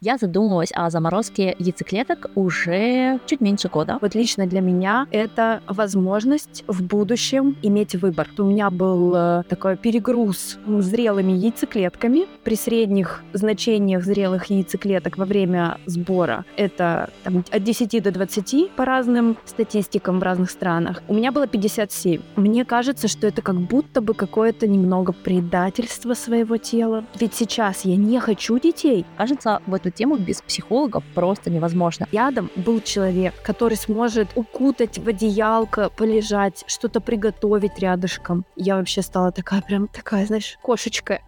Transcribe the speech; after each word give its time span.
Я 0.00 0.16
задумалась 0.16 0.70
о 0.74 0.90
заморозке 0.90 1.56
яйцеклеток 1.58 2.30
уже 2.36 3.18
чуть 3.26 3.40
меньше 3.40 3.68
года. 3.68 3.98
Вот 4.00 4.14
лично 4.14 4.46
для 4.46 4.60
меня 4.60 5.08
это 5.10 5.60
возможность 5.66 6.62
в 6.68 6.84
будущем 6.84 7.56
иметь 7.62 7.96
выбор. 7.96 8.28
У 8.38 8.44
меня 8.44 8.70
был 8.70 9.12
э, 9.16 9.42
такой 9.48 9.76
перегруз 9.76 10.56
зрелыми 10.68 11.32
яйцеклетками. 11.32 12.26
При 12.44 12.54
средних 12.54 13.24
значениях 13.32 14.04
зрелых 14.04 14.46
яйцеклеток 14.46 15.18
во 15.18 15.24
время 15.24 15.78
сбора 15.86 16.44
это 16.56 17.10
там, 17.24 17.44
от 17.50 17.64
10 17.64 18.00
до 18.00 18.12
20 18.12 18.70
по 18.76 18.84
разным 18.84 19.36
статистикам 19.46 20.20
в 20.20 20.22
разных 20.22 20.52
странах. 20.52 21.02
У 21.08 21.14
меня 21.14 21.32
было 21.32 21.48
57. 21.48 22.22
Мне 22.36 22.64
кажется, 22.64 23.08
что 23.08 23.26
это 23.26 23.42
как 23.42 23.56
будто 23.56 24.00
бы 24.00 24.14
какое-то 24.14 24.68
немного 24.68 25.12
предательство 25.12 26.14
своего 26.14 26.56
тела. 26.56 27.04
Ведь 27.18 27.34
сейчас 27.34 27.84
я 27.84 27.96
не 27.96 28.20
хочу 28.20 28.60
детей. 28.60 29.04
Кажется, 29.16 29.60
вот 29.66 29.87
эту 29.88 29.96
тему 29.96 30.16
без 30.16 30.42
психолога 30.42 31.02
просто 31.14 31.50
невозможно. 31.50 32.06
Рядом 32.12 32.50
был 32.56 32.80
человек, 32.80 33.34
который 33.42 33.76
сможет 33.76 34.28
укутать 34.34 34.98
в 34.98 35.08
одеялко, 35.08 35.90
полежать, 35.90 36.64
что-то 36.66 37.00
приготовить 37.00 37.78
рядышком. 37.78 38.44
Я 38.56 38.76
вообще 38.76 39.02
стала 39.02 39.32
такая 39.32 39.62
прям 39.62 39.88
такая, 39.88 40.26
знаешь, 40.26 40.58
кошечка. 40.62 41.20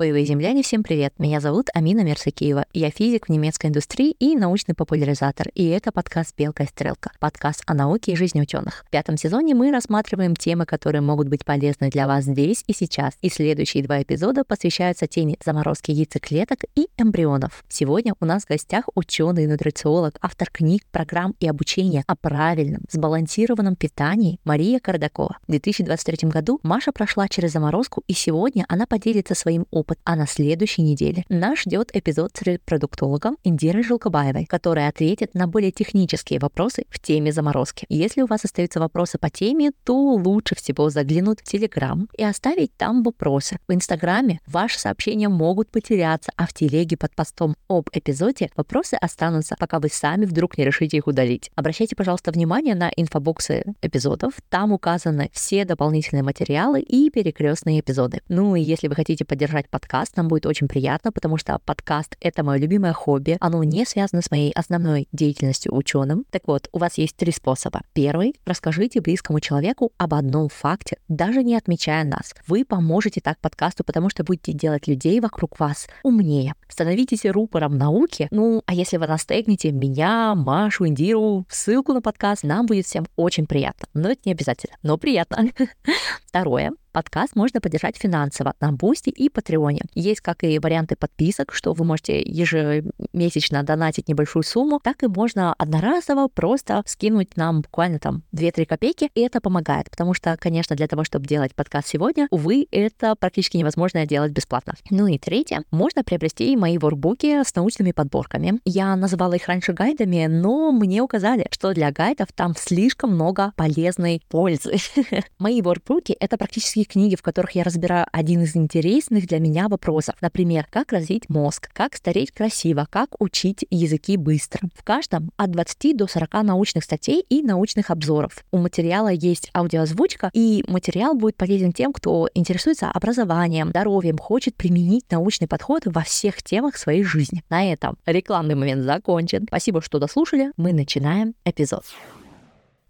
Боевые 0.01 0.25
земляне, 0.25 0.63
всем 0.63 0.83
привет! 0.83 1.13
Меня 1.19 1.41
зовут 1.41 1.69
Амина 1.75 2.01
Мерсакиева. 2.01 2.65
Я 2.73 2.89
физик 2.89 3.27
в 3.27 3.29
немецкой 3.29 3.67
индустрии 3.67 4.13
и 4.13 4.35
научный 4.35 4.75
популяризатор. 4.75 5.49
И 5.55 5.67
это 5.67 5.93
подкаст 5.93 6.35
«Белка 6.39 6.63
и 6.63 6.67
стрелка»— 6.67 7.13
подкаст 7.21 7.63
о 7.67 7.75
науке 7.75 8.13
и 8.13 8.17
жизни 8.17 8.41
ученых. 8.41 8.83
В 8.87 8.91
пятом 8.91 9.19
сезоне 9.19 9.55
мы 9.55 9.71
рассматриваем 9.71 10.37
темы, 10.37 10.65
которые 10.65 11.03
могут 11.03 11.29
быть 11.29 11.45
полезны 11.45 11.91
для 11.91 12.07
вас 12.07 12.25
здесь 12.25 12.65
и 12.67 12.73
сейчас. 12.73 13.13
И 13.21 13.29
следующие 13.29 13.85
два 13.85 14.01
эпизода 14.01 14.43
посвящаются 14.43 15.07
теме 15.07 15.37
заморозки 15.45 15.91
яйцеклеток 15.91 16.61
и 16.75 16.89
эмбрионов. 16.97 17.63
Сегодня 17.69 18.15
у 18.21 18.25
нас 18.25 18.45
в 18.45 18.49
гостях 18.49 18.87
ученый 18.95 19.47
нутрициолог, 19.47 20.17
автор 20.23 20.49
книг, 20.51 20.85
программ 20.91 21.35
и 21.41 21.47
обучения 21.47 22.05
о 22.07 22.17
правильном, 22.17 22.85
сбалансированном 22.91 23.77
питании 23.77 24.41
Мария 24.45 24.81
Кардакова. 24.81 25.37
В 25.47 25.51
2023 25.51 26.31
году 26.31 26.59
Маша 26.63 26.91
прошла 26.91 27.29
через 27.29 27.53
заморозку, 27.53 28.03
и 28.07 28.15
сегодня 28.15 28.65
она 28.67 28.87
поделится 28.87 29.35
своим 29.35 29.67
опытом 29.71 29.90
опыт. 29.91 29.99
А 30.05 30.17
на 30.17 30.27
следующей 30.27 30.83
неделе 30.83 31.25
нас 31.29 31.61
ждет 31.61 31.91
эпизод 31.93 32.31
с 32.37 32.43
репродуктологом 32.43 33.37
Индирой 33.45 33.83
Жилкобаевой, 33.83 34.47
которая 34.47 34.89
ответит 34.89 35.35
на 35.35 35.47
более 35.47 35.71
технические 35.71 36.41
вопросы 36.41 36.85
в 36.91 36.99
теме 36.99 37.33
заморозки. 37.33 37.87
Если 37.89 38.23
у 38.23 38.27
вас 38.27 38.45
остаются 38.45 38.81
вопросы 38.81 39.19
по 39.19 39.31
теме, 39.31 39.73
то 39.85 39.95
лучше 39.95 40.55
всего 40.55 40.91
заглянуть 40.91 41.41
в 41.41 41.45
Телеграм 41.45 42.09
и 42.17 42.25
оставить 42.25 42.77
там 42.77 43.03
вопросы. 43.03 43.59
В 43.69 43.75
Инстаграме 43.75 44.41
ваши 44.47 44.79
сообщения 44.79 45.29
могут 45.29 45.71
потеряться, 45.71 46.33
а 46.37 46.47
в 46.47 46.53
Телеге 46.53 46.97
под 46.97 47.15
постом 47.15 47.57
об 47.69 47.89
эпизоде 47.93 48.51
вопросы 48.57 48.95
останутся, 48.95 49.57
пока 49.59 49.79
вы 49.79 49.89
сами 49.89 50.25
вдруг 50.25 50.59
не 50.59 50.65
решите 50.65 50.97
их 50.97 51.07
удалить. 51.07 51.51
Обращайте, 51.55 51.95
пожалуйста, 51.95 52.33
внимание 52.33 52.75
на 52.75 52.91
инфобоксы 52.97 53.65
эпизодов. 53.83 54.35
Там 54.49 54.73
указаны 54.73 55.31
все 55.33 55.65
дополнительные 55.65 56.23
материалы 56.23 56.81
и 56.81 57.11
перекрестные 57.11 57.81
эпизоды. 57.81 58.21
Ну 58.29 58.57
и 58.57 58.61
если 58.61 58.89
вы 58.89 58.95
хотите 58.95 59.25
поддержать 59.25 59.69
подкаст, 59.69 59.80
подкаст. 59.81 60.17
Нам 60.17 60.29
будет 60.29 60.47
очень 60.47 60.69
приятно, 60.69 61.11
потому 61.11 61.39
что 61.39 61.59
подкаст— 61.65 62.17
это 62.21 62.45
мое 62.45 62.59
любимое 62.59 62.93
хобби. 62.93 63.39
Оно 63.41 63.65
не 63.65 63.87
связано 63.87 64.21
с 64.21 64.31
моей 64.31 64.53
основной 64.53 65.09
деятельностью 65.11 65.75
ученым. 65.75 66.27
Так 66.31 66.43
вот, 66.47 66.69
у 66.73 66.79
вас 66.79 66.99
есть 66.99 67.17
три 67.17 67.33
способа. 67.33 67.81
Первый— 67.95 68.35
расскажите 68.45 69.01
близкому 69.01 69.41
человеку 69.41 69.93
об 69.97 70.15
одном 70.15 70.49
факте, 70.51 70.99
даже 71.09 71.43
не 71.43 71.57
отмечая 71.57 72.05
нас. 72.05 72.35
Вы 72.47 72.65
поможете 72.65 73.21
так 73.21 73.39
подкасту, 73.39 73.83
потому 73.83 74.11
что 74.11 74.23
будете 74.23 74.53
делать 74.53 74.87
людей 74.87 75.19
вокруг 75.21 75.59
вас 75.59 75.89
умнее. 76.03 76.55
Становитесь 76.69 77.25
рупором 77.25 77.79
науки. 77.79 78.29
Ну, 78.31 78.63
а 78.67 78.75
если 78.75 78.99
вы 78.99 79.07
нас 79.07 79.27
тегнете 79.27 79.73
меня, 79.73 80.35
Машу, 80.35 80.87
Индиру, 80.87 81.47
ссылку 81.49 81.95
на 81.95 82.03
подкаст, 82.03 82.45
нам 82.45 82.67
будет 82.67 82.85
всем 82.85 83.07
очень 83.17 83.47
приятно. 83.47 83.89
Но 83.95 84.11
это 84.11 84.21
не 84.27 84.33
обязательно, 84.33 84.77
но 84.83 84.99
приятно. 84.99 85.49
Второе. 86.27 86.73
Подкаст 86.93 87.37
можно 87.37 87.61
поддержать 87.61 87.97
финансово 87.97 88.55
на 88.61 88.73
Бусти 88.73 89.11
и 89.11 89.29
Патреоне. 89.29 89.83
Есть 89.95 90.21
как 90.23 90.43
и 90.43 90.59
варианты 90.59 90.97
подписок, 90.97 91.55
что 91.55 91.73
вы 91.73 91.85
можете 91.85 92.21
ежемесячно 92.21 93.63
донатить 93.63 94.09
небольшую 94.09 94.43
сумму, 94.43 94.81
так 94.83 95.05
и 95.05 95.07
можно 95.07 95.55
одноразово 95.57 96.27
просто 96.27 96.83
скинуть 96.87 97.37
нам 97.37 97.61
буквально 97.61 98.01
там 98.01 98.25
2-3 98.35 98.67
копейки, 98.67 99.09
и 99.15 99.21
это 99.21 99.41
помогает, 99.41 99.89
потому 99.89 100.15
что, 100.15 100.37
конечно, 100.37 100.75
для 100.75 100.89
того, 100.89 101.05
чтобы 101.05 101.27
делать 101.27 101.55
подкаст 101.55 101.87
сегодня, 101.87 102.27
увы, 102.33 102.67
это 102.73 103.15
практически 103.15 103.57
невозможно 103.57 104.05
делать 104.05 104.33
бесплатно. 104.33 104.75
Ну 104.91 105.07
и 105.07 105.17
третье, 105.17 105.63
можно 105.71 106.03
приобрести 106.03 106.57
мои 106.57 106.77
workbook 106.77 107.37
и 107.37 107.45
с 107.45 107.55
научными 107.55 107.93
подборками. 107.93 108.59
Я 108.65 108.97
называла 108.97 109.35
их 109.35 109.47
раньше 109.47 109.75
гайдами, 109.75 110.27
но 110.27 110.73
мне 110.73 111.03
указали, 111.03 111.47
что 111.53 111.73
для 111.73 111.93
гайдов 111.93 112.33
там 112.35 112.57
слишком 112.57 113.15
много 113.15 113.53
полезной 113.55 114.21
пользы. 114.29 114.75
Мои 115.39 115.63
воркбуки— 115.63 116.13
это 116.21 116.37
практически 116.37 116.80
такие 116.81 116.85
книги, 116.85 117.17
в 117.17 117.23
которых 117.23 117.53
я 117.53 117.65
разбираю 117.65 118.07
один 118.13 118.43
из 118.43 118.57
интересных 118.57 119.27
для 119.27 119.39
меня 119.39 119.69
вопросов. 119.69 120.15
Например, 120.21 120.67
как 120.71 120.93
развить 120.93 121.29
мозг, 121.29 121.69
как 121.73 121.95
стареть 121.95 122.31
красиво, 122.31 122.87
как 122.91 123.21
учить 123.21 123.65
языки 123.71 124.17
быстро. 124.17 124.69
В 124.75 124.83
каждом 124.83 125.31
от 125.37 125.51
20 125.51 125.97
до 125.97 126.07
40 126.07 126.43
научных 126.43 126.85
статей 126.85 127.25
и 127.29 127.43
научных 127.43 127.91
обзоров. 127.91 128.45
У 128.51 128.59
материала 128.59 129.09
есть 129.09 129.51
аудиоозвучка, 129.55 130.31
и 130.33 130.65
материал 130.69 131.15
будет 131.15 131.37
полезен 131.37 131.73
тем, 131.73 131.93
кто 131.93 132.29
интересуется 132.35 132.91
образованием, 132.91 133.71
здоровьем, 133.71 134.19
хочет 134.19 134.55
применить 134.55 135.05
научный 135.11 135.49
подход 135.49 135.83
во 135.85 136.03
всех 136.03 136.43
темах 136.43 136.77
своей 136.77 137.03
жизни. 137.03 137.43
На 137.51 137.71
этом 137.71 137.97
рекламный 138.07 138.55
момент 138.55 138.85
закончен. 138.85 139.45
Спасибо, 139.49 139.83
что 139.83 139.99
дослушали. 139.99 140.53
Мы 140.57 140.73
начинаем 140.73 141.35
эпизод. 141.45 141.85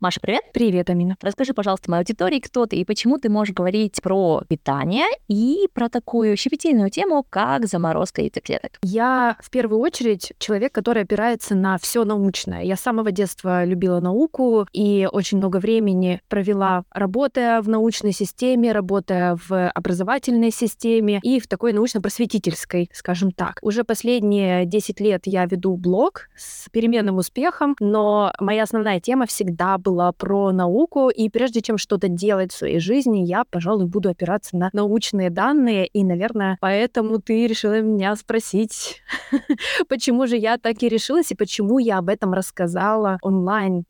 Маша, 0.01 0.19
привет. 0.19 0.45
Привет, 0.55 0.89
Амина. 0.89 1.19
Расскажи, 1.21 1.53
пожалуйста, 1.53 1.91
моей 1.91 2.01
аудитории, 2.01 2.41
кто 2.41 2.65
ты 2.65 2.77
и 2.77 2.87
почему 2.87 3.19
ты 3.19 3.29
можешь 3.29 3.55
говорить 3.55 4.01
про 4.03 4.43
питание 4.49 5.05
и 5.29 5.69
про 5.75 5.91
такую 5.91 6.39
щепетильную 6.39 6.89
тему, 6.89 7.23
как 7.29 7.67
заморозка 7.67 8.23
яйцеклеток. 8.23 8.79
Я 8.83 9.37
в 9.41 9.51
первую 9.51 9.79
очередь 9.79 10.33
человек, 10.39 10.73
который 10.73 11.03
опирается 11.03 11.55
на 11.55 11.77
все 11.77 12.07
научное. 12.07 12.63
Я 12.63 12.77
с 12.77 12.81
самого 12.81 13.13
детства 13.13 13.63
любила 13.67 14.01
науку 14.01 14.67
и 14.73 15.07
очень 15.13 15.37
много 15.37 15.59
времени 15.59 16.23
провела, 16.29 16.85
работая 16.93 17.61
в 17.61 17.69
научной 17.69 18.13
системе, 18.13 18.73
работая 18.73 19.37
в 19.51 19.69
образовательной 19.69 20.51
системе 20.51 21.21
и 21.23 21.41
в 21.41 21.47
такой 21.47 21.75
научно-просветительской, 21.75 22.89
скажем 22.95 23.33
так. 23.33 23.59
Уже 23.61 23.85
последние 23.85 24.65
10 24.65 24.99
лет 24.99 25.27
я 25.27 25.45
веду 25.45 25.77
блог 25.77 26.31
с 26.39 26.71
переменным 26.71 27.19
успехом, 27.19 27.77
но 27.81 28.33
моя 28.41 28.63
основная 28.63 28.99
тема 28.99 29.27
всегда 29.27 29.77
была 29.77 29.90
была 29.91 30.13
про 30.13 30.53
науку, 30.53 31.09
и 31.09 31.29
прежде 31.29 31.63
чем 31.63 31.77
что-то 31.77 32.09
делать 32.09 32.53
в 32.53 32.57
своей 32.57 32.79
жизни, 32.79 33.25
я, 33.25 33.43
пожалуй, 33.51 33.87
буду 33.87 34.09
опираться 34.09 34.57
на 34.57 34.71
научные 34.73 35.31
данные, 35.31 35.89
и, 35.89 36.05
наверное, 36.05 36.59
поэтому 36.61 37.21
ты 37.21 37.49
решила 37.49 37.81
меня 37.81 38.15
спросить, 38.15 39.03
почему 39.89 40.29
же 40.29 40.37
я 40.37 40.59
так 40.59 40.81
и 40.85 40.89
решилась, 40.89 41.33
и 41.33 41.35
почему 41.35 41.79
я 41.81 41.99
об 41.99 42.09
этом 42.09 42.33
рассказала 42.33 43.19
онлайн. 43.23 43.85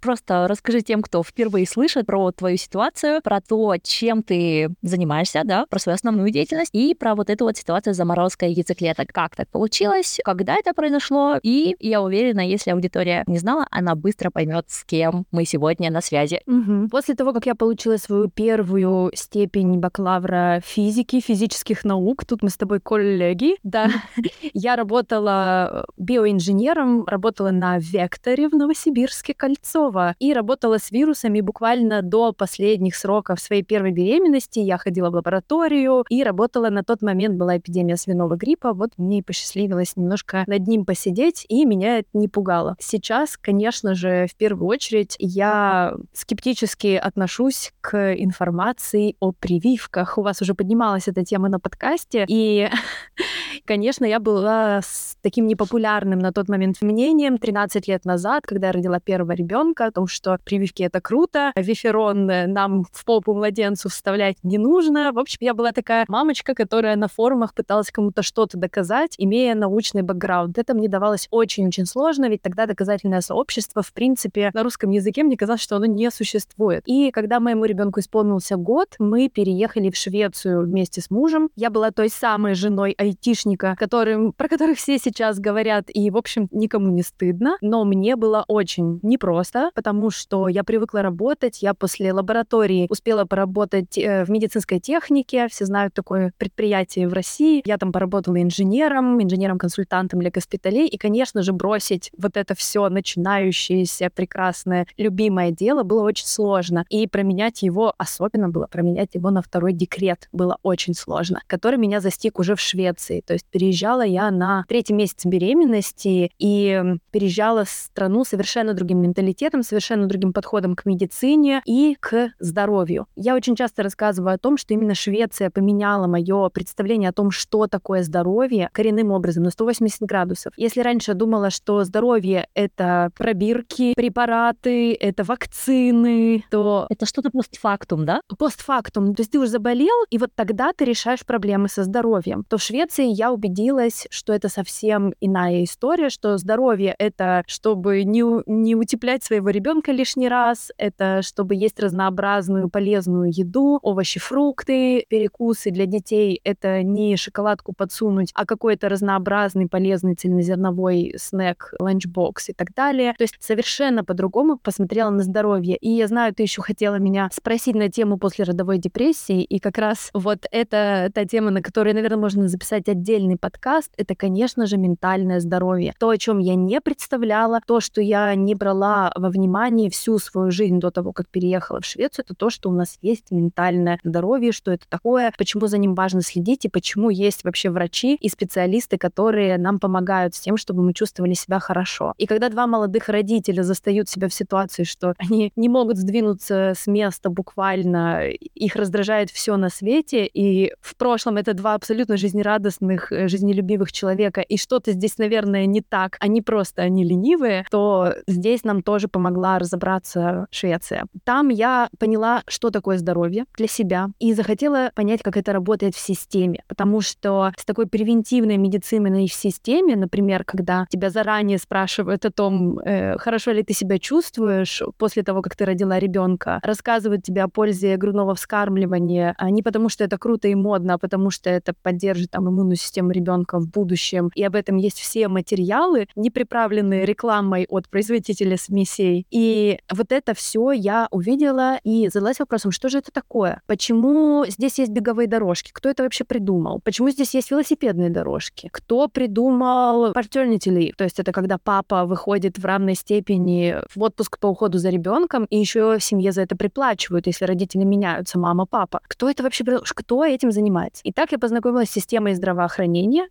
Просто 0.00 0.48
расскажи 0.48 0.80
тем, 0.80 1.02
кто 1.02 1.22
впервые 1.22 1.66
слышит 1.66 2.06
про 2.06 2.32
твою 2.32 2.56
ситуацию, 2.56 3.20
про 3.22 3.42
то, 3.42 3.74
чем 3.82 4.22
ты 4.22 4.70
занимаешься, 4.80 5.42
да, 5.44 5.66
про 5.68 5.78
свою 5.78 5.94
основную 5.94 6.30
деятельность, 6.30 6.70
и 6.72 6.94
про 6.94 7.14
вот 7.14 7.28
эту 7.28 7.44
вот 7.44 7.58
ситуацию 7.58 7.92
с 7.92 7.98
заморозкой 7.98 8.52
яйцеклеток. 8.52 9.08
Как 9.12 9.36
так 9.36 9.48
получилось, 9.50 10.20
когда 10.24 10.56
это 10.56 10.72
произошло, 10.72 11.36
и 11.42 11.76
я 11.80 12.00
уверена, 12.00 12.40
если 12.40 12.70
аудитория 12.70 13.24
не 13.26 13.36
знала, 13.36 13.66
она 13.70 13.94
быстро 13.94 14.30
поймет, 14.30 14.64
с 14.68 14.84
кем 14.84 15.26
мы 15.34 15.44
сегодня 15.44 15.90
на 15.90 16.00
связи. 16.00 16.40
Угу. 16.46 16.88
После 16.90 17.14
того, 17.14 17.32
как 17.32 17.46
я 17.46 17.54
получила 17.54 17.96
свою 17.96 18.28
первую 18.28 19.10
степень 19.14 19.78
бакалавра 19.78 20.60
физики, 20.64 21.20
физических 21.20 21.84
наук, 21.84 22.24
тут 22.24 22.42
мы 22.42 22.50
с 22.50 22.56
тобой 22.56 22.80
коллеги, 22.80 23.56
да, 23.62 23.88
я 24.54 24.76
работала 24.76 25.84
биоинженером, 25.98 27.04
работала 27.06 27.50
на 27.50 27.78
Векторе 27.78 28.48
в 28.48 28.52
Новосибирске, 28.52 29.34
Кольцово, 29.34 30.14
и 30.18 30.32
работала 30.32 30.78
с 30.78 30.90
вирусами 30.90 31.40
буквально 31.40 32.02
до 32.02 32.32
последних 32.32 32.94
сроков 32.94 33.40
своей 33.40 33.62
первой 33.62 33.90
беременности. 33.90 34.60
Я 34.60 34.78
ходила 34.78 35.10
в 35.10 35.14
лабораторию 35.14 36.04
и 36.08 36.22
работала 36.22 36.70
на 36.70 36.84
тот 36.84 37.02
момент, 37.02 37.36
была 37.36 37.58
эпидемия 37.58 37.96
свиного 37.96 38.36
гриппа, 38.36 38.72
вот 38.72 38.90
мне 38.96 39.22
посчастливилось 39.22 39.96
немножко 39.96 40.44
над 40.46 40.66
ним 40.66 40.84
посидеть, 40.84 41.44
и 41.48 41.64
меня 41.64 41.98
это 41.98 42.08
не 42.12 42.28
пугало. 42.28 42.76
Сейчас, 42.78 43.36
конечно 43.36 43.94
же, 43.94 44.26
в 44.30 44.36
первую 44.36 44.68
очередь 44.68 45.16
я 45.26 45.94
скептически 46.12 46.96
отношусь 46.96 47.72
к 47.80 48.14
информации 48.14 49.16
о 49.20 49.32
прививках. 49.32 50.18
У 50.18 50.22
вас 50.22 50.42
уже 50.42 50.54
поднималась 50.54 51.08
эта 51.08 51.24
тема 51.24 51.48
на 51.48 51.58
подкасте, 51.58 52.26
и 52.28 52.68
конечно, 53.64 54.04
я 54.04 54.20
была 54.20 54.80
с 54.82 55.16
таким 55.22 55.46
непопулярным 55.46 56.18
на 56.18 56.32
тот 56.32 56.48
момент 56.48 56.82
мнением 56.82 57.38
13 57.38 57.88
лет 57.88 58.04
назад, 58.04 58.46
когда 58.46 58.68
я 58.68 58.72
родила 58.72 59.00
первого 59.00 59.32
ребенка, 59.32 59.86
о 59.86 59.90
том, 59.90 60.06
что 60.06 60.38
прививки 60.44 60.82
это 60.82 61.00
круто, 61.00 61.52
виферон 61.56 62.26
нам 62.26 62.84
в 62.92 63.04
попу 63.04 63.34
младенцу 63.34 63.88
вставлять 63.88 64.36
не 64.42 64.58
нужно. 64.58 65.12
В 65.12 65.18
общем, 65.18 65.38
я 65.40 65.54
была 65.54 65.72
такая 65.72 66.04
мамочка, 66.08 66.54
которая 66.54 66.96
на 66.96 67.08
форумах 67.08 67.54
пыталась 67.54 67.90
кому-то 67.90 68.22
что-то 68.22 68.58
доказать, 68.58 69.14
имея 69.18 69.54
научный 69.54 70.02
бэкграунд. 70.02 70.58
Это 70.58 70.74
мне 70.74 70.88
давалось 70.88 71.28
очень-очень 71.30 71.86
сложно, 71.86 72.28
ведь 72.28 72.42
тогда 72.42 72.66
доказательное 72.66 73.20
сообщество, 73.20 73.82
в 73.82 73.92
принципе, 73.92 74.50
на 74.52 74.62
русском 74.62 74.90
языке 74.90 75.22
мне 75.22 75.36
казалось, 75.36 75.62
что 75.62 75.76
оно 75.76 75.86
не 75.86 76.10
существует. 76.10 76.82
И 76.86 77.10
когда 77.10 77.40
моему 77.40 77.64
ребенку 77.64 78.00
исполнился 78.00 78.56
год, 78.56 78.88
мы 78.98 79.28
переехали 79.28 79.90
в 79.90 79.96
Швецию 79.96 80.62
вместе 80.64 81.00
с 81.00 81.10
мужем. 81.10 81.50
Я 81.56 81.70
была 81.70 81.90
той 81.90 82.08
самой 82.08 82.54
женой 82.54 82.94
айтишника, 82.96 83.53
которым, 83.56 84.32
про 84.32 84.48
которых 84.48 84.78
все 84.78 84.98
сейчас 84.98 85.38
говорят, 85.38 85.86
и, 85.88 86.10
в 86.10 86.16
общем, 86.16 86.48
никому 86.50 86.88
не 86.90 87.02
стыдно. 87.02 87.56
Но 87.60 87.84
мне 87.84 88.16
было 88.16 88.44
очень 88.48 89.00
непросто, 89.02 89.70
потому 89.74 90.10
что 90.10 90.48
я 90.48 90.64
привыкла 90.64 91.02
работать. 91.02 91.62
Я 91.62 91.74
после 91.74 92.12
лаборатории 92.12 92.86
успела 92.90 93.24
поработать 93.24 93.98
э, 93.98 94.24
в 94.24 94.30
медицинской 94.30 94.80
технике. 94.80 95.48
Все 95.48 95.64
знают 95.64 95.94
такое 95.94 96.32
предприятие 96.38 97.08
в 97.08 97.12
России. 97.12 97.62
Я 97.64 97.78
там 97.78 97.92
поработала 97.92 98.40
инженером, 98.42 99.22
инженером-консультантом 99.22 100.20
для 100.20 100.30
госпиталей. 100.30 100.86
И, 100.86 100.98
конечно 100.98 101.42
же, 101.42 101.52
бросить 101.52 102.10
вот 102.16 102.36
это 102.36 102.54
все 102.54 102.88
начинающееся, 102.88 104.10
прекрасное, 104.14 104.86
любимое 104.96 105.50
дело 105.50 105.82
было 105.82 106.02
очень 106.02 106.26
сложно. 106.26 106.84
И 106.88 107.06
променять 107.06 107.62
его, 107.62 107.94
особенно 107.98 108.48
было 108.48 108.66
променять 108.66 109.14
его 109.14 109.30
на 109.30 109.42
второй 109.42 109.72
декрет, 109.72 110.28
было 110.32 110.58
очень 110.62 110.94
сложно, 110.94 111.40
который 111.46 111.78
меня 111.78 112.00
застиг 112.00 112.38
уже 112.38 112.54
в 112.54 112.60
Швеции. 112.60 113.20
То 113.20 113.34
есть 113.34 113.43
переезжала 113.50 114.02
я 114.02 114.30
на 114.30 114.64
третий 114.68 114.92
месяц 114.92 115.24
беременности 115.24 116.30
и 116.38 116.82
переезжала 117.10 117.64
в 117.64 117.70
страну 117.70 118.24
совершенно 118.24 118.74
другим 118.74 119.00
менталитетом, 119.02 119.62
совершенно 119.62 120.06
другим 120.06 120.32
подходом 120.32 120.76
к 120.76 120.84
медицине 120.86 121.62
и 121.64 121.96
к 122.00 122.30
здоровью. 122.38 123.06
Я 123.16 123.34
очень 123.34 123.56
часто 123.56 123.82
рассказываю 123.82 124.34
о 124.34 124.38
том, 124.38 124.56
что 124.56 124.74
именно 124.74 124.94
Швеция 124.94 125.50
поменяла 125.50 126.06
мое 126.06 126.48
представление 126.48 127.10
о 127.10 127.12
том, 127.12 127.30
что 127.30 127.66
такое 127.66 128.02
здоровье 128.02 128.68
коренным 128.72 129.10
образом 129.10 129.44
на 129.44 129.50
180 129.50 130.00
градусов. 130.02 130.52
Если 130.56 130.80
раньше 130.80 131.12
я 131.12 131.14
думала, 131.14 131.50
что 131.50 131.84
здоровье— 131.84 132.48
это 132.54 133.10
пробирки, 133.16 133.94
препараты, 133.94 134.94
это 134.94 135.24
вакцины, 135.24 136.44
то... 136.50 136.86
Это 136.90 137.06
что-то 137.06 137.30
постфактум, 137.30 138.04
да? 138.04 138.20
Постфактум. 138.38 139.14
То 139.14 139.20
есть 139.20 139.32
ты 139.32 139.38
уже 139.38 139.48
заболел, 139.48 140.04
и 140.10 140.18
вот 140.18 140.30
тогда 140.34 140.72
ты 140.72 140.84
решаешь 140.84 141.24
проблемы 141.24 141.68
со 141.68 141.84
здоровьем. 141.84 142.44
То 142.48 142.58
в 142.58 142.62
Швеции 142.62 143.06
я 143.06 143.32
убедилась, 143.34 144.06
что 144.10 144.32
это 144.32 144.48
совсем 144.48 145.12
иная 145.20 145.64
история, 145.64 146.08
что 146.08 146.38
здоровье— 146.38 146.94
это 146.98 147.42
чтобы 147.46 148.04
не, 148.04 148.22
не 148.46 148.74
утеплять 148.74 149.24
своего 149.24 149.50
ребенка 149.50 149.92
лишний 149.92 150.28
раз, 150.28 150.70
это 150.78 151.22
чтобы 151.22 151.54
есть 151.54 151.78
разнообразную 151.80 152.70
полезную 152.70 153.30
еду, 153.32 153.78
овощи, 153.82 154.20
фрукты, 154.20 155.04
перекусы 155.08 155.70
для 155.70 155.86
детей. 155.86 156.40
Это 156.44 156.82
не 156.82 157.16
шоколадку 157.16 157.72
подсунуть, 157.72 158.30
а 158.34 158.46
какой-то 158.46 158.88
разнообразный 158.88 159.68
полезный 159.68 160.14
цельнозерновой 160.14 161.14
снэк, 161.16 161.74
ланчбокс 161.78 162.50
и 162.50 162.52
так 162.52 162.74
далее. 162.74 163.14
То 163.18 163.24
есть 163.24 163.36
совершенно 163.40 164.04
по-другому 164.04 164.58
посмотрела 164.58 165.10
на 165.10 165.22
здоровье. 165.22 165.76
И 165.76 165.90
я 165.90 166.06
знаю, 166.06 166.34
ты 166.34 166.44
еще 166.44 166.62
хотела 166.62 166.96
меня 166.96 167.28
спросить 167.32 167.74
на 167.74 167.88
тему 167.88 168.18
послеродовой 168.18 168.78
депрессии, 168.78 169.42
и 169.42 169.58
как 169.58 169.78
раз 169.78 170.10
вот 170.14 170.46
это 170.50 171.10
та 171.12 171.24
тема, 171.24 171.50
на 171.50 171.62
которой, 171.62 171.92
наверное, 171.92 172.18
можно 172.18 172.48
записать 172.48 172.88
отдельный 173.24 173.36
подкаст, 173.38 173.92
это, 173.96 174.14
конечно 174.14 174.66
же, 174.66 174.76
ментальное 174.76 175.40
здоровье. 175.40 175.94
То, 175.98 176.10
о 176.10 176.18
чем 176.18 176.38
я 176.38 176.54
не 176.54 176.80
представляла, 176.80 177.60
то, 177.66 177.80
что 177.80 178.00
я 178.00 178.34
не 178.34 178.54
брала 178.54 179.12
во 179.16 179.30
внимание 179.30 179.88
всю 179.90 180.18
свою 180.18 180.50
жизнь 180.50 180.78
до 180.78 180.90
того, 180.90 181.12
как 181.12 181.28
переехала 181.28 181.80
в 181.80 181.84
Швецию, 181.84 182.24
это 182.24 182.34
то, 182.34 182.50
что 182.50 182.68
у 182.68 182.72
нас 182.72 182.98
есть 183.02 183.30
ментальное 183.30 183.98
здоровье, 184.04 184.52
что 184.52 184.72
это 184.72 184.84
такое, 184.88 185.32
почему 185.38 185.66
за 185.66 185.78
ним 185.78 185.94
важно 185.94 186.20
следить 186.20 186.64
и 186.64 186.68
почему 186.68 187.10
есть 187.10 187.44
вообще 187.44 187.70
врачи 187.70 188.16
и 188.16 188.28
специалисты, 188.28 188.98
которые 188.98 189.58
нам 189.58 189.78
помогают 189.78 190.34
с 190.34 190.40
тем, 190.40 190.56
чтобы 190.56 190.82
мы 190.82 190.92
чувствовали 190.92 191.34
себя 191.34 191.58
хорошо. 191.60 192.12
И 192.18 192.26
когда 192.26 192.48
два 192.48 192.66
молодых 192.66 193.08
родителя 193.08 193.62
застают 193.62 194.08
себя 194.08 194.28
в 194.28 194.34
ситуации, 194.34 194.84
что 194.84 195.14
они 195.18 195.52
не 195.56 195.68
могут 195.68 195.96
сдвинуться 195.96 196.72
с 196.76 196.86
места 196.86 197.30
буквально, 197.30 198.28
их 198.28 198.76
раздражает 198.76 199.30
все 199.30 199.56
на 199.56 199.70
свете, 199.70 200.26
и 200.26 200.72
в 200.80 200.96
прошлом 200.96 201.36
это 201.36 201.54
два 201.54 201.74
абсолютно 201.74 202.16
жизнерадостных, 202.16 203.12
жизнелюбивых 203.28 203.92
человека, 203.92 204.40
и 204.40 204.56
что-то 204.56 204.92
здесь, 204.92 205.18
наверное, 205.18 205.66
не 205.66 205.80
так, 205.80 206.16
они 206.20 206.42
просто, 206.42 206.82
они 206.82 207.04
ленивые, 207.04 207.64
то 207.70 208.14
здесь 208.26 208.64
нам 208.64 208.82
тоже 208.82 209.08
помогла 209.08 209.58
разобраться 209.58 210.46
Швеция. 210.50 211.06
Там 211.24 211.48
я 211.48 211.88
поняла, 211.98 212.42
что 212.48 212.70
такое 212.70 212.98
здоровье 212.98 213.44
для 213.56 213.68
себя, 213.68 214.08
и 214.18 214.32
захотела 214.34 214.90
понять, 214.94 215.22
как 215.22 215.36
это 215.36 215.52
работает 215.52 215.94
в 215.94 215.98
системе, 215.98 216.62
потому 216.68 217.00
что 217.00 217.52
с 217.56 217.64
такой 217.64 217.86
превентивной 217.86 218.56
медициной 218.56 219.28
в 219.28 219.32
системе, 219.32 219.96
например, 219.96 220.44
когда 220.44 220.86
тебя 220.88 221.10
заранее 221.10 221.58
спрашивают 221.58 222.24
о 222.24 222.30
том, 222.30 222.78
э, 222.78 223.18
хорошо 223.18 223.52
ли 223.52 223.62
ты 223.62 223.74
себя 223.74 223.98
чувствуешь 223.98 224.82
после 224.98 225.22
того, 225.22 225.42
как 225.42 225.56
ты 225.56 225.64
родила 225.64 225.98
ребенка, 225.98 226.60
рассказывают 226.62 227.22
тебе 227.22 227.42
о 227.42 227.48
пользе 227.48 227.96
грудного 227.96 228.34
вскармливания, 228.34 229.34
а 229.38 229.50
не 229.50 229.62
потому 229.62 229.88
что 229.88 230.04
это 230.04 230.18
круто 230.18 230.48
и 230.48 230.54
модно, 230.54 230.94
а 230.94 230.98
потому 230.98 231.30
что 231.30 231.50
это 231.50 231.74
поддержит 231.82 232.30
там 232.30 232.48
иммунную 232.48 232.76
систему 232.76 232.93
ребенка 233.10 233.58
в 233.58 233.68
будущем. 233.68 234.30
И 234.34 234.42
об 234.42 234.54
этом 234.54 234.76
есть 234.76 234.98
все 234.98 235.28
материалы, 235.28 236.06
не 236.16 236.30
приправленные 236.30 237.04
рекламой 237.04 237.66
от 237.68 237.88
производителя 237.88 238.56
смесей. 238.56 239.26
И 239.30 239.78
вот 239.92 240.12
это 240.12 240.34
все 240.34 240.72
я 240.72 241.08
увидела 241.10 241.78
и 241.84 242.08
задалась 242.08 242.40
вопросом, 242.40 242.70
что 242.70 242.88
же 242.88 242.98
это 242.98 243.10
такое? 243.12 243.62
Почему 243.66 244.44
здесь 244.46 244.78
есть 244.78 244.92
беговые 244.92 245.28
дорожки? 245.28 245.70
Кто 245.72 245.88
это 245.88 246.02
вообще 246.02 246.24
придумал? 246.24 246.80
Почему 246.84 247.10
здесь 247.10 247.34
есть 247.34 247.50
велосипедные 247.50 248.10
дорожки? 248.10 248.68
Кто 248.72 249.08
придумал 249.08 250.12
paternity? 250.12 250.92
То 250.96 251.04
есть 251.04 251.20
это 251.20 251.32
когда 251.32 251.58
папа 251.58 252.04
выходит 252.04 252.58
в 252.58 252.64
равной 252.64 252.94
степени 252.94 253.76
в 253.94 254.02
отпуск 254.02 254.38
по 254.38 254.48
уходу 254.48 254.78
за 254.78 254.90
ребенком, 254.90 255.44
и 255.50 255.58
еще 255.58 255.98
семье 256.00 256.32
за 256.32 256.42
это 256.42 256.56
приплачивают, 256.56 257.26
если 257.26 257.44
родители 257.44 257.84
меняются, 257.84 258.38
мама, 258.38 258.66
папа. 258.66 259.00
Кто 259.08 259.30
это 259.30 259.42
вообще, 259.42 259.64
кто 259.64 260.24
этим 260.24 260.52
занимается? 260.52 261.02
И 261.04 261.12
так 261.12 261.32
я 261.32 261.38
познакомилась 261.38 261.88
с 261.88 261.92
системой 261.92 262.34
здравоохранения. 262.34 262.83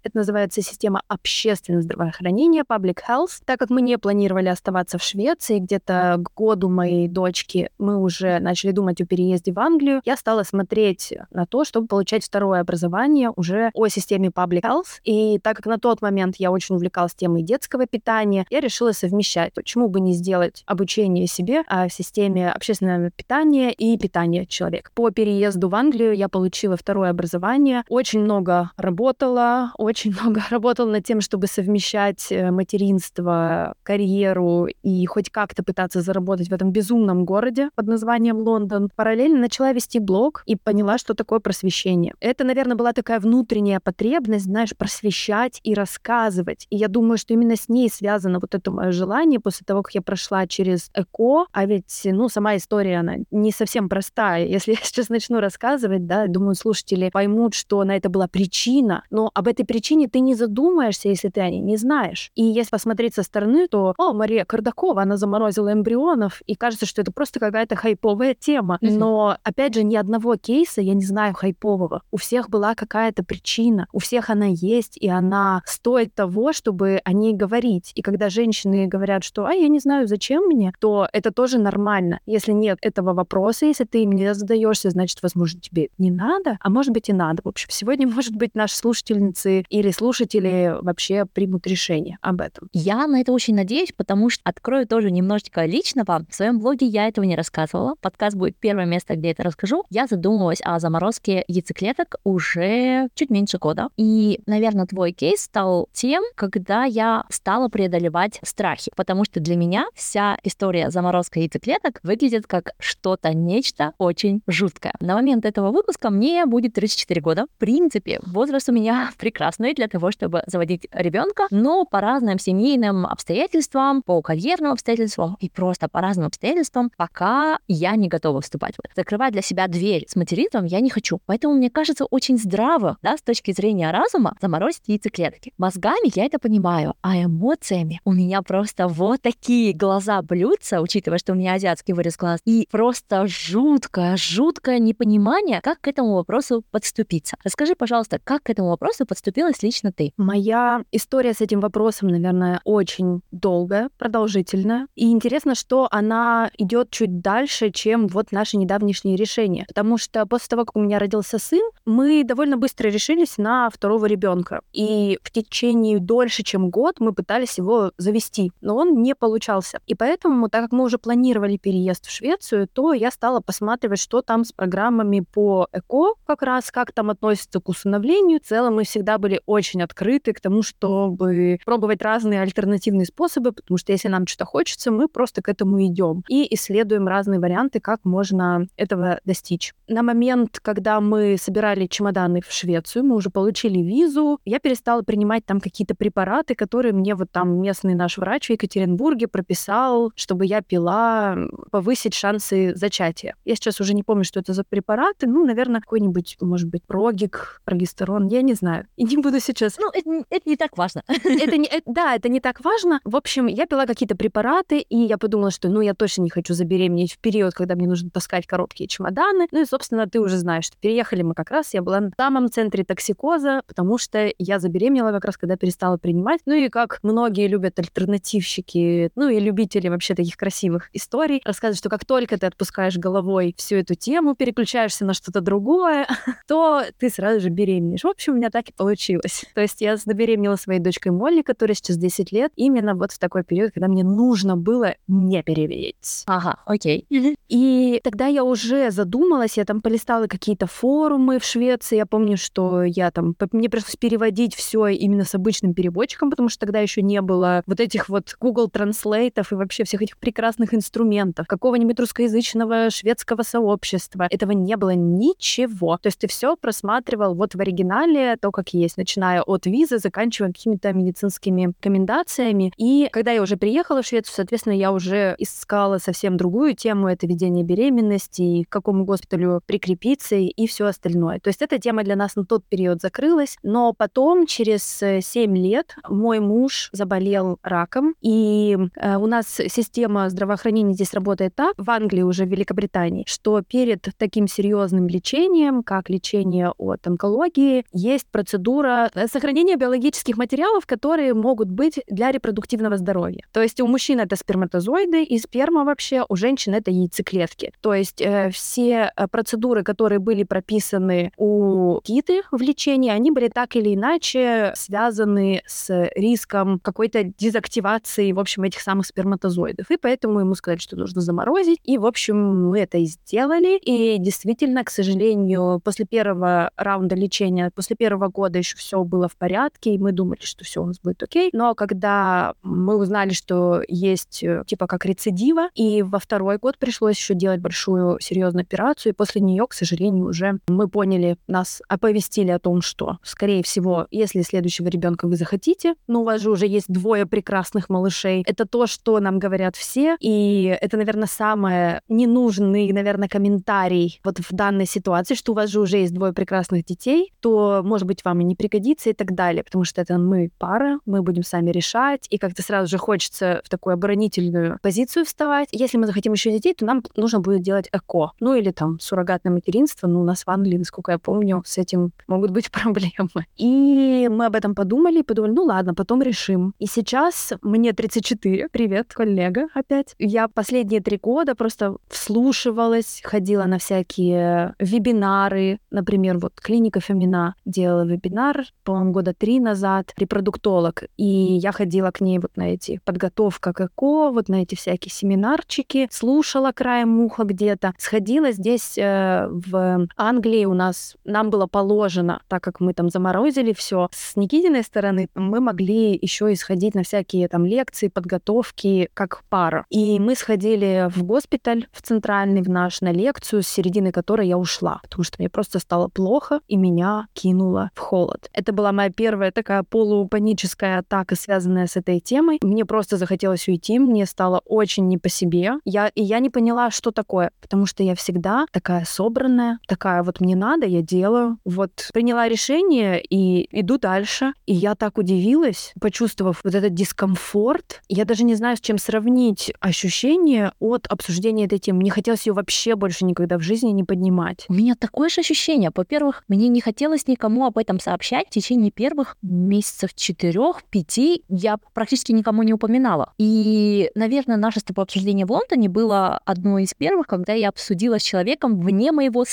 Это 0.04 0.18
называется 0.18 0.62
система 0.62 1.02
общественного 1.08 1.84
здравоохранения, 1.84 2.64
public 2.68 3.00
health. 3.08 3.42
Так 3.46 3.60
как 3.60 3.70
мы 3.70 3.82
не 3.82 3.98
планировали 3.98 4.50
оставаться 4.50 4.98
в 4.98 5.04
Швеции, 5.04 5.60
где-то 5.60 6.22
к 6.24 6.34
году 6.38 6.70
моей 6.70 7.08
дочки 7.08 7.70
мы 7.78 7.98
уже 7.98 8.40
начали 8.40 8.72
думать 8.72 9.02
о 9.02 9.06
переезде 9.06 9.52
в 9.52 9.60
Англию, 9.60 10.02
я 10.06 10.18
стала 10.18 10.44
смотреть 10.44 11.14
на 11.32 11.46
то, 11.46 11.64
чтобы 11.64 11.88
получать 11.88 12.24
второе 12.24 12.62
образование 12.62 13.32
уже 13.36 13.72
о 13.74 13.88
системе 13.88 14.30
public 14.30 14.62
health. 14.62 15.00
И 15.04 15.40
так 15.40 15.58
как 15.58 15.66
на 15.66 15.78
тот 15.78 16.02
момент 16.02 16.36
я 16.38 16.52
очень 16.52 16.76
увлекалась 16.76 17.16
темой 17.16 17.44
детского 17.44 17.86
питания, 17.86 18.46
я 18.50 18.60
решила 18.60 18.92
совмещать. 18.92 19.54
Почему 19.54 19.88
бы 19.88 20.00
не 20.00 20.14
сделать 20.14 20.64
обучение 20.66 21.28
себе 21.28 21.64
а, 21.68 21.88
в 21.88 21.94
системе 21.94 22.52
общественного 22.52 23.10
питания 23.12 23.72
и 23.72 23.98
питания 23.98 24.46
человека. 24.46 24.92
По 24.94 25.10
переезду 25.12 25.70
в 25.70 25.76
Англию 25.76 26.14
я 26.14 26.30
получила 26.30 26.78
второе 26.78 27.10
образование, 27.10 27.84
очень 27.90 28.22
много 28.22 28.72
работала, 28.78 29.43
очень 29.78 30.14
много 30.22 30.42
работала 30.50 30.90
над 30.90 31.04
тем, 31.06 31.22
чтобы 31.22 31.48
совмещать 31.48 32.32
э, 32.32 32.52
материнство, 32.52 33.74
карьеру 33.84 34.68
и 34.84 35.06
хоть 35.06 35.30
как-то 35.30 35.64
пытаться 35.64 36.02
заработать 36.02 36.50
в 36.50 36.54
этом 36.54 36.72
безумном 36.72 37.26
городе 37.26 37.70
под 37.76 37.88
названием 37.88 38.38
Лондон. 38.38 38.90
Параллельно 38.96 39.40
начала 39.40 39.72
вести 39.74 40.00
блог 40.00 40.44
и 40.46 40.56
поняла, 40.56 40.98
что 40.98 41.14
такое 41.14 41.40
просвещение. 41.40 42.14
Это, 42.20 42.44
наверное, 42.44 42.76
была 42.76 42.94
такая 42.94 43.20
внутренняя 43.20 43.80
потребность, 43.80 44.46
знаешь, 44.46 44.76
просвещать 44.76 45.60
и 45.64 45.74
рассказывать. 45.74 46.68
И 46.70 46.78
я 46.78 46.88
думаю, 46.88 47.18
что 47.18 47.34
именно 47.34 47.56
с 47.56 47.70
ней 47.70 47.90
связано 47.90 48.40
вот 48.40 48.56
это 48.56 48.72
мое 48.72 48.92
желание 48.92 49.40
после 49.40 49.66
того, 49.66 49.82
как 49.84 49.96
я 49.96 50.02
прошла 50.02 50.48
через 50.48 50.90
ЭКО, 50.94 51.46
а 51.52 51.66
ведь, 51.66 52.02
ну, 52.06 52.30
сама 52.30 52.56
история, 52.56 53.00
она 53.00 53.16
не 53.32 53.52
совсем 53.52 53.90
простая. 53.90 54.46
Если 54.46 54.72
я 54.78 54.78
сейчас 54.82 55.10
начну 55.10 55.40
рассказывать, 55.40 56.06
да, 56.06 56.28
думаю, 56.28 56.56
слушатели 56.56 57.10
поймут, 57.10 57.54
что 57.54 57.84
на 57.84 57.96
это 57.96 58.10
была 58.10 58.28
причина, 58.28 59.04
но 59.10 59.32
об 59.34 59.48
этой 59.48 59.66
причине 59.66 60.08
ты 60.08 60.20
не 60.20 60.36
задумаешься, 60.36 61.10
если 61.10 61.30
ты 61.30 61.42
о 61.42 61.50
ней 61.50 61.60
не 61.60 61.78
знаешь. 61.78 62.32
И 62.36 62.44
если 62.44 62.72
посмотреть 62.72 63.16
со 63.16 63.24
стороны, 63.24 63.68
то, 63.68 63.94
о, 63.98 64.14
Мария 64.14 64.46
Кардакова, 64.46 65.02
она 65.02 65.18
заморозила 65.18 65.74
эмбрионов, 65.74 66.42
и 66.46 66.56
кажется, 66.56 66.86
что 66.86 67.02
это 67.02 67.12
просто 67.12 67.40
какая-то 67.40 67.76
хайповая 67.76 68.36
тема. 68.36 68.78
Но, 68.82 69.38
опять 69.44 69.74
же, 69.74 69.84
ни 69.84 69.96
одного 69.96 70.36
кейса 70.36 70.82
я 70.82 70.94
не 70.94 71.04
знаю 71.04 71.34
хайпового. 71.34 72.02
У 72.12 72.18
всех 72.18 72.50
была 72.50 72.76
какая-то 72.76 73.24
причина, 73.24 73.88
у 73.92 74.00
всех 74.00 74.30
она 74.30 74.46
есть, 74.48 74.98
и 74.98 75.10
она 75.10 75.62
стоит 75.66 76.14
того, 76.14 76.54
чтобы 76.54 77.02
о 77.04 77.14
ней 77.14 77.34
говорить. 77.34 77.92
И 77.96 78.02
когда 78.02 78.30
женщины 78.30 78.88
говорят, 78.88 79.24
что, 79.24 79.46
а, 79.46 79.54
я 79.54 79.68
не 79.68 79.80
знаю, 79.80 80.08
зачем 80.08 80.46
мне, 80.46 80.74
то 80.80 81.08
это 81.12 81.32
тоже 81.32 81.60
нормально. 81.60 82.20
Если 82.26 82.52
нет 82.52 82.78
этого 82.82 83.14
вопроса, 83.14 83.66
если 83.66 83.86
ты 83.86 84.04
им 84.04 84.12
не 84.12 84.34
задаешься, 84.34 84.90
значит, 84.90 85.22
возможно, 85.24 85.60
тебе 85.60 85.90
не 85.98 86.12
надо, 86.12 86.58
а 86.60 86.70
может 86.70 86.94
быть 86.94 87.10
и 87.10 87.14
надо. 87.14 87.42
В 87.44 87.48
общем, 87.48 87.68
сегодня, 87.70 88.08
может 88.14 88.36
быть, 88.36 88.56
наш 88.56 88.74
слушатель 88.74 89.23
слушательницы 89.24 89.64
или 89.70 89.92
слушатели 89.92 90.76
вообще 90.82 91.26
примут 91.26 91.68
решение 91.68 92.18
об 92.22 92.42
этом. 92.42 92.70
Я 92.74 93.08
на 93.08 93.22
это 93.22 93.32
очень 93.32 93.56
надеюсь, 93.56 93.94
потому 93.96 94.30
что 94.30 94.42
открою 94.44 94.88
тоже 94.88 95.12
немножечко 95.12 95.66
личного. 95.66 96.26
В 96.30 96.36
своем 96.36 96.60
блоге 96.60 96.86
я 96.86 97.08
этого 97.08 97.26
не 97.26 97.36
рассказывала. 97.36 97.96
Подкаст 98.02 98.36
будет 98.36 98.58
первое 98.58 98.86
место, 98.86 99.16
где 99.16 99.32
это 99.32 99.44
расскажу. 99.44 99.84
Я 99.90 100.08
задумывалась 100.08 100.62
о 100.64 100.80
заморозке 100.80 101.44
яйцеклеток 101.48 102.16
уже 102.24 103.10
чуть 103.16 103.30
меньше 103.30 103.58
года. 103.58 103.90
И, 103.98 104.40
наверное, 104.46 104.86
твой 104.86 105.12
кейс 105.12 105.42
стал 105.42 105.88
тем, 105.94 106.24
когда 106.36 106.86
я 106.86 107.24
стала 107.30 107.70
преодолевать 107.70 108.40
страхи, 108.44 108.92
потому 108.96 109.26
что 109.26 109.40
для 109.40 109.56
меня 109.56 109.88
вся 109.94 110.38
история 110.44 110.90
заморозка 110.90 111.40
яйцеклеток 111.40 112.00
выглядит 112.04 112.48
как 112.48 112.72
что-то, 112.80 113.34
нечто 113.34 113.94
очень 113.98 114.42
жуткое. 114.48 114.94
На 115.00 115.16
момент 115.16 115.46
этого 115.46 115.72
выпуска 115.72 116.10
мне 116.10 116.46
будет 116.46 116.74
34 116.74 117.22
года. 117.22 117.46
В 117.56 117.60
принципе, 117.60 118.20
возраст 118.26 118.68
у 118.70 118.72
меня 118.74 119.13
прекрасный 119.16 119.74
для 119.74 119.88
того, 119.88 120.12
чтобы 120.12 120.44
заводить 120.48 120.88
ребенка, 120.92 121.48
но 121.52 121.86
по 121.86 122.02
разным 122.02 122.40
семейным 122.40 123.06
обстоятельствам, 123.06 124.02
по 124.02 124.22
карьерным 124.22 124.72
обстоятельствам 124.72 125.38
и 125.40 125.50
просто 125.50 125.88
по 125.88 126.02
разным 126.02 126.28
обстоятельствам, 126.28 126.92
пока 126.98 127.60
я 127.68 127.96
не 127.96 128.08
готова 128.08 128.42
вступать 128.42 128.76
в 128.76 128.80
это. 128.84 128.94
Закрывать 128.96 129.34
для 129.34 129.42
себя 129.42 129.68
дверь 129.68 130.06
с 130.08 130.16
материнством 130.16 130.66
я 130.66 130.80
не 130.80 130.90
хочу. 130.90 131.20
Поэтому 131.26 131.56
мне 131.56 131.70
кажется 131.70 132.06
очень 132.06 132.38
здраво, 132.38 132.98
да, 133.02 133.18
с 133.18 133.22
точки 133.22 133.52
зрения 133.52 133.92
разума, 133.92 134.36
заморозить 134.42 134.84
яйцеклетки. 134.88 135.54
Мозгами 135.58 136.12
я 136.16 136.26
это 136.26 136.40
понимаю, 136.40 136.96
а 137.02 137.22
эмоциями 137.22 138.02
у 138.06 138.12
меня 138.12 138.42
просто 138.42 138.88
вот 138.88 139.22
такие 139.22 139.74
глаза 139.74 140.22
блюдца, 140.22 140.82
учитывая, 140.82 141.18
что 141.18 141.34
у 141.34 141.36
меня 141.36 141.54
азиатский 141.54 141.94
вырез 141.94 142.18
глаз, 142.18 142.40
и 142.46 142.68
просто 142.70 143.28
жуткое, 143.28 144.18
жуткое 144.18 144.80
непонимание, 144.80 145.62
как 145.62 145.82
к 145.82 145.88
этому 145.88 146.16
вопросу 146.16 146.64
подступиться. 146.72 147.38
Расскажи, 147.44 147.76
пожалуйста, 147.76 148.20
как 148.24 148.44
к 148.44 148.50
этому 148.50 148.70
вопросу 148.70 149.03
подступилась 149.06 149.62
лично 149.64 149.92
ты? 149.92 150.14
Моя 150.18 150.84
история 150.92 151.34
с 151.34 151.42
этим 151.42 151.60
вопросом, 151.60 152.10
наверное, 152.10 152.62
очень 152.64 153.22
долгая, 153.32 153.90
продолжительная. 153.98 154.88
И 154.96 155.10
интересно, 155.12 155.56
что 155.56 155.88
она 155.92 156.50
идет 156.58 156.90
чуть 156.90 157.22
дальше, 157.22 157.72
чем 157.72 158.08
вот 158.08 158.32
наши 158.32 158.58
недавнешние 158.58 159.16
решения. 159.16 159.66
Потому 159.68 159.98
что 159.98 160.26
после 160.26 160.48
того, 160.50 160.66
как 160.66 160.76
у 160.76 160.82
меня 160.82 161.00
родился 161.00 161.40
сын, 161.40 161.64
мы 161.86 162.24
довольно 162.24 162.58
быстро 162.58 162.90
решились 162.90 163.38
на 163.38 163.70
второго 163.70 164.06
ребенка. 164.06 164.62
И 164.72 165.20
в 165.24 165.32
течение 165.32 166.00
дольше, 166.00 166.44
чем 166.44 166.70
год, 166.70 167.00
мы 167.00 167.14
пытались 167.14 167.58
его 167.58 167.92
завести, 167.98 168.52
но 168.62 168.76
он 168.76 169.02
не 169.02 169.16
получался. 169.16 169.80
И 169.88 169.96
поэтому, 169.96 170.50
так 170.50 170.64
как 170.64 170.72
мы 170.72 170.84
уже 170.84 170.98
планировали 170.98 171.58
переезд 171.58 172.06
в 172.06 172.12
Швецию, 172.12 172.68
то 172.68 172.94
я 172.94 173.12
стала 173.12 173.40
посматривать, 173.40 174.00
что 174.00 174.22
там 174.22 174.44
с 174.46 174.52
программами 174.52 175.22
по 175.22 175.68
ЭКО, 175.72 176.14
как 176.26 176.42
раз 176.42 176.72
как 176.72 176.92
там 176.92 177.10
относится 177.10 177.60
к 177.60 177.70
усыновлению. 177.70 178.40
В 178.40 178.48
целом 178.48 178.76
мы 178.76 178.84
всегда 178.94 179.18
были 179.18 179.42
очень 179.48 179.82
открыты 179.82 180.34
к 180.34 180.40
тому, 180.40 180.62
чтобы 180.62 181.58
пробовать 181.66 182.04
разные 182.04 182.42
альтернативные 182.42 183.08
способы, 183.08 183.52
потому 183.52 183.80
что 183.80 183.92
если 183.92 184.08
нам 184.08 184.28
что-то 184.28 184.46
хочется, 184.46 184.92
мы 184.92 185.08
просто 185.08 185.42
к 185.42 185.50
этому 185.50 185.84
идем 185.84 186.24
и 186.30 186.54
исследуем 186.54 187.08
разные 187.08 187.40
варианты, 187.40 187.80
как 187.80 188.06
можно 188.06 188.68
этого 188.78 189.20
достичь. 189.26 189.74
На 189.88 190.04
момент, 190.04 190.60
когда 190.62 191.02
мы 191.02 191.38
собирали 191.40 191.88
чемоданы 191.88 192.42
в 192.42 192.52
Швецию, 192.52 193.04
мы 193.04 193.16
уже 193.16 193.32
получили 193.32 193.80
визу, 193.80 194.40
я 194.46 194.60
перестала 194.60 195.02
принимать 195.02 195.44
там 195.44 195.60
какие-то 195.60 195.96
препараты, 195.96 196.54
которые 196.54 196.94
мне 196.94 197.16
вот 197.16 197.32
там 197.32 197.62
местный 197.62 197.96
наш 197.96 198.20
врач 198.20 198.48
в 198.48 198.52
Екатеринбурге 198.52 199.28
прописал, 199.28 200.12
чтобы 200.16 200.46
я 200.46 200.62
пила, 200.62 201.36
повысить 201.72 202.14
шансы 202.14 202.76
зачатия. 202.76 203.36
Я 203.44 203.56
сейчас 203.56 203.82
уже 203.82 203.96
не 203.96 204.04
помню, 204.04 204.24
что 204.24 204.40
это 204.40 204.54
за 204.54 204.64
препараты. 204.64 205.26
Ну, 205.26 205.46
наверное, 205.46 205.82
какой-нибудь, 205.82 206.38
может 206.42 206.70
быть, 206.70 206.84
прогик, 206.84 207.62
прогестерон, 207.66 208.28
я 208.28 208.44
не 208.44 208.54
знаю. 208.54 208.73
И 208.96 209.04
не 209.04 209.18
буду 209.18 209.40
сейчас... 209.40 209.78
Ну, 209.78 209.90
это, 209.94 210.26
это 210.30 210.50
не 210.50 210.56
так 210.56 210.78
важно. 210.78 211.04
Это 211.44 211.58
не, 211.58 211.68
это, 211.68 211.82
да, 211.86 212.16
это 212.16 212.30
не 212.30 212.40
так 212.40 212.64
важно. 212.64 213.00
В 213.04 213.16
общем, 213.16 213.48
я 213.48 213.66
пила 213.66 213.86
какие-то 213.86 214.16
препараты, 214.16 214.80
и 214.80 214.98
я 214.98 215.18
подумала, 215.18 215.52
что, 215.52 215.70
ну, 215.70 215.82
я 215.82 215.94
точно 215.94 216.24
не 216.24 216.30
хочу 216.30 216.54
забеременеть 216.54 217.14
в 217.14 217.20
период, 217.20 217.54
когда 217.54 217.76
мне 217.76 217.88
нужно 217.88 218.10
таскать 218.10 218.46
короткие 218.46 218.88
чемоданы. 218.88 219.48
Ну 219.52 219.62
и, 219.62 219.66
собственно, 219.66 220.08
ты 220.08 220.20
уже 220.20 220.38
знаешь, 220.38 220.66
что 220.66 220.78
переехали 220.80 221.22
мы 221.24 221.34
как 221.34 221.52
раз, 221.52 221.74
я 221.74 221.82
была 221.82 222.00
на 222.00 222.12
самом 222.18 222.50
центре 222.50 222.84
токсикоза, 222.84 223.62
потому 223.68 223.98
что 223.98 224.32
я 224.38 224.60
забеременела 224.60 225.12
как 225.12 225.26
раз, 225.26 225.38
когда 225.38 225.58
перестала 225.58 225.98
принимать. 225.98 226.42
Ну 226.46 226.54
и 226.54 226.70
как 226.70 227.00
многие 227.04 227.48
любят 227.48 227.80
альтернативщики, 227.80 229.12
ну 229.16 229.30
и 229.30 229.40
любители 229.40 229.90
вообще 229.90 230.16
таких 230.16 230.38
красивых 230.38 230.90
историй, 230.94 231.42
рассказывают, 231.46 231.80
что 231.80 231.90
как 231.90 232.06
только 232.06 232.38
ты 232.38 232.46
отпускаешь 232.46 232.98
головой 232.98 233.54
всю 233.58 233.78
эту 233.78 233.96
тему, 233.96 234.36
переключаешься 234.36 235.06
на 235.06 235.14
что-то 235.14 235.42
другое, 235.42 236.08
то 236.48 236.84
ты 237.00 237.10
сразу 237.10 237.40
же 237.40 237.50
беременеешь. 237.50 238.04
В 238.04 238.08
общем, 238.08 238.34
у 238.34 238.36
меня 238.38 238.50
так 238.50 238.63
и 238.70 238.74
получилось. 238.74 239.46
То 239.54 239.62
есть 239.62 239.82
я 239.82 239.98
забеременела 239.98 240.56
своей 240.56 240.80
дочкой 240.80 241.12
Молли, 241.12 241.42
которая 241.42 241.76
сейчас 241.76 241.98
10 241.98 242.32
лет, 242.32 242.52
именно 242.56 242.96
вот 242.96 243.12
в 243.12 243.20
такой 243.20 243.44
период, 243.44 243.72
когда 243.74 243.88
мне 243.88 244.04
нужно 244.04 244.58
было 244.58 244.96
не 245.08 245.44
переверить. 245.44 246.24
Ага, 246.28 246.58
окей. 246.66 247.06
И 247.50 248.02
тогда 248.04 248.28
я 248.28 248.44
уже 248.44 248.92
задумалась, 248.92 249.58
я 249.58 249.66
там 249.66 249.82
полистала 249.82 250.28
какие-то 250.28 250.68
форумы 250.68 251.40
в 251.40 251.46
Швеции, 251.46 251.98
я 251.98 252.06
помню, 252.06 252.38
что 252.38 252.84
я 252.84 253.12
там, 253.12 253.36
мне 253.52 253.70
пришлось 253.70 253.96
переводить 253.96 254.56
все 254.56 254.88
именно 254.88 255.24
с 255.24 255.36
обычным 255.36 255.74
переводчиком, 255.74 256.30
потому 256.30 256.50
что 256.50 256.62
тогда 256.62 256.80
еще 256.80 257.02
не 257.02 257.22
было 257.22 257.64
вот 257.66 257.80
этих 257.80 258.10
вот 258.10 258.36
Google 258.40 258.68
Translate 258.68 259.44
и 259.52 259.56
вообще 259.56 259.84
всех 259.84 260.02
этих 260.02 260.18
прекрасных 260.18 260.74
инструментов, 260.74 261.48
какого-нибудь 261.48 262.00
русскоязычного 262.00 262.90
шведского 262.90 263.44
сообщества. 263.44 264.28
Этого 264.30 264.52
не 264.52 264.76
было 264.78 264.96
ничего. 264.96 265.98
То 265.98 266.08
есть 266.08 266.20
ты 266.20 266.28
все 266.28 266.56
просматривал 266.56 267.36
вот 267.36 267.56
в 267.56 267.60
оригинале, 267.60 268.38
то, 268.38 268.52
как 268.54 268.70
есть, 268.70 268.98
начиная 268.98 269.42
от 269.42 269.66
визы, 269.66 269.98
заканчивая 269.98 270.52
какими-то 270.52 270.94
медицинскими 270.94 271.68
рекомендациями. 271.68 272.72
И 272.78 273.10
когда 273.12 273.32
я 273.32 273.42
уже 273.42 273.58
приехала 273.58 274.02
в 274.02 274.06
Швецию, 274.06 274.34
соответственно, 274.36 274.74
я 274.74 274.92
уже 274.92 275.36
искала 275.38 275.98
совсем 275.98 276.38
другую 276.38 276.76
тему, 276.76 277.08
это 277.08 277.28
ведение 277.28 277.66
беременности, 277.66 278.64
к 278.64 278.70
какому 278.70 279.06
госпиталю 279.06 279.62
прикрепиться 279.66 280.36
и 280.36 280.68
все 280.68 280.86
остальное. 280.86 281.40
То 281.40 281.50
есть 281.50 281.62
эта 281.62 281.80
тема 281.80 282.04
для 282.04 282.16
нас 282.16 282.36
на 282.36 282.46
тот 282.46 282.64
период 282.66 283.02
закрылась, 283.02 283.58
но 283.64 283.94
потом, 283.94 284.46
через 284.46 284.84
7 284.84 285.58
лет, 285.58 285.96
мой 286.08 286.40
муж 286.40 286.90
заболел 286.92 287.58
раком, 287.64 288.16
и 288.22 288.78
э, 288.96 289.16
у 289.18 289.28
нас 289.28 289.48
система 289.68 290.30
здравоохранения 290.30 290.94
здесь 290.94 291.14
работает 291.14 291.56
так, 291.56 291.74
в 291.78 291.90
Англии 291.90 292.22
уже, 292.22 292.46
в 292.46 292.50
Великобритании, 292.50 293.24
что 293.28 293.62
перед 293.62 294.08
таким 294.18 294.48
серьезным 294.48 295.08
лечением, 295.08 295.84
как 295.84 296.10
лечение 296.10 296.72
от 296.78 297.08
онкологии, 297.08 297.86
есть 297.92 298.28
процедура 298.44 299.10
э, 299.14 299.28
сохранения 299.28 299.78
биологических 299.78 300.38
материалов, 300.38 300.86
которые 300.86 301.34
могут 301.34 301.70
быть 301.70 302.00
для 302.08 302.32
репродуктивного 302.32 302.98
здоровья. 302.98 303.46
То 303.54 303.62
есть 303.62 303.80
у 303.80 303.88
мужчин 303.88 304.20
это 304.20 304.36
сперматозоиды, 304.36 305.24
и 305.24 305.40
сперма 305.40 305.86
вообще 305.86 306.26
у 306.28 306.36
женщин 306.36 306.76
это 306.76 306.92
яйцеклетки. 306.92 307.72
То 307.82 307.94
есть 307.94 308.22
э, 308.22 308.50
все 308.50 309.12
э, 309.16 309.28
процедуры, 309.28 309.84
которые 309.84 310.20
были 310.20 310.44
прописаны 310.44 311.32
у 311.38 312.02
Киты 312.04 312.42
в 312.52 312.62
лечении, 312.62 313.12
они 313.12 313.32
были 313.32 313.48
так 313.48 313.76
или 313.78 313.96
иначе 313.96 314.74
связаны 314.76 315.62
с 315.66 316.10
риском 316.16 316.80
какой-то 316.80 317.24
дезактивации, 317.24 318.34
в 318.34 318.40
общем, 318.40 318.64
этих 318.64 318.82
самых 318.82 319.06
сперматозоидов. 319.06 319.90
И 319.90 319.98
поэтому 319.98 320.42
ему 320.42 320.56
сказали, 320.56 320.80
что 320.80 320.98
нужно 320.98 321.22
заморозить. 321.22 321.80
И, 321.84 321.98
в 321.98 322.06
общем, 322.06 322.70
мы 322.70 322.80
это 322.82 322.98
и 322.98 323.06
сделали. 323.06 323.78
И 323.78 324.18
действительно, 324.20 324.84
к 324.84 324.90
сожалению, 324.90 325.80
после 325.82 326.06
первого 326.06 326.72
раунда 326.76 327.16
лечения, 327.16 327.72
после 327.74 327.96
первого 327.96 328.33
года 328.34 328.60
еще 328.60 328.76
все 328.76 329.04
было 329.04 329.28
в 329.30 329.38
порядке, 329.38 329.94
и 329.94 329.98
мы 329.98 330.12
думали, 330.12 330.42
что 330.42 330.66
все 330.66 330.82
у 330.82 330.86
нас 330.86 331.00
будет 331.00 331.22
окей. 331.24 331.50
Но 331.54 331.76
когда 331.76 332.56
мы 332.64 332.98
узнали, 332.98 333.32
что 333.32 333.82
есть 333.88 334.44
э, 334.44 334.64
типа 334.66 334.88
как 334.88 335.06
рецидива, 335.06 335.70
и 335.76 336.02
во 336.02 336.20
второй 336.20 336.58
год 336.58 336.78
пришлось 336.78 337.18
еще 337.18 337.34
делать 337.34 337.62
большую 337.62 338.20
серьезную 338.20 338.64
операцию, 338.64 339.14
и 339.14 339.16
после 339.16 339.42
нее, 339.42 339.66
к 339.68 339.74
сожалению, 339.74 340.26
уже 340.26 340.60
мы 340.68 340.88
поняли, 340.88 341.38
нас 341.48 341.82
оповестили 341.88 342.52
о 342.52 342.60
том, 342.60 342.82
что, 342.82 343.20
скорее 343.24 343.64
всего, 343.64 344.08
если 344.12 344.42
следующего 344.42 344.88
ребенка 344.88 345.28
вы 345.28 345.36
захотите, 345.36 345.96
но 346.08 346.22
у 346.22 346.24
вас 346.24 346.42
же 346.42 346.52
уже 346.52 346.68
есть 346.68 346.92
двое 346.92 347.26
прекрасных 347.26 347.90
малышей, 347.90 348.44
это 348.46 348.66
то, 348.66 348.88
что 348.88 349.20
нам 349.20 349.40
говорят 349.40 349.76
все, 349.76 350.18
и 350.20 350.78
это, 350.82 350.98
наверное, 350.98 351.28
самое 351.28 352.02
ненужный, 352.10 352.92
наверное, 352.92 353.28
комментарий 353.28 354.20
вот 354.24 354.40
в 354.40 354.52
данной 354.52 354.86
ситуации, 354.86 355.36
что 355.36 355.52
у 355.52 355.56
вас 355.56 355.70
же 355.70 355.80
уже 355.80 355.98
есть 355.98 356.14
двое 356.14 356.34
прекрасных 356.34 356.86
детей, 356.86 357.34
то, 357.40 357.82
может 357.84 358.08
быть, 358.08 358.23
вам 358.24 358.42
и 358.42 358.44
не 358.44 358.56
пригодится 358.56 359.10
и 359.10 359.14
так 359.14 359.34
далее, 359.34 359.64
потому 359.64 359.84
что 359.84 360.02
это 360.02 360.18
мы 360.18 360.52
пара, 360.58 361.00
мы 361.06 361.22
будем 361.22 361.44
сами 361.44 361.72
решать, 361.72 362.28
и 362.30 362.38
как-то 362.38 362.62
сразу 362.62 362.90
же 362.90 362.98
хочется 362.98 363.62
в 363.64 363.70
такую 363.70 363.94
оборонительную 363.94 364.80
позицию 364.82 365.26
вставать. 365.26 365.70
Если 365.72 365.98
мы 365.98 366.08
захотим 366.08 366.34
еще 366.34 366.52
детей, 366.52 366.74
то 366.74 366.86
нам 366.86 367.04
нужно 367.16 367.40
будет 367.40 367.62
делать 367.62 367.90
ЭКО, 367.92 368.32
ну 368.40 368.56
или 368.56 368.72
там 368.72 369.00
суррогатное 369.00 369.54
материнство, 369.54 370.08
ну 370.08 370.22
у 370.22 370.24
нас 370.24 370.46
в 370.46 370.50
Англии, 370.50 370.78
насколько 370.78 371.12
я 371.12 371.20
помню, 371.20 371.64
с 371.66 371.78
этим 371.78 372.12
могут 372.28 372.52
быть 372.52 372.72
проблемы. 372.72 373.46
И 373.58 374.28
мы 374.32 374.46
об 374.46 374.56
этом 374.56 374.76
подумали, 374.76 375.22
подумали, 375.22 375.52
ну 375.52 375.64
ладно, 375.64 375.94
потом 375.94 376.22
решим. 376.22 376.74
И 376.80 376.86
сейчас 376.86 377.54
мне 377.62 377.94
34, 377.94 378.70
привет, 378.72 379.14
коллега 379.14 379.68
опять. 379.74 380.16
Я 380.20 380.48
последние 380.48 381.02
три 381.02 381.18
года 381.18 381.56
просто 381.56 381.98
вслушивалась, 382.08 383.22
ходила 383.24 383.66
на 383.66 383.78
всякие 383.78 384.76
вебинары, 384.80 385.80
например, 385.92 386.38
вот 386.38 386.54
клиника 386.56 387.00
Фемина 387.00 387.56
делала 387.66 388.06
вебинар, 388.14 388.66
по-моему, 388.84 389.12
года 389.12 389.34
три 389.34 389.60
назад, 389.60 390.14
репродуктолог, 390.18 391.04
и 391.18 391.26
я 391.26 391.72
ходила 391.72 392.12
к 392.12 392.22
ней 392.22 392.40
вот 392.40 392.56
на 392.56 392.74
эти 392.74 393.00
подготовка 393.06 393.74
к 393.74 393.82
ЭКО, 393.82 394.32
вот 394.32 394.50
на 394.50 394.62
эти 394.62 394.76
всякие 394.76 395.12
семинарчики, 395.12 396.08
слушала 396.12 396.72
краем 396.72 397.20
уха 397.22 397.44
где-то, 397.44 397.94
сходила 397.98 398.52
здесь 398.52 398.98
э, 398.98 399.48
в 399.50 400.08
Англии 400.18 400.66
у 400.66 400.74
нас, 400.74 401.16
нам 401.24 401.50
было 401.50 401.68
положено, 401.68 402.42
так 402.48 402.64
как 402.64 402.80
мы 402.80 402.94
там 402.94 403.10
заморозили 403.10 403.74
все, 403.74 404.10
с 404.12 404.36
Никитиной 404.36 404.84
стороны 404.84 405.30
мы 405.36 405.60
могли 405.60 406.18
еще 406.22 406.52
и 406.52 406.56
сходить 406.56 406.96
на 406.96 407.04
всякие 407.04 407.48
там 407.48 407.66
лекции, 407.66 408.08
подготовки 408.08 409.10
как 409.14 409.44
пара. 409.50 409.86
И 409.90 410.20
мы 410.20 410.36
сходили 410.36 411.10
в 411.14 411.24
госпиталь, 411.24 411.88
в 411.92 412.02
центральный, 412.02 412.62
в 412.62 412.70
наш, 412.70 413.02
на 413.02 413.12
лекцию, 413.12 413.64
с 413.64 413.68
середины 413.68 414.12
которой 414.12 414.48
я 414.48 414.58
ушла, 414.58 415.00
потому 415.04 415.24
что 415.24 415.36
мне 415.40 415.50
просто 415.50 415.80
стало 415.80 416.08
плохо, 416.08 416.62
и 416.68 416.78
меня 416.78 417.28
кинуло 417.34 417.90
в 417.96 418.00
холод. 418.04 418.50
Это 418.54 418.74
была 418.74 418.92
моя 418.92 419.10
первая 419.10 419.52
такая 419.52 419.84
полупаническая 419.84 421.00
атака, 421.00 421.36
связанная 421.36 421.88
с 421.88 421.96
этой 421.96 422.20
темой. 422.20 422.60
Мне 422.62 422.86
просто 422.86 423.18
захотелось 423.18 423.68
уйти, 423.68 423.98
мне 423.98 424.26
стало 424.26 424.62
очень 424.66 425.08
не 425.08 425.18
по 425.18 425.30
себе. 425.30 425.74
Я, 425.86 426.10
и 426.10 426.22
я 426.22 426.40
не 426.40 426.50
поняла, 426.50 426.92
что 426.92 427.12
такое, 427.12 427.52
потому 427.62 427.86
что 427.86 428.04
я 428.04 428.14
всегда 428.16 428.66
такая 428.72 429.06
собранная, 429.06 429.80
такая 429.88 430.22
вот 430.24 430.42
мне 430.42 430.56
надо, 430.56 430.86
я 430.86 431.02
делаю. 431.02 431.58
Вот 431.66 432.10
приняла 432.14 432.48
решение 432.48 433.24
и 433.24 433.68
иду 433.72 433.98
дальше. 433.98 434.54
И 434.66 434.74
я 434.74 434.96
так 434.96 435.18
удивилась, 435.18 435.94
почувствовав 436.00 436.60
вот 436.64 436.76
этот 436.76 436.94
дискомфорт. 436.94 438.02
Я 438.10 438.26
даже 438.26 438.44
не 438.44 438.56
знаю, 438.56 438.78
с 438.78 438.82
чем 438.82 438.98
сравнить 438.98 439.74
ощущение 439.80 440.74
от 440.80 441.08
обсуждения 441.08 441.66
этой 441.66 441.80
темы. 441.80 442.00
Мне 442.00 442.12
хотелось 442.12 442.46
ее 442.46 442.54
вообще 442.54 442.96
больше 442.96 443.26
никогда 443.26 443.58
в 443.58 443.62
жизни 443.62 443.90
не 443.90 444.04
поднимать. 444.04 444.66
У 444.68 444.74
меня 444.74 444.96
такое 444.96 445.30
же 445.30 445.42
ощущение. 445.42 445.92
Во-первых, 445.96 446.44
мне 446.48 446.68
не 446.68 446.82
хотелось 446.82 447.28
никому 447.28 447.66
об 447.66 447.78
этом 447.78 447.93
сообщать. 448.00 448.48
В 448.48 448.52
течение 448.52 448.92
первых 448.92 449.38
месяцев 449.42 450.14
четырех-пяти 450.14 451.44
я 451.50 451.78
практически 451.94 452.32
никому 452.32 452.64
не 452.64 452.74
упоминала. 452.74 453.34
И, 453.38 454.12
наверное, 454.16 454.58
наше 454.58 454.80
с 454.80 454.84
тобой 454.84 455.04
обсуждение 455.04 455.46
в 455.46 455.52
Лондоне 455.52 455.90
было 455.90 456.40
одно 456.46 456.80
из 456.80 456.94
первых, 456.94 457.28
когда 457.28 457.54
я 457.54 457.70
обсудила 457.70 458.20
с 458.20 458.24
человеком 458.24 458.80
вне 458.80 459.12
моего 459.12 459.46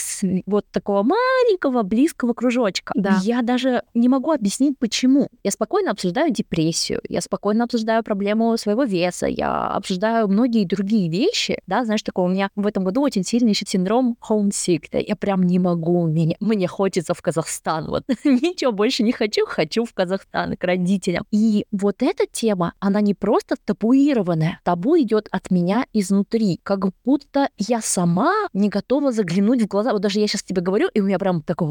вот 0.46 0.66
такого 0.70 1.02
маленького 1.02 1.82
близкого 1.82 2.32
кружочка. 2.32 2.92
Да. 2.96 3.18
Я 3.22 3.42
даже 3.42 3.82
не 3.94 4.08
могу 4.08 4.32
объяснить, 4.32 4.78
почему. 4.78 5.28
Я 5.44 5.50
спокойно 5.50 5.90
обсуждаю 5.90 6.32
депрессию, 6.32 7.00
я 7.08 7.20
спокойно 7.20 7.64
обсуждаю 7.64 8.02
проблему 8.02 8.56
своего 8.56 8.84
веса, 8.84 9.26
я 9.26 9.68
обсуждаю 9.68 10.28
многие 10.28 10.64
другие 10.64 11.10
вещи, 11.10 11.60
да, 11.66 11.84
знаешь, 11.84 12.02
такого 12.02 12.26
у 12.26 12.30
меня 12.30 12.50
в 12.56 12.66
этом 12.66 12.84
году 12.84 13.02
очень 13.02 13.24
сильный 13.24 13.50
еще 13.50 13.66
синдром 13.66 14.16
homesick, 14.28 14.84
да, 14.92 14.98
я 14.98 15.16
прям 15.16 15.42
не 15.42 15.58
могу, 15.58 16.06
мне, 16.06 16.36
мне 16.40 16.66
хочется 16.66 17.14
в 17.14 17.22
Казахстан, 17.22 17.88
вот, 17.88 18.04
ничего 18.24 18.72
больше 18.72 19.02
не 19.02 19.12
хочу, 19.12 19.46
хочу 19.46 19.84
в 19.84 19.92
Казахстан 19.94 20.56
к 20.56 20.64
родителям. 20.64 21.24
И 21.30 21.66
вот 21.70 22.02
эта 22.02 22.26
тема, 22.30 22.74
она 22.78 23.00
не 23.00 23.14
просто 23.14 23.56
табуированная, 23.64 24.60
табу 24.64 24.98
идет 24.98 25.28
от 25.30 25.50
меня 25.50 25.86
изнутри, 25.92 26.60
как 26.62 26.86
будто 27.04 27.48
я 27.56 27.80
сама 27.80 28.32
не 28.52 28.68
готова 28.68 29.12
заглянуть 29.12 29.62
в 29.62 29.66
глаза, 29.66 29.92
вот 29.92 30.02
даже 30.02 30.20
я 30.20 30.26
сейчас 30.26 30.42
тебе 30.42 30.62
говорю, 30.62 30.88
и 30.92 31.00
у 31.00 31.04
меня 31.04 31.18
прям 31.18 31.42
такой, 31.42 31.68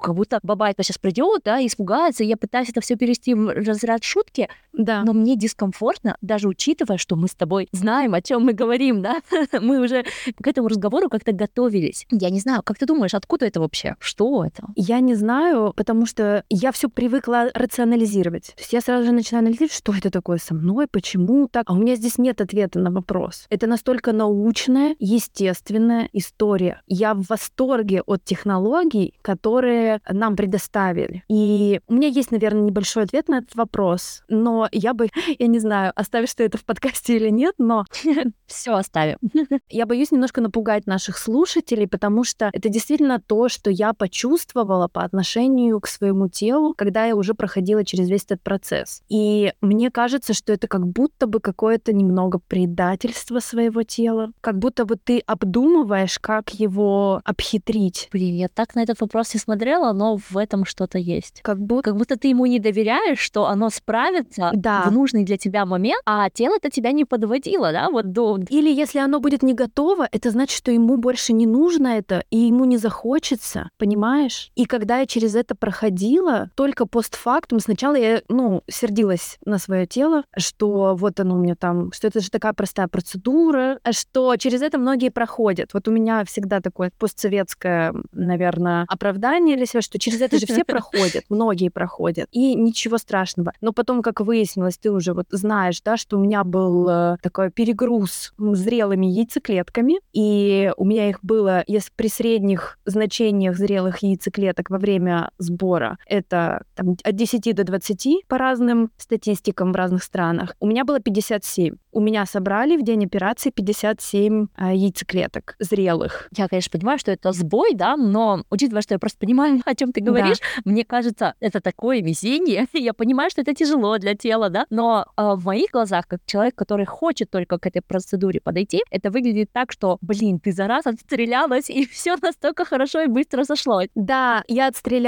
как 0.00 0.14
будто 0.14 0.40
баба 0.42 0.68
это 0.70 0.82
сейчас 0.82 0.98
придет, 0.98 1.42
да, 1.44 1.64
испугается, 1.64 2.24
и 2.24 2.26
я 2.26 2.36
пытаюсь 2.36 2.70
это 2.70 2.80
все 2.80 2.96
перевести 2.96 3.34
в 3.34 3.48
разряд 3.48 4.04
шутки, 4.04 4.48
да. 4.72 5.02
но 5.04 5.12
мне 5.12 5.36
дискомфортно, 5.36 6.16
даже 6.20 6.48
учитывая, 6.48 6.98
что 6.98 7.16
мы 7.16 7.28
с 7.28 7.34
тобой 7.34 7.68
знаем, 7.72 8.14
о 8.14 8.22
чем 8.22 8.44
мы 8.44 8.52
говорим, 8.52 9.02
да, 9.02 9.20
мы 9.60 9.80
уже 9.80 10.04
к 10.40 10.46
этому 10.46 10.68
разговору 10.68 11.08
как-то 11.08 11.32
готовились. 11.32 12.06
Я 12.10 12.30
не 12.30 12.40
знаю, 12.40 12.62
как 12.62 12.78
ты 12.78 12.86
думаешь, 12.86 13.14
откуда 13.14 13.46
это 13.46 13.60
вообще? 13.60 13.96
Что 13.98 14.44
это? 14.44 14.68
Я 14.76 15.00
не 15.00 15.14
знаю, 15.14 15.47
потому 15.76 16.06
что 16.06 16.44
я 16.48 16.72
все 16.72 16.88
привыкла 16.88 17.50
рационализировать. 17.54 18.54
То 18.56 18.60
есть 18.60 18.72
я 18.72 18.80
сразу 18.80 19.06
же 19.06 19.12
начинаю 19.12 19.42
анализировать, 19.42 19.72
что 19.72 19.94
это 19.94 20.10
такое 20.10 20.38
со 20.38 20.54
мной, 20.54 20.86
почему 20.90 21.48
так. 21.48 21.64
А 21.68 21.72
у 21.72 21.76
меня 21.76 21.96
здесь 21.96 22.18
нет 22.18 22.40
ответа 22.40 22.78
на 22.78 22.90
вопрос. 22.90 23.46
Это 23.50 23.66
настолько 23.66 24.12
научная, 24.12 24.96
естественная 24.98 26.08
история. 26.12 26.82
Я 26.86 27.14
в 27.14 27.24
восторге 27.28 28.02
от 28.02 28.24
технологий, 28.24 29.14
которые 29.22 30.00
нам 30.08 30.36
предоставили. 30.36 31.24
И 31.28 31.80
у 31.88 31.94
меня 31.94 32.08
есть, 32.08 32.30
наверное, 32.30 32.62
небольшой 32.62 33.04
ответ 33.04 33.28
на 33.28 33.38
этот 33.38 33.54
вопрос, 33.54 34.22
но 34.28 34.68
я 34.72 34.94
бы, 34.94 35.08
я 35.38 35.46
не 35.46 35.58
знаю, 35.58 35.92
оставишь 35.94 36.34
ты 36.34 36.44
это 36.44 36.58
в 36.58 36.64
подкасте 36.64 37.16
или 37.16 37.30
нет, 37.30 37.54
но 37.58 37.84
все 38.46 38.74
оставим. 38.74 39.18
Я 39.68 39.86
боюсь 39.86 40.10
немножко 40.10 40.40
напугать 40.40 40.86
наших 40.86 41.18
слушателей, 41.18 41.86
потому 41.86 42.24
что 42.24 42.50
это 42.52 42.68
действительно 42.68 43.20
то, 43.20 43.48
что 43.48 43.70
я 43.70 43.92
почувствовала 43.92 44.88
по 44.88 45.02
отношению 45.02 45.37
к 45.80 45.86
своему 45.86 46.28
телу, 46.28 46.74
когда 46.76 47.06
я 47.06 47.16
уже 47.16 47.34
проходила 47.34 47.84
через 47.84 48.08
весь 48.08 48.24
этот 48.24 48.42
процесс. 48.42 49.02
И 49.08 49.52
мне 49.60 49.90
кажется, 49.90 50.34
что 50.34 50.52
это 50.52 50.68
как 50.68 50.86
будто 50.86 51.26
бы 51.26 51.40
какое-то 51.40 51.92
немного 51.92 52.38
предательство 52.38 53.40
своего 53.40 53.82
тела, 53.82 54.32
как 54.40 54.58
будто 54.58 54.84
бы 54.84 54.96
ты 54.96 55.20
обдумываешь, 55.20 56.18
как 56.18 56.50
его 56.50 57.20
обхитрить. 57.24 58.08
Блин, 58.12 58.34
я 58.34 58.48
так 58.48 58.74
на 58.74 58.82
этот 58.82 59.00
вопрос 59.00 59.34
не 59.34 59.40
смотрела, 59.40 59.92
но 59.92 60.16
в 60.16 60.36
этом 60.36 60.64
что-то 60.64 60.98
есть. 60.98 61.40
Как 61.42 61.58
будто... 61.58 61.90
Как 61.90 61.96
будто 61.96 62.16
ты 62.16 62.28
ему 62.28 62.46
не 62.46 62.58
доверяешь, 62.58 63.18
что 63.18 63.46
оно 63.46 63.70
справится 63.70 64.50
да. 64.54 64.82
в 64.82 64.92
нужный 64.92 65.24
для 65.24 65.36
тебя 65.36 65.64
момент, 65.64 66.02
а 66.04 66.28
тело-то 66.30 66.70
тебя 66.70 66.92
не 66.92 67.04
подводило, 67.04 67.72
да, 67.72 67.90
вот 67.90 68.12
до... 68.12 68.38
Или 68.48 68.70
если 68.70 68.98
оно 68.98 69.20
будет 69.20 69.42
не 69.42 69.54
готово, 69.54 70.08
это 70.10 70.30
значит, 70.30 70.56
что 70.56 70.70
ему 70.70 70.96
больше 70.96 71.32
не 71.32 71.46
нужно 71.46 71.88
это, 71.88 72.24
и 72.30 72.38
ему 72.38 72.64
не 72.64 72.76
захочется, 72.76 73.70
понимаешь? 73.78 74.50
И 74.54 74.64
когда 74.64 74.98
я 74.98 75.06
через 75.06 75.27
это 75.34 75.54
проходила, 75.54 76.50
только 76.54 76.86
постфактум, 76.86 77.60
сначала 77.60 77.96
я, 77.96 78.22
ну, 78.28 78.62
сердилась 78.68 79.38
на 79.44 79.58
свое 79.58 79.86
тело, 79.86 80.24
что 80.36 80.94
вот 80.94 81.20
оно 81.20 81.36
у 81.36 81.38
меня 81.38 81.54
там, 81.54 81.92
что 81.92 82.06
это 82.06 82.20
же 82.20 82.30
такая 82.30 82.52
простая 82.52 82.88
процедура, 82.88 83.78
что 83.90 84.36
через 84.36 84.62
это 84.62 84.78
многие 84.78 85.10
проходят. 85.10 85.70
Вот 85.72 85.88
у 85.88 85.90
меня 85.90 86.24
всегда 86.24 86.60
такое 86.60 86.92
постсоветское, 86.98 87.94
наверное, 88.12 88.84
оправдание 88.88 89.56
для 89.56 89.66
себя, 89.66 89.82
что 89.82 89.98
через 89.98 90.20
это 90.20 90.38
же 90.38 90.46
все 90.46 90.64
проходят, 90.66 91.24
многие 91.28 91.68
проходят, 91.68 92.28
и 92.32 92.54
ничего 92.54 92.98
страшного. 92.98 93.52
Но 93.60 93.72
потом, 93.72 94.02
как 94.02 94.20
выяснилось, 94.20 94.78
ты 94.78 94.90
уже 94.90 95.14
вот 95.14 95.26
знаешь, 95.30 95.80
да, 95.82 95.96
что 95.96 96.16
у 96.16 96.20
меня 96.20 96.44
был 96.44 96.88
э, 96.88 97.16
такой 97.22 97.50
перегруз 97.50 98.32
зрелыми 98.38 99.06
яйцеклетками, 99.06 100.00
и 100.12 100.72
у 100.76 100.84
меня 100.84 101.08
их 101.08 101.18
было, 101.22 101.64
если 101.66 101.90
при 101.96 102.08
средних 102.08 102.78
значениях 102.84 103.56
зрелых 103.56 103.98
яйцеклеток 104.02 104.70
во 104.70 104.78
время 104.78 105.17
сбора, 105.38 105.98
это 106.06 106.62
там, 106.74 106.96
от 107.02 107.14
10 107.14 107.54
до 107.54 107.64
20 107.64 108.26
по 108.28 108.38
разным 108.38 108.90
статистикам 108.96 109.72
в 109.72 109.76
разных 109.76 110.02
странах, 110.02 110.54
у 110.60 110.66
меня 110.66 110.84
было 110.84 111.00
57. 111.00 111.74
У 111.92 112.00
меня 112.00 112.26
собрали 112.26 112.76
в 112.76 112.82
день 112.82 113.04
операции 113.04 113.50
57 113.50 114.46
э, 114.56 114.74
яйцеклеток 114.74 115.56
зрелых. 115.58 116.28
Я, 116.36 116.48
конечно, 116.48 116.70
понимаю, 116.70 116.98
что 116.98 117.10
это 117.10 117.32
сбой, 117.32 117.74
да, 117.74 117.96
но 117.96 118.44
учитывая, 118.50 118.82
что 118.82 118.94
я 118.94 118.98
просто 118.98 119.18
понимаю, 119.18 119.60
о 119.64 119.74
чем 119.74 119.92
ты 119.92 120.00
говоришь, 120.00 120.38
да. 120.38 120.62
мне 120.64 120.84
кажется, 120.84 121.34
это 121.40 121.60
такое 121.60 122.00
везение. 122.00 122.66
я 122.72 122.92
понимаю, 122.92 123.30
что 123.30 123.40
это 123.40 123.54
тяжело 123.54 123.98
для 123.98 124.14
тела, 124.14 124.50
да, 124.50 124.66
но 124.70 125.06
э, 125.16 125.34
в 125.34 125.44
моих 125.44 125.70
глазах, 125.70 126.06
как 126.06 126.20
человек, 126.26 126.54
который 126.54 126.86
хочет 126.86 127.30
только 127.30 127.58
к 127.58 127.66
этой 127.66 127.82
процедуре 127.82 128.40
подойти, 128.40 128.82
это 128.90 129.10
выглядит 129.10 129.50
так, 129.52 129.72
что, 129.72 129.98
блин, 130.00 130.40
ты 130.40 130.52
за 130.52 130.66
раз 130.66 130.86
отстрелялась, 130.86 131.70
и 131.78 131.86
все 131.86 132.16
настолько 132.20 132.64
хорошо 132.64 133.02
и 133.02 133.06
быстро 133.06 133.44
сошлось. 133.44 133.88
Да, 133.94 134.44
я 134.46 134.68
отстрелялась, 134.68 134.98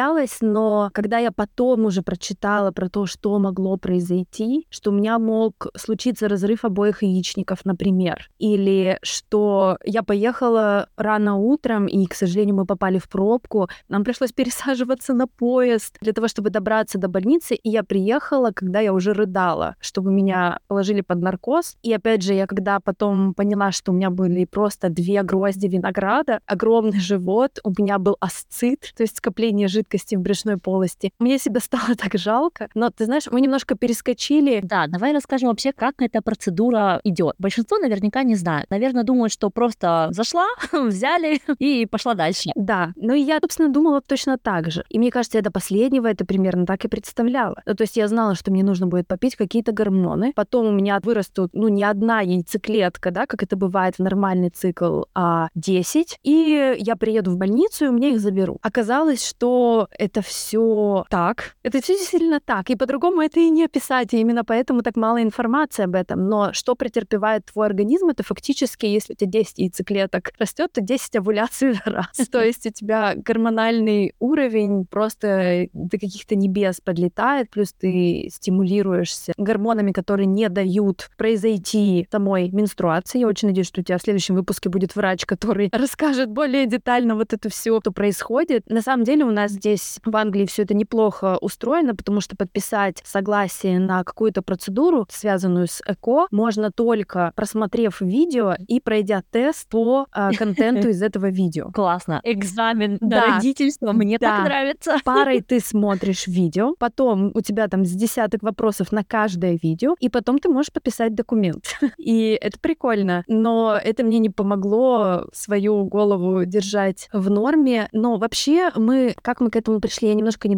но 0.41 0.91
когда 0.93 1.19
я 1.19 1.31
потом 1.31 1.85
уже 1.85 2.03
прочитала 2.03 2.73
про 2.73 2.89
то, 2.89 3.07
что 3.07 3.39
могло 3.39 3.77
произойти, 3.77 4.67
что 4.71 4.91
у 4.91 4.95
меня 4.95 5.19
мог 5.19 5.69
случиться 5.77 6.29
разрыв 6.29 6.65
обоих 6.65 7.03
яичников, 7.03 7.65
например, 7.65 8.31
или 8.39 8.99
что 9.03 9.79
я 9.85 10.03
поехала 10.03 10.89
рано 10.97 11.37
утром, 11.37 11.87
и, 11.87 12.07
к 12.07 12.15
сожалению, 12.15 12.57
мы 12.57 12.67
попали 12.67 12.99
в 12.99 13.09
пробку, 13.09 13.69
нам 13.89 14.05
пришлось 14.05 14.33
пересаживаться 14.41 15.15
на 15.15 15.27
поезд 15.27 15.97
для 16.01 16.13
того, 16.13 16.29
чтобы 16.29 16.51
добраться 16.51 16.99
до 16.99 17.09
больницы, 17.09 17.55
и 17.55 17.69
я 17.69 17.83
приехала, 17.83 18.51
когда 18.55 18.81
я 18.81 18.93
уже 18.93 19.13
рыдала, 19.13 19.77
чтобы 19.81 20.13
меня 20.13 20.61
положили 20.67 21.01
под 21.01 21.21
наркоз. 21.21 21.77
И 21.83 21.93
опять 21.93 22.23
же, 22.23 22.35
я 22.35 22.47
когда 22.47 22.81
потом 22.81 23.35
поняла, 23.35 23.73
что 23.73 23.93
у 23.93 23.95
меня 23.95 24.11
были 24.11 24.45
просто 24.45 24.89
две 24.89 25.23
грозди 25.23 25.67
винограда, 25.67 26.41
огромный 26.47 27.01
живот, 27.01 27.59
у 27.65 27.71
меня 27.71 27.99
был 27.99 28.17
асцит, 28.21 28.93
то 28.97 29.03
есть 29.03 29.19
скопление 29.19 29.69
жидкости 29.69 29.90
в 29.99 30.21
брюшной 30.21 30.57
полости. 30.57 31.13
Мне 31.19 31.39
себя 31.39 31.61
стало 31.61 31.95
так 31.97 32.15
жалко. 32.15 32.69
Но 32.75 32.91
ты 32.91 33.07
знаешь, 33.07 33.27
мы 33.31 33.41
немножко 33.41 33.75
перескочили. 33.75 34.61
Да, 34.63 34.87
давай 34.87 35.13
расскажем 35.13 35.49
вообще, 35.49 35.73
как 35.73 35.95
эта 35.99 36.23
процедура 36.23 37.01
идет. 37.05 37.35
Большинство 37.39 37.79
наверняка 37.79 38.23
не 38.23 38.35
знают. 38.35 38.71
Наверное, 38.71 39.05
думают, 39.05 39.33
что 39.33 39.51
просто 39.51 40.09
зашла, 40.11 40.47
взяли 40.73 41.41
и 41.59 41.87
пошла 41.87 42.15
дальше. 42.15 42.51
Да, 42.55 42.93
ну 42.97 43.15
и 43.15 43.21
я, 43.21 43.39
собственно, 43.41 43.69
думала 43.69 44.01
точно 44.01 44.39
так 44.39 44.71
же. 44.71 44.85
И 44.89 44.99
мне 44.99 45.11
кажется, 45.11 45.39
я 45.39 45.43
до 45.43 45.51
последнего 45.51 46.07
это 46.07 46.25
примерно 46.25 46.67
так 46.67 46.85
и 46.85 46.89
представляла. 46.89 47.63
Ну, 47.67 47.75
то 47.75 47.83
есть 47.83 47.97
я 47.97 48.09
знала, 48.09 48.35
что 48.35 48.51
мне 48.51 48.63
нужно 48.63 48.87
будет 48.87 49.07
попить 49.07 49.37
какие-то 49.37 49.73
гормоны, 49.73 50.33
потом 50.35 50.67
у 50.67 50.73
меня 50.73 51.01
вырастут, 51.03 51.51
ну, 51.53 51.69
не 51.69 51.85
одна 51.85 52.21
яйцеклетка, 52.21 53.11
да, 53.11 53.27
как 53.27 53.43
это 53.43 53.57
бывает 53.57 53.97
в 53.97 54.01
нормальный 54.01 54.51
цикл, 54.51 55.03
а 55.15 55.49
10, 55.55 56.19
и 56.23 56.77
я 56.79 56.97
приеду 56.97 57.31
в 57.31 57.37
больницу, 57.37 57.85
и 57.85 57.89
у 57.89 57.93
меня 57.93 58.11
их 58.11 58.21
заберу. 58.21 58.59
Оказалось, 58.63 59.27
что 59.27 59.80
это 59.99 60.23
все 60.23 61.05
так. 61.11 61.57
Это 61.63 61.81
все 61.81 61.97
действительно 61.97 62.41
так. 62.41 62.71
И 62.71 62.77
по-другому 62.77 63.21
это 63.23 63.41
и 63.41 63.51
не 63.51 63.65
описать. 63.65 64.15
И 64.15 64.21
именно 64.21 64.45
поэтому 64.45 64.83
так 64.83 64.97
мало 64.97 65.23
информации 65.23 65.85
об 65.85 65.95
этом. 65.95 66.29
Но 66.29 66.53
что 66.53 66.75
претерпевает 66.75 67.47
твой 67.47 67.67
организм, 67.67 68.09
это 68.09 68.23
фактически, 68.23 68.87
если 68.87 69.13
у 69.13 69.17
тебя 69.17 69.31
10 69.31 69.59
яйцеклеток 69.59 70.33
растет, 70.39 70.73
то 70.73 70.81
10 70.81 71.17
овуляций 71.17 71.73
за 71.73 71.83
раз. 71.85 72.29
То 72.31 72.43
есть 72.43 72.67
у 72.67 72.71
тебя 72.71 73.15
гормональный 73.17 74.15
уровень 74.19 74.87
просто 74.87 75.69
до 75.73 75.99
каких-то 75.99 76.37
небес 76.37 76.81
подлетает, 76.81 77.51
плюс 77.51 77.73
ты 77.73 78.29
стимулируешься 78.33 79.33
гормонами, 79.37 79.93
которые 79.93 80.27
не 80.27 80.49
дают 80.49 81.11
произойти 81.17 82.07
самой 82.11 82.51
менструации. 82.51 83.21
Я 83.21 83.27
очень 83.27 83.49
надеюсь, 83.49 83.69
что 83.69 83.81
у 83.81 83.85
тебя 83.85 83.99
в 83.99 84.03
следующем 84.03 84.35
выпуске 84.35 84.69
будет 84.69 84.97
врач, 84.97 85.27
который 85.27 85.69
расскажет 85.73 86.31
более 86.31 86.67
детально 86.67 87.15
вот 87.15 87.33
это 87.33 87.49
все, 87.49 87.81
что 87.81 87.93
происходит. 87.93 88.69
На 88.69 88.83
самом 88.83 89.05
деле 89.05 89.25
у 89.25 89.31
нас 89.31 89.53
здесь 89.61 90.01
в 90.05 90.17
Англии 90.17 90.47
все 90.47 90.63
это 90.63 90.75
неплохо 90.75 91.37
устроено, 91.41 91.95
потому 91.95 92.21
что 92.21 92.37
подписать 92.37 93.03
согласие 93.05 93.79
на 93.79 94.05
какую-то 94.05 94.43
процедуру, 94.43 95.07
связанную 95.11 95.67
с 95.67 95.83
ЭКО, 95.87 96.27
можно 96.31 96.73
только 96.73 97.33
просмотрев 97.37 98.01
видео 98.01 98.55
и 98.67 98.81
пройдя 98.81 99.23
тест 99.31 99.69
по 99.69 100.07
э, 100.15 100.31
контенту 100.33 100.89
из 100.89 101.03
этого 101.03 101.31
видео. 101.31 101.71
Классно. 101.75 102.21
Экзамен 102.25 102.97
да. 103.01 103.27
на 103.27 103.35
родительство. 103.35 103.93
Мне 103.93 104.19
да. 104.19 104.39
так 104.39 104.45
нравится. 104.47 104.97
Парой 105.05 105.43
ты 105.43 105.61
смотришь 105.61 106.27
видео, 106.27 106.75
потом 106.79 107.31
у 107.35 107.41
тебя 107.43 107.69
там 107.69 107.85
с 107.85 107.91
десяток 107.91 108.43
вопросов 108.43 108.93
на 108.93 109.05
каждое 109.05 109.59
видео, 109.63 109.95
и 110.01 110.09
потом 110.09 110.39
ты 110.39 110.49
можешь 110.49 110.73
подписать 110.73 111.15
документ. 111.15 111.77
И 111.99 112.39
это 112.41 112.59
прикольно. 112.59 113.25
Но 113.29 113.79
это 113.83 114.05
мне 114.05 114.19
не 114.19 114.31
помогло 114.31 115.27
свою 115.33 115.85
голову 115.85 116.45
держать 116.47 117.09
в 117.13 117.29
норме. 117.29 117.89
Но 117.93 118.17
вообще 118.17 118.71
мы, 118.77 119.15
как 119.21 119.41
мы 119.41 119.50
к 119.51 119.57
этому 119.57 119.81
пришли, 119.81 120.09
я 120.09 120.15
немножко 120.15 120.49
не 120.49 120.57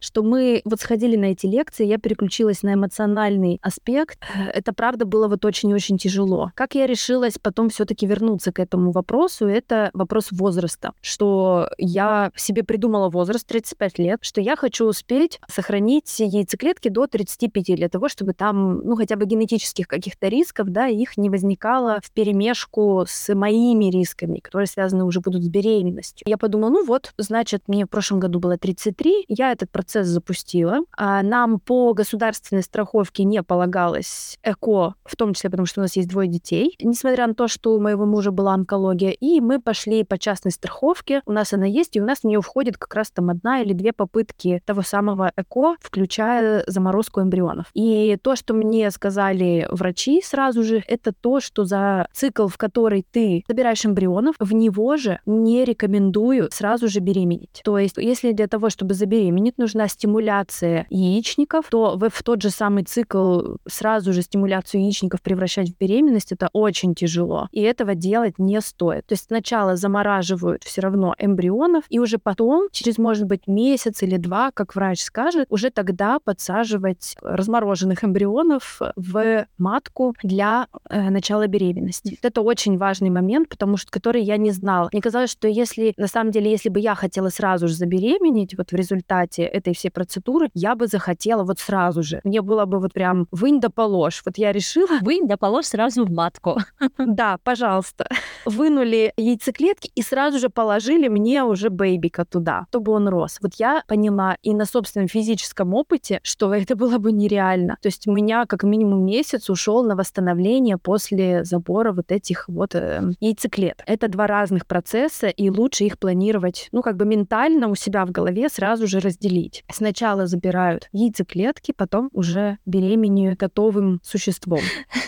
что 0.00 0.22
мы 0.22 0.62
вот 0.64 0.80
сходили 0.80 1.16
на 1.16 1.26
эти 1.26 1.46
лекции, 1.46 1.84
я 1.86 1.98
переключилась 1.98 2.62
на 2.62 2.74
эмоциональный 2.74 3.58
аспект. 3.62 4.18
Это 4.54 4.72
правда 4.72 5.04
было 5.04 5.28
вот 5.28 5.44
очень-очень 5.44 5.98
тяжело. 5.98 6.52
Как 6.54 6.74
я 6.74 6.86
решилась 6.86 7.38
потом 7.40 7.68
все 7.68 7.84
таки 7.84 8.06
вернуться 8.06 8.52
к 8.52 8.60
этому 8.60 8.92
вопросу, 8.92 9.46
это 9.46 9.90
вопрос 9.92 10.28
возраста, 10.30 10.92
что 11.00 11.68
я 11.78 12.30
себе 12.36 12.62
придумала 12.62 13.08
возраст 13.10 13.46
35 13.46 13.98
лет, 13.98 14.18
что 14.22 14.40
я 14.40 14.56
хочу 14.56 14.86
успеть 14.86 15.40
сохранить 15.48 16.18
яйцеклетки 16.18 16.88
до 16.88 17.06
35 17.06 17.76
для 17.76 17.88
того, 17.88 18.08
чтобы 18.08 18.32
там, 18.32 18.78
ну, 18.78 18.96
хотя 18.96 19.16
бы 19.16 19.26
генетических 19.26 19.88
каких-то 19.88 20.28
рисков, 20.28 20.68
да, 20.68 20.86
их 20.86 21.16
не 21.16 21.30
возникало 21.30 22.00
в 22.02 22.10
перемешку 22.12 23.04
с 23.06 23.34
моими 23.34 23.86
рисками, 23.86 24.38
которые 24.38 24.66
связаны 24.66 25.04
уже 25.04 25.20
будут 25.20 25.42
с 25.42 25.48
беременностью. 25.48 26.26
Я 26.28 26.38
подумала, 26.38 26.70
ну 26.70 26.84
вот, 26.84 27.12
значит, 27.18 27.62
мне 27.66 27.86
в 27.86 27.88
прошлом 27.88 28.05
году 28.14 28.38
было 28.38 28.56
33, 28.56 29.26
я 29.28 29.52
этот 29.52 29.70
процесс 29.70 30.06
запустила. 30.06 30.80
А 30.96 31.22
нам 31.22 31.60
по 31.60 31.92
государственной 31.92 32.62
страховке 32.62 33.24
не 33.24 33.42
полагалось 33.42 34.38
ЭКО, 34.42 34.94
в 35.04 35.16
том 35.16 35.34
числе 35.34 35.50
потому, 35.50 35.66
что 35.66 35.80
у 35.80 35.82
нас 35.82 35.96
есть 35.96 36.08
двое 36.08 36.28
детей, 36.28 36.76
несмотря 36.80 37.26
на 37.26 37.34
то, 37.34 37.48
что 37.48 37.74
у 37.74 37.80
моего 37.80 38.06
мужа 38.06 38.30
была 38.30 38.54
онкология, 38.54 39.10
и 39.10 39.40
мы 39.40 39.60
пошли 39.60 40.04
по 40.04 40.18
частной 40.18 40.52
страховке, 40.52 41.22
у 41.26 41.32
нас 41.32 41.52
она 41.52 41.66
есть, 41.66 41.96
и 41.96 42.00
у 42.00 42.04
нас 42.04 42.20
в 42.20 42.24
нее 42.24 42.40
входит 42.40 42.78
как 42.78 42.94
раз 42.94 43.10
там 43.10 43.30
одна 43.30 43.62
или 43.62 43.72
две 43.72 43.92
попытки 43.92 44.62
того 44.64 44.82
самого 44.82 45.32
ЭКО, 45.36 45.76
включая 45.80 46.64
заморозку 46.66 47.20
эмбрионов. 47.20 47.66
И 47.74 48.16
то, 48.22 48.36
что 48.36 48.54
мне 48.54 48.90
сказали 48.90 49.66
врачи 49.70 50.22
сразу 50.22 50.62
же, 50.62 50.82
это 50.86 51.12
то, 51.12 51.40
что 51.40 51.64
за 51.64 52.08
цикл, 52.12 52.46
в 52.46 52.56
который 52.56 53.04
ты 53.10 53.44
собираешь 53.46 53.84
эмбрионов, 53.84 54.36
в 54.38 54.52
него 54.52 54.96
же 54.96 55.20
не 55.26 55.64
рекомендую 55.64 56.48
сразу 56.50 56.88
же 56.88 57.00
беременеть. 57.00 57.60
То 57.64 57.78
есть, 57.78 57.95
если 58.00 58.32
для 58.32 58.46
того, 58.46 58.70
чтобы 58.70 58.94
забеременеть, 58.94 59.58
нужна 59.58 59.88
стимуляция 59.88 60.86
яичников, 60.90 61.68
то 61.70 61.96
в, 61.96 62.08
в 62.08 62.22
тот 62.22 62.42
же 62.42 62.50
самый 62.50 62.84
цикл 62.84 63.56
сразу 63.66 64.12
же 64.12 64.22
стимуляцию 64.22 64.82
яичников 64.82 65.22
превращать 65.22 65.70
в 65.70 65.78
беременность, 65.78 66.32
это 66.32 66.48
очень 66.52 66.94
тяжело. 66.94 67.48
И 67.52 67.60
этого 67.60 67.94
делать 67.94 68.38
не 68.38 68.60
стоит. 68.60 69.06
То 69.06 69.12
есть 69.12 69.24
сначала 69.24 69.76
замораживают 69.76 70.64
все 70.64 70.80
равно 70.80 71.14
эмбрионов, 71.18 71.84
и 71.88 71.98
уже 71.98 72.18
потом, 72.18 72.68
через, 72.72 72.98
может 72.98 73.26
быть, 73.26 73.46
месяц 73.46 74.02
или 74.02 74.16
два, 74.16 74.50
как 74.52 74.74
врач 74.74 75.00
скажет, 75.00 75.46
уже 75.50 75.70
тогда 75.70 76.18
подсаживать 76.18 77.16
размороженных 77.22 78.04
эмбрионов 78.04 78.80
в 78.96 79.46
матку 79.58 80.14
для 80.22 80.66
э, 80.88 81.10
начала 81.10 81.46
беременности. 81.46 82.18
Это 82.22 82.40
очень 82.42 82.78
важный 82.78 83.10
момент, 83.10 83.48
потому 83.48 83.76
что 83.76 83.90
который 83.90 84.22
я 84.22 84.36
не 84.36 84.50
знала. 84.50 84.88
Мне 84.92 85.02
казалось, 85.02 85.30
что 85.30 85.48
если 85.48 85.94
на 85.96 86.06
самом 86.06 86.30
деле, 86.30 86.50
если 86.50 86.68
бы 86.68 86.80
я 86.80 86.94
хотела 86.94 87.28
сразу 87.28 87.68
же 87.68 87.74
забеременеть, 87.86 88.56
вот 88.56 88.72
в 88.72 88.74
результате 88.74 89.42
этой 89.42 89.74
всей 89.74 89.90
процедуры, 89.90 90.50
я 90.54 90.74
бы 90.74 90.86
захотела 90.86 91.44
вот 91.44 91.58
сразу 91.58 92.02
же. 92.02 92.20
Мне 92.24 92.42
было 92.42 92.64
бы 92.66 92.80
вот 92.80 92.92
прям 92.92 93.26
вынь 93.30 93.60
да 93.60 93.70
положь. 93.70 94.22
Вот 94.26 94.38
я 94.38 94.52
решила... 94.52 94.98
Вынь 95.02 95.28
да 95.28 95.36
положь 95.36 95.66
сразу 95.66 96.04
в 96.04 96.10
матку. 96.10 96.58
Да, 96.98 97.38
пожалуйста. 97.44 98.08
Вынули 98.44 99.12
яйцеклетки 99.16 99.90
и 99.94 100.02
сразу 100.02 100.38
же 100.38 100.48
положили 100.48 101.08
мне 101.08 101.44
уже 101.44 101.70
бейбика 101.70 102.24
туда, 102.24 102.66
чтобы 102.70 102.92
он 102.92 103.08
рос. 103.08 103.38
Вот 103.40 103.54
я 103.58 103.82
поняла 103.86 104.36
и 104.42 104.54
на 104.54 104.64
собственном 104.64 105.08
физическом 105.08 105.74
опыте, 105.74 106.20
что 106.22 106.52
это 106.52 106.74
было 106.74 106.98
бы 106.98 107.12
нереально. 107.12 107.76
То 107.80 107.88
есть 107.88 108.06
у 108.08 108.12
меня 108.12 108.46
как 108.46 108.64
минимум 108.64 109.04
месяц 109.04 109.50
ушел 109.50 109.84
на 109.84 109.94
восстановление 109.94 110.78
после 110.78 111.44
забора 111.44 111.92
вот 111.92 112.10
этих 112.12 112.48
вот 112.48 112.74
э, 112.74 113.02
яйцеклеток. 113.20 113.86
Это 113.86 114.08
два 114.08 114.26
разных 114.26 114.66
процесса, 114.66 115.28
и 115.28 115.50
лучше 115.50 115.84
их 115.84 115.98
планировать, 115.98 116.68
ну, 116.72 116.82
как 116.82 116.96
бы 116.96 117.04
ментально 117.04 117.68
у 117.76 117.78
себя 117.78 118.06
в 118.06 118.10
голове 118.10 118.48
сразу 118.48 118.86
же 118.86 119.00
разделить. 119.00 119.64
Сначала 119.70 120.26
забирают 120.26 120.88
яйцеклетки, 120.92 121.72
потом 121.76 122.08
уже 122.12 122.58
беременеют 122.64 123.38
готовым 123.38 124.00
существом. 124.02 124.60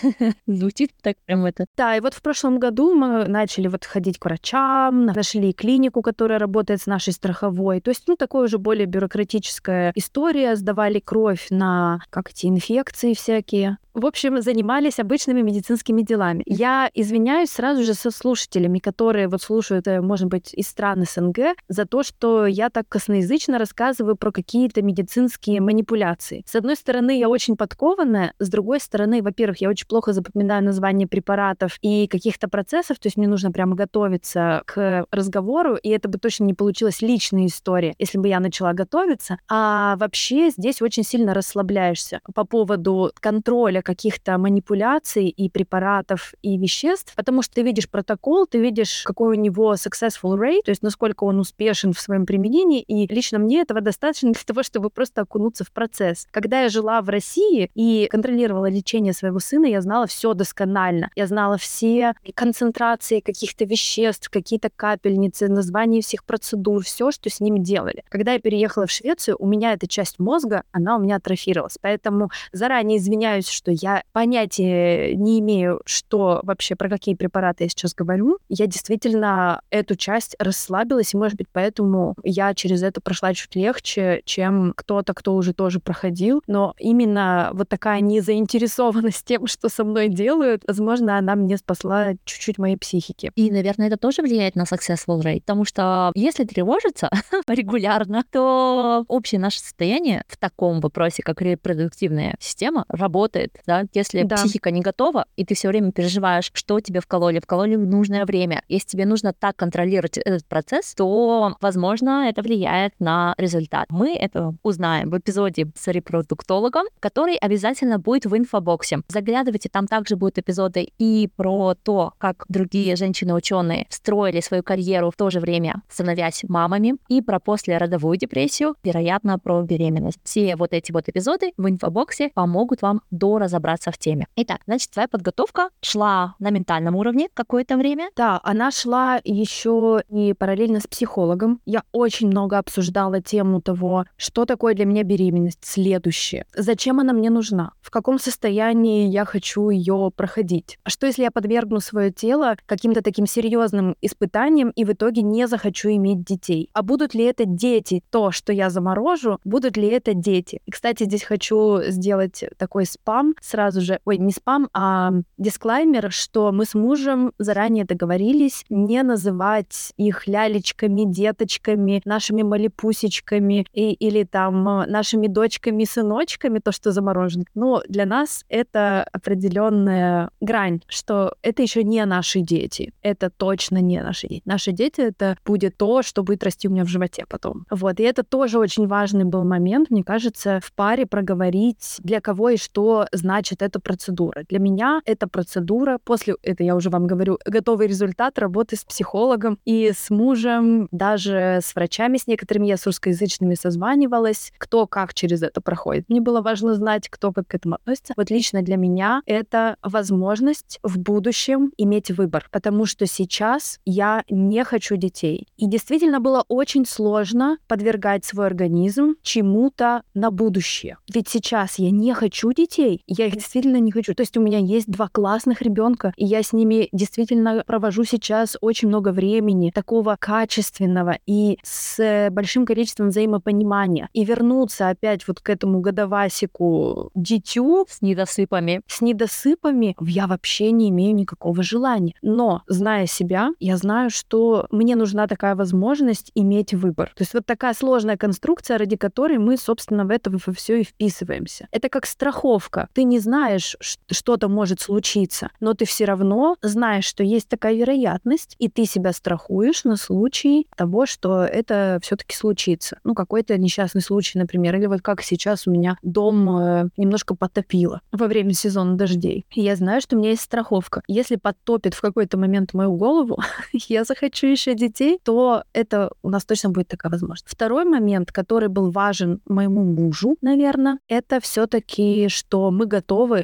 Звучит 0.47 0.91
так 1.01 1.17
прям 1.25 1.45
это. 1.45 1.65
Да, 1.75 1.95
и 1.95 1.99
вот 1.99 2.13
в 2.13 2.21
прошлом 2.21 2.59
году 2.59 2.93
мы 2.93 3.27
начали 3.27 3.67
вот 3.67 3.85
ходить 3.85 4.19
к 4.19 4.25
врачам, 4.25 5.07
нашли 5.07 5.51
клинику, 5.53 6.01
которая 6.01 6.39
работает 6.39 6.81
с 6.81 6.85
нашей 6.85 7.13
страховой. 7.13 7.81
То 7.81 7.89
есть, 7.89 8.03
ну, 8.07 8.15
такое 8.15 8.43
уже 8.43 8.57
более 8.59 8.85
бюрократическая 8.85 9.91
история. 9.95 10.55
Сдавали 10.55 10.99
кровь 10.99 11.47
на 11.49 12.01
как 12.09 12.29
эти 12.29 12.45
инфекции 12.45 13.13
всякие. 13.13 13.77
В 13.93 14.05
общем, 14.05 14.41
занимались 14.41 14.99
обычными 14.99 15.41
медицинскими 15.41 16.03
делами. 16.03 16.43
Я 16.45 16.91
извиняюсь 16.93 17.49
сразу 17.49 17.83
же 17.83 17.95
со 17.95 18.11
слушателями, 18.11 18.79
которые 18.79 19.27
вот 19.27 19.41
слушают, 19.41 19.87
э, 19.87 19.99
может 19.99 20.27
быть, 20.27 20.53
из 20.53 20.67
стран 20.67 21.05
СНГ, 21.05 21.55
за 21.67 21.85
то, 21.85 22.03
что 22.03 22.45
я 22.45 22.69
так 22.69 22.87
косноязычно 22.87 23.57
рассказываю 23.57 24.15
про 24.15 24.31
какие-то 24.31 24.81
медицинские 24.83 25.59
манипуляции. 25.61 26.43
С 26.45 26.55
одной 26.55 26.75
стороны, 26.75 27.17
я 27.17 27.29
очень 27.29 27.57
подкованная, 27.57 28.33
с 28.37 28.49
другой 28.49 28.79
стороны, 28.79 29.23
во-первых, 29.23 29.59
я 29.59 29.69
очень 29.69 29.87
плохо 29.87 30.13
запоминаю 30.13 30.63
названия 30.63 31.07
препаратов 31.07 31.77
и 31.81 32.07
каких-то 32.07 32.47
процессов, 32.47 32.99
то 32.99 33.07
есть 33.07 33.17
мне 33.17 33.27
нужно 33.27 33.51
прямо 33.51 33.75
готовиться 33.75 34.61
к 34.65 35.05
разговору, 35.11 35.75
и 35.75 35.89
это 35.89 36.07
бы 36.09 36.19
точно 36.19 36.43
не 36.43 36.53
получилась 36.53 37.01
личная 37.01 37.47
история, 37.47 37.95
если 37.97 38.19
бы 38.19 38.27
я 38.27 38.39
начала 38.39 38.73
готовиться. 38.73 39.39
А 39.49 39.95
вообще 39.97 40.51
здесь 40.51 40.81
очень 40.81 41.03
сильно 41.03 41.33
расслабляешься 41.33 42.21
по 42.35 42.45
поводу 42.45 43.11
контроля 43.19 43.81
каких-то 43.89 44.37
манипуляций 44.37 45.29
и 45.29 45.49
препаратов 45.49 46.35
и 46.43 46.59
веществ, 46.59 47.15
потому 47.15 47.41
что 47.41 47.55
ты 47.55 47.63
видишь 47.63 47.89
протокол, 47.89 48.45
ты 48.45 48.59
видишь, 48.59 49.01
какой 49.03 49.35
у 49.35 49.39
него 49.39 49.73
successful 49.73 50.37
rate, 50.37 50.61
то 50.65 50.69
есть 50.69 50.83
насколько 50.83 51.23
он 51.23 51.39
успешен 51.39 51.93
в 51.93 51.99
своем 51.99 52.27
применении, 52.27 52.81
и 52.81 53.11
лично 53.11 53.39
мне 53.39 53.61
этого 53.61 53.81
достаточно 53.81 54.31
для 54.33 54.43
того, 54.45 54.61
чтобы 54.61 54.91
просто 54.91 55.21
окунуться 55.21 55.63
в 55.63 55.71
процесс. 55.71 56.27
Когда 56.29 56.61
я 56.61 56.69
жила 56.69 57.01
в 57.01 57.09
России 57.09 57.71
и 57.73 58.07
контролировала 58.11 58.69
лечение 58.69 59.11
своего 59.13 59.39
сына, 59.39 59.65
я 59.65 59.81
знала 59.81 60.05
все 60.05 60.35
досконально. 60.35 61.09
Я 61.15 61.25
знала 61.25 61.57
все 61.57 62.13
концентрации 62.35 63.21
каких-то 63.21 63.65
веществ, 63.65 64.29
какие-то 64.29 64.69
капельницы, 64.75 65.47
названия 65.47 66.01
всех 66.01 66.25
процедур, 66.25 66.83
все, 66.83 67.09
что 67.09 67.31
с 67.31 67.39
ним 67.39 67.63
делали. 67.63 68.03
Когда 68.09 68.33
я 68.33 68.39
переехала 68.39 68.85
в 68.85 68.91
Швецию, 68.91 69.35
у 69.39 69.47
меня 69.47 69.73
эта 69.73 69.87
часть 69.87 70.19
мозга, 70.19 70.61
она 70.71 70.95
у 70.95 70.99
меня 70.99 71.15
атрофировалась. 71.15 71.79
Поэтому 71.81 72.29
заранее 72.51 72.99
извиняюсь, 72.99 73.47
что 73.47 73.68
что 73.69 73.87
я 73.87 74.03
понятия 74.13 75.15
не 75.15 75.39
имею, 75.39 75.81
что 75.85 76.41
вообще, 76.43 76.75
про 76.75 76.89
какие 76.89 77.15
препараты 77.15 77.65
я 77.65 77.69
сейчас 77.69 77.93
говорю. 77.93 78.37
Я 78.49 78.67
действительно 78.67 79.61
эту 79.69 79.95
часть 79.95 80.35
расслабилась, 80.39 81.13
и, 81.13 81.17
может 81.17 81.37
быть, 81.37 81.47
поэтому 81.51 82.15
я 82.23 82.53
через 82.53 82.83
это 82.83 83.01
прошла 83.01 83.33
чуть 83.33 83.55
легче, 83.55 84.21
чем 84.25 84.73
кто-то, 84.75 85.13
кто 85.13 85.35
уже 85.35 85.53
тоже 85.53 85.79
проходил. 85.79 86.41
Но 86.47 86.73
именно 86.79 87.51
вот 87.53 87.69
такая 87.69 88.01
незаинтересованность 88.01 89.25
тем, 89.25 89.47
что 89.47 89.69
со 89.69 89.83
мной 89.83 90.09
делают, 90.09 90.63
возможно, 90.67 91.17
она 91.17 91.35
мне 91.35 91.57
спасла 91.57 92.13
чуть-чуть 92.25 92.57
моей 92.57 92.77
психики. 92.77 93.31
И, 93.35 93.51
наверное, 93.51 93.87
это 93.87 93.97
тоже 93.97 94.21
влияет 94.21 94.55
на 94.55 94.63
successful 94.63 95.21
rate, 95.21 95.41
потому 95.41 95.65
что 95.65 96.11
если 96.15 96.43
тревожиться 96.43 97.09
регулярно, 97.47 98.23
то 98.31 99.05
общее 99.07 99.39
наше 99.39 99.59
состояние 99.59 100.23
в 100.27 100.37
таком 100.37 100.79
вопросе, 100.79 101.21
как 101.23 101.41
репродуктивная 101.41 102.35
система, 102.39 102.85
работает 102.89 103.58
да, 103.65 103.85
если 103.93 104.23
да. 104.23 104.35
психика 104.35 104.71
не 104.71 104.81
готова, 104.81 105.25
и 105.35 105.45
ты 105.45 105.55
все 105.55 105.69
время 105.69 105.91
переживаешь, 105.91 106.51
что 106.53 106.79
тебе 106.79 106.99
вкололи, 106.99 107.39
вкололи 107.39 107.75
в 107.75 107.85
нужное 107.85 108.25
время. 108.25 108.63
Если 108.67 108.89
тебе 108.89 109.05
нужно 109.05 109.33
так 109.33 109.55
контролировать 109.55 110.17
этот 110.17 110.45
процесс, 110.45 110.93
то, 110.95 111.55
возможно, 111.61 112.27
это 112.29 112.41
влияет 112.41 112.93
на 112.99 113.33
результат. 113.37 113.87
Мы 113.89 114.15
это 114.15 114.53
узнаем 114.63 115.09
в 115.09 115.17
эпизоде 115.17 115.67
с 115.75 115.87
репродуктологом, 115.87 116.85
который 116.99 117.35
обязательно 117.35 117.99
будет 117.99 118.25
в 118.25 118.37
инфобоксе. 118.37 118.99
Заглядывайте, 119.07 119.69
там 119.69 119.87
также 119.87 120.15
будут 120.15 120.37
эпизоды 120.37 120.89
и 120.97 121.29
про 121.35 121.75
то, 121.75 122.13
как 122.17 122.45
другие 122.49 122.95
женщины-ученые 122.95 123.87
строили 123.89 124.41
свою 124.41 124.63
карьеру 124.63 125.11
в 125.11 125.15
то 125.15 125.29
же 125.29 125.39
время, 125.39 125.81
становясь 125.89 126.43
мамами, 126.47 126.95
и 127.07 127.21
про 127.21 127.39
послеродовую 127.39 128.17
депрессию, 128.17 128.75
вероятно, 128.83 129.39
про 129.39 129.61
беременность. 129.61 130.19
Все 130.23 130.55
вот 130.55 130.73
эти 130.73 130.91
вот 130.91 131.09
эпизоды 131.09 131.51
в 131.57 131.69
инфобоксе 131.69 132.29
помогут 132.33 132.81
вам 132.81 133.01
до 133.11 133.39
разобраться 133.49 133.91
в 133.91 133.97
теме. 133.97 134.27
Итак, 134.35 134.61
значит, 134.67 134.91
твоя 134.91 135.07
подготовка 135.07 135.69
шла 135.81 136.35
на 136.39 136.51
ментальном 136.51 136.95
уровне 136.95 137.29
какое-то 137.33 137.77
время? 137.77 138.09
Да, 138.15 138.39
она 138.43 138.71
шла 138.71 139.19
еще 139.23 140.01
и 140.09 140.33
параллельно 140.33 140.79
с 140.79 140.87
психологом. 140.87 141.59
Я 141.65 141.83
очень 141.91 142.27
много 142.27 142.57
обсуждала 142.57 143.21
тему 143.21 143.61
того, 143.61 144.05
что 144.17 144.45
такое 144.45 144.75
для 144.75 144.85
меня 144.85 145.03
беременность, 145.03 145.59
следующее, 145.63 146.45
зачем 146.55 146.99
она 146.99 147.13
мне 147.13 147.29
нужна, 147.29 147.71
в 147.81 147.89
каком 147.89 148.19
состоянии 148.19 149.07
я 149.07 149.25
хочу 149.25 149.69
ее 149.69 150.11
проходить. 150.15 150.77
А 150.83 150.89
что 150.89 151.07
если 151.07 151.23
я 151.23 151.31
подвергну 151.31 151.79
свое 151.79 152.11
тело 152.11 152.55
каким-то 152.65 153.01
таким 153.01 153.25
серьезным 153.25 153.95
испытаниям 154.01 154.69
и 154.69 154.85
в 154.85 154.91
итоге 154.91 155.23
не 155.23 155.47
захочу 155.47 155.89
иметь 155.89 156.23
детей? 156.23 156.69
А 156.73 156.83
будут 156.83 157.15
ли 157.15 157.23
это 157.23 157.45
дети, 157.45 158.03
то, 158.11 158.31
что 158.31 158.53
я 158.53 158.69
заморожу, 158.69 159.39
будут 159.43 159.77
ли 159.77 159.87
это 159.87 160.13
дети? 160.13 160.61
И, 160.65 160.71
кстати, 160.71 161.05
здесь 161.05 161.23
хочу 161.23 161.81
сделать 161.87 162.43
такой 162.57 162.85
спам 162.85 163.33
сразу 163.41 163.81
же, 163.81 163.99
ой, 164.05 164.17
не 164.17 164.31
спам, 164.31 164.69
а 164.73 165.11
дисклаймер, 165.37 166.11
что 166.11 166.51
мы 166.51 166.65
с 166.65 166.73
мужем 166.73 167.33
заранее 167.37 167.85
договорились 167.85 168.65
не 168.69 169.01
называть 169.03 169.93
их 169.97 170.27
лялечками, 170.27 171.03
деточками, 171.05 172.01
нашими 172.05 172.43
малипусечками 172.43 173.65
и, 173.73 173.93
или 173.93 174.23
там 174.23 174.63
нашими 174.63 175.27
дочками, 175.27 175.83
сыночками, 175.83 176.59
то, 176.59 176.71
что 176.71 176.91
заморожено. 176.91 177.45
Но 177.55 177.81
для 177.87 178.05
нас 178.05 178.43
это 178.49 179.03
определенная 179.11 180.29
грань, 180.41 180.81
что 180.87 181.35
это 181.41 181.61
еще 181.61 181.83
не 181.83 182.03
наши 182.05 182.41
дети. 182.41 182.93
Это 183.01 183.29
точно 183.29 183.77
не 183.77 184.01
наши 184.01 184.27
дети. 184.27 184.41
Наши 184.45 184.71
дети— 184.71 185.01
это 185.01 185.37
будет 185.45 185.77
то, 185.77 186.01
что 186.01 186.23
будет 186.23 186.43
расти 186.43 186.67
у 186.67 186.71
меня 186.71 186.83
в 186.83 186.87
животе 186.87 187.25
потом. 187.27 187.65
Вот. 187.69 187.99
И 187.99 188.03
это 188.03 188.23
тоже 188.23 188.59
очень 188.59 188.87
важный 188.87 189.25
был 189.25 189.43
момент, 189.43 189.89
мне 189.89 190.03
кажется, 190.03 190.59
в 190.63 190.73
паре 190.73 191.05
проговорить, 191.05 191.97
для 191.99 192.21
кого 192.21 192.49
и 192.49 192.57
что 192.57 193.07
значит 193.11 193.28
эта 193.61 193.79
процедура. 193.79 194.43
Для 194.49 194.59
меня 194.59 195.01
эта 195.05 195.27
процедура, 195.27 195.99
после, 196.03 196.35
это 196.43 196.63
я 196.63 196.75
уже 196.75 196.89
вам 196.89 197.07
говорю, 197.07 197.39
готовый 197.45 197.87
результат 197.87 198.39
работы 198.39 198.75
с 198.75 198.83
психологом 198.83 199.59
и 199.65 199.91
с 199.93 200.09
мужем, 200.09 200.87
даже 200.91 201.59
с 201.61 201.75
врачами, 201.75 202.17
с 202.17 202.27
некоторыми 202.27 202.67
я 202.67 202.77
с 202.77 202.85
русскоязычными 202.85 203.55
созванивалась, 203.55 204.51
кто 204.57 204.87
как 204.87 205.13
через 205.13 205.43
это 205.43 205.61
проходит. 205.61 206.05
Мне 206.09 206.21
было 206.21 206.41
важно 206.41 206.73
знать, 206.75 207.09
кто 207.09 207.31
как 207.31 207.47
к 207.47 207.55
этому 207.55 207.75
относится. 207.75 208.13
Вот 208.17 208.29
лично 208.29 208.61
для 208.61 208.77
меня 208.77 209.21
это 209.25 209.77
возможность 209.81 210.79
в 210.83 210.99
будущем 210.99 211.71
иметь 211.77 212.11
выбор, 212.11 212.47
потому 212.51 212.85
что 212.85 213.05
сейчас 213.05 213.79
я 213.85 214.23
не 214.29 214.63
хочу 214.63 214.95
детей. 214.95 215.47
И 215.57 215.67
действительно 215.67 216.19
было 216.19 216.43
очень 216.47 216.85
сложно 216.85 217.57
подвергать 217.67 218.25
свой 218.25 218.47
организм 218.47 219.15
чему-то 219.21 220.03
на 220.13 220.31
будущее. 220.31 220.97
Ведь 221.13 221.27
сейчас 221.27 221.79
я 221.79 221.91
не 221.91 222.13
хочу 222.13 222.51
детей, 222.53 223.03
я 223.19 223.27
их 223.27 223.33
действительно 223.33 223.77
не 223.77 223.91
хочу. 223.91 224.15
То 224.15 224.21
есть 224.21 224.37
у 224.37 224.41
меня 224.41 224.59
есть 224.59 224.89
два 224.89 225.09
классных 225.09 225.61
ребенка, 225.61 226.13
и 226.15 226.25
я 226.25 226.41
с 226.41 226.53
ними 226.53 226.87
действительно 226.93 227.63
провожу 227.67 228.05
сейчас 228.05 228.57
очень 228.61 228.87
много 228.87 229.11
времени, 229.11 229.71
такого 229.71 230.15
качественного 230.19 231.17
и 231.25 231.59
с 231.63 232.29
большим 232.31 232.65
количеством 232.65 233.09
взаимопонимания. 233.09 234.09
И 234.13 234.23
вернуться 234.23 234.89
опять 234.89 235.27
вот 235.27 235.41
к 235.41 235.49
этому 235.49 235.81
годовасику 235.81 237.11
дитю 237.13 237.85
с 237.89 238.01
недосыпами, 238.01 238.81
с 238.87 239.01
недосыпами 239.01 239.95
я 239.99 240.27
вообще 240.27 240.71
не 240.71 240.89
имею 240.89 241.13
никакого 241.13 241.61
желания. 241.61 242.13
Но, 242.21 242.63
зная 242.67 243.05
себя, 243.05 243.49
я 243.59 243.75
знаю, 243.75 244.09
что 244.09 244.67
мне 244.71 244.95
нужна 244.95 245.27
такая 245.27 245.55
возможность 245.55 246.31
иметь 246.35 246.73
выбор. 246.73 247.11
То 247.15 247.23
есть 247.23 247.33
вот 247.33 247.45
такая 247.45 247.73
сложная 247.73 248.15
конструкция, 248.15 248.77
ради 248.77 248.95
которой 248.95 249.39
мы, 249.39 249.57
собственно, 249.57 250.05
в 250.05 250.09
это 250.09 250.29
во 250.29 250.53
все 250.53 250.81
и 250.81 250.83
вписываемся. 250.83 251.67
Это 251.71 251.89
как 251.89 252.05
страховка. 252.05 252.87
Ты 252.93 253.03
не 253.09 253.19
знаешь, 253.19 253.75
что-то 254.09 254.47
может 254.47 254.79
случиться, 254.79 255.49
но 255.59 255.73
ты 255.73 255.85
все 255.85 256.05
равно 256.05 256.55
знаешь, 256.61 257.05
что 257.05 257.23
есть 257.23 257.49
такая 257.49 257.75
вероятность, 257.75 258.55
и 258.59 258.69
ты 258.69 258.85
себя 258.85 259.11
страхуешь 259.13 259.83
на 259.83 259.95
случай 259.97 260.67
того, 260.75 261.05
что 261.05 261.43
это 261.43 261.99
все-таки 262.01 262.35
случится. 262.35 262.99
Ну, 263.03 263.13
какой-то 263.13 263.57
несчастный 263.57 264.01
случай, 264.01 264.37
например, 264.37 264.75
или 264.75 264.85
вот 264.85 265.01
как 265.01 265.21
сейчас 265.21 265.67
у 265.67 265.71
меня 265.71 265.97
дом 266.03 266.57
э, 266.57 266.89
немножко 266.97 267.35
потопило 267.35 268.01
во 268.11 268.27
время 268.27 268.53
сезона 268.53 268.95
дождей. 268.95 269.45
Я 269.51 269.75
знаю, 269.75 270.01
что 270.01 270.15
у 270.15 270.19
меня 270.19 270.29
есть 270.29 270.43
страховка. 270.43 271.01
Если 271.07 271.35
подтопит 271.35 271.93
в 271.93 272.01
какой-то 272.01 272.37
момент 272.37 272.73
мою 272.73 272.93
голову, 272.93 273.39
я 273.73 274.03
захочу 274.03 274.47
еще 274.47 274.75
детей, 274.75 275.19
то 275.23 275.63
это 275.73 276.11
у 276.21 276.29
нас 276.29 276.45
точно 276.45 276.69
будет 276.69 276.87
такая 276.87 277.11
возможность. 277.11 277.49
Второй 277.49 277.85
момент, 277.85 278.31
который 278.31 278.69
был 278.69 278.91
важен 278.91 279.41
моему 279.47 279.83
мужу, 279.83 280.37
наверное, 280.41 280.99
это 281.07 281.39
все-таки, 281.39 282.27
что 282.29 282.71
мы 282.71 282.85
готовы, 282.85 282.98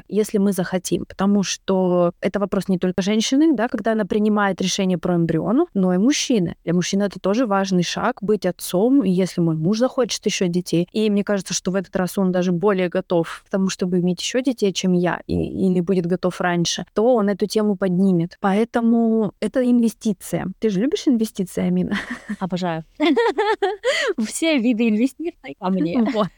если 0.07 0.37
мы 0.37 0.51
захотим, 0.51 1.05
потому 1.05 1.43
что 1.43 2.13
это 2.21 2.39
вопрос 2.39 2.67
не 2.67 2.77
только 2.77 3.01
женщины, 3.01 3.53
да, 3.53 3.67
когда 3.67 3.93
она 3.93 4.05
принимает 4.05 4.61
решение 4.61 4.97
про 4.97 5.15
эмбрион, 5.15 5.67
но 5.73 5.93
и 5.93 5.97
мужчины. 5.97 6.55
Для 6.63 6.73
мужчины 6.73 7.03
это 7.03 7.19
тоже 7.19 7.45
важный 7.45 7.83
шаг 7.83 8.17
быть 8.21 8.45
отцом, 8.45 9.03
если 9.03 9.41
мой 9.41 9.55
муж 9.55 9.79
захочет 9.79 10.25
еще 10.25 10.47
детей. 10.47 10.87
И 10.91 11.09
мне 11.09 11.23
кажется, 11.23 11.53
что 11.53 11.71
в 11.71 11.75
этот 11.75 11.95
раз 11.95 12.17
он 12.17 12.31
даже 12.31 12.51
более 12.51 12.89
готов 12.89 13.43
к 13.45 13.49
тому, 13.49 13.69
чтобы 13.69 13.99
иметь 13.99 14.21
еще 14.21 14.41
детей, 14.41 14.73
чем 14.73 14.93
я, 14.93 15.21
и, 15.27 15.33
или 15.33 15.79
будет 15.79 16.05
готов 16.05 16.39
раньше, 16.41 16.85
то 16.93 17.15
он 17.15 17.29
эту 17.29 17.45
тему 17.47 17.75
поднимет. 17.75 18.37
Поэтому 18.39 19.33
это 19.39 19.63
инвестиция. 19.63 20.47
Ты 20.59 20.69
же 20.69 20.79
любишь 20.79 21.07
инвестиции, 21.07 21.63
Амина? 21.63 21.97
Обожаю. 22.39 22.83
Все 24.27 24.57
виды 24.57 24.89
инвестиций 24.89 25.55
по 25.59 25.69
мне. 25.69 26.03
Вот. 26.13 26.29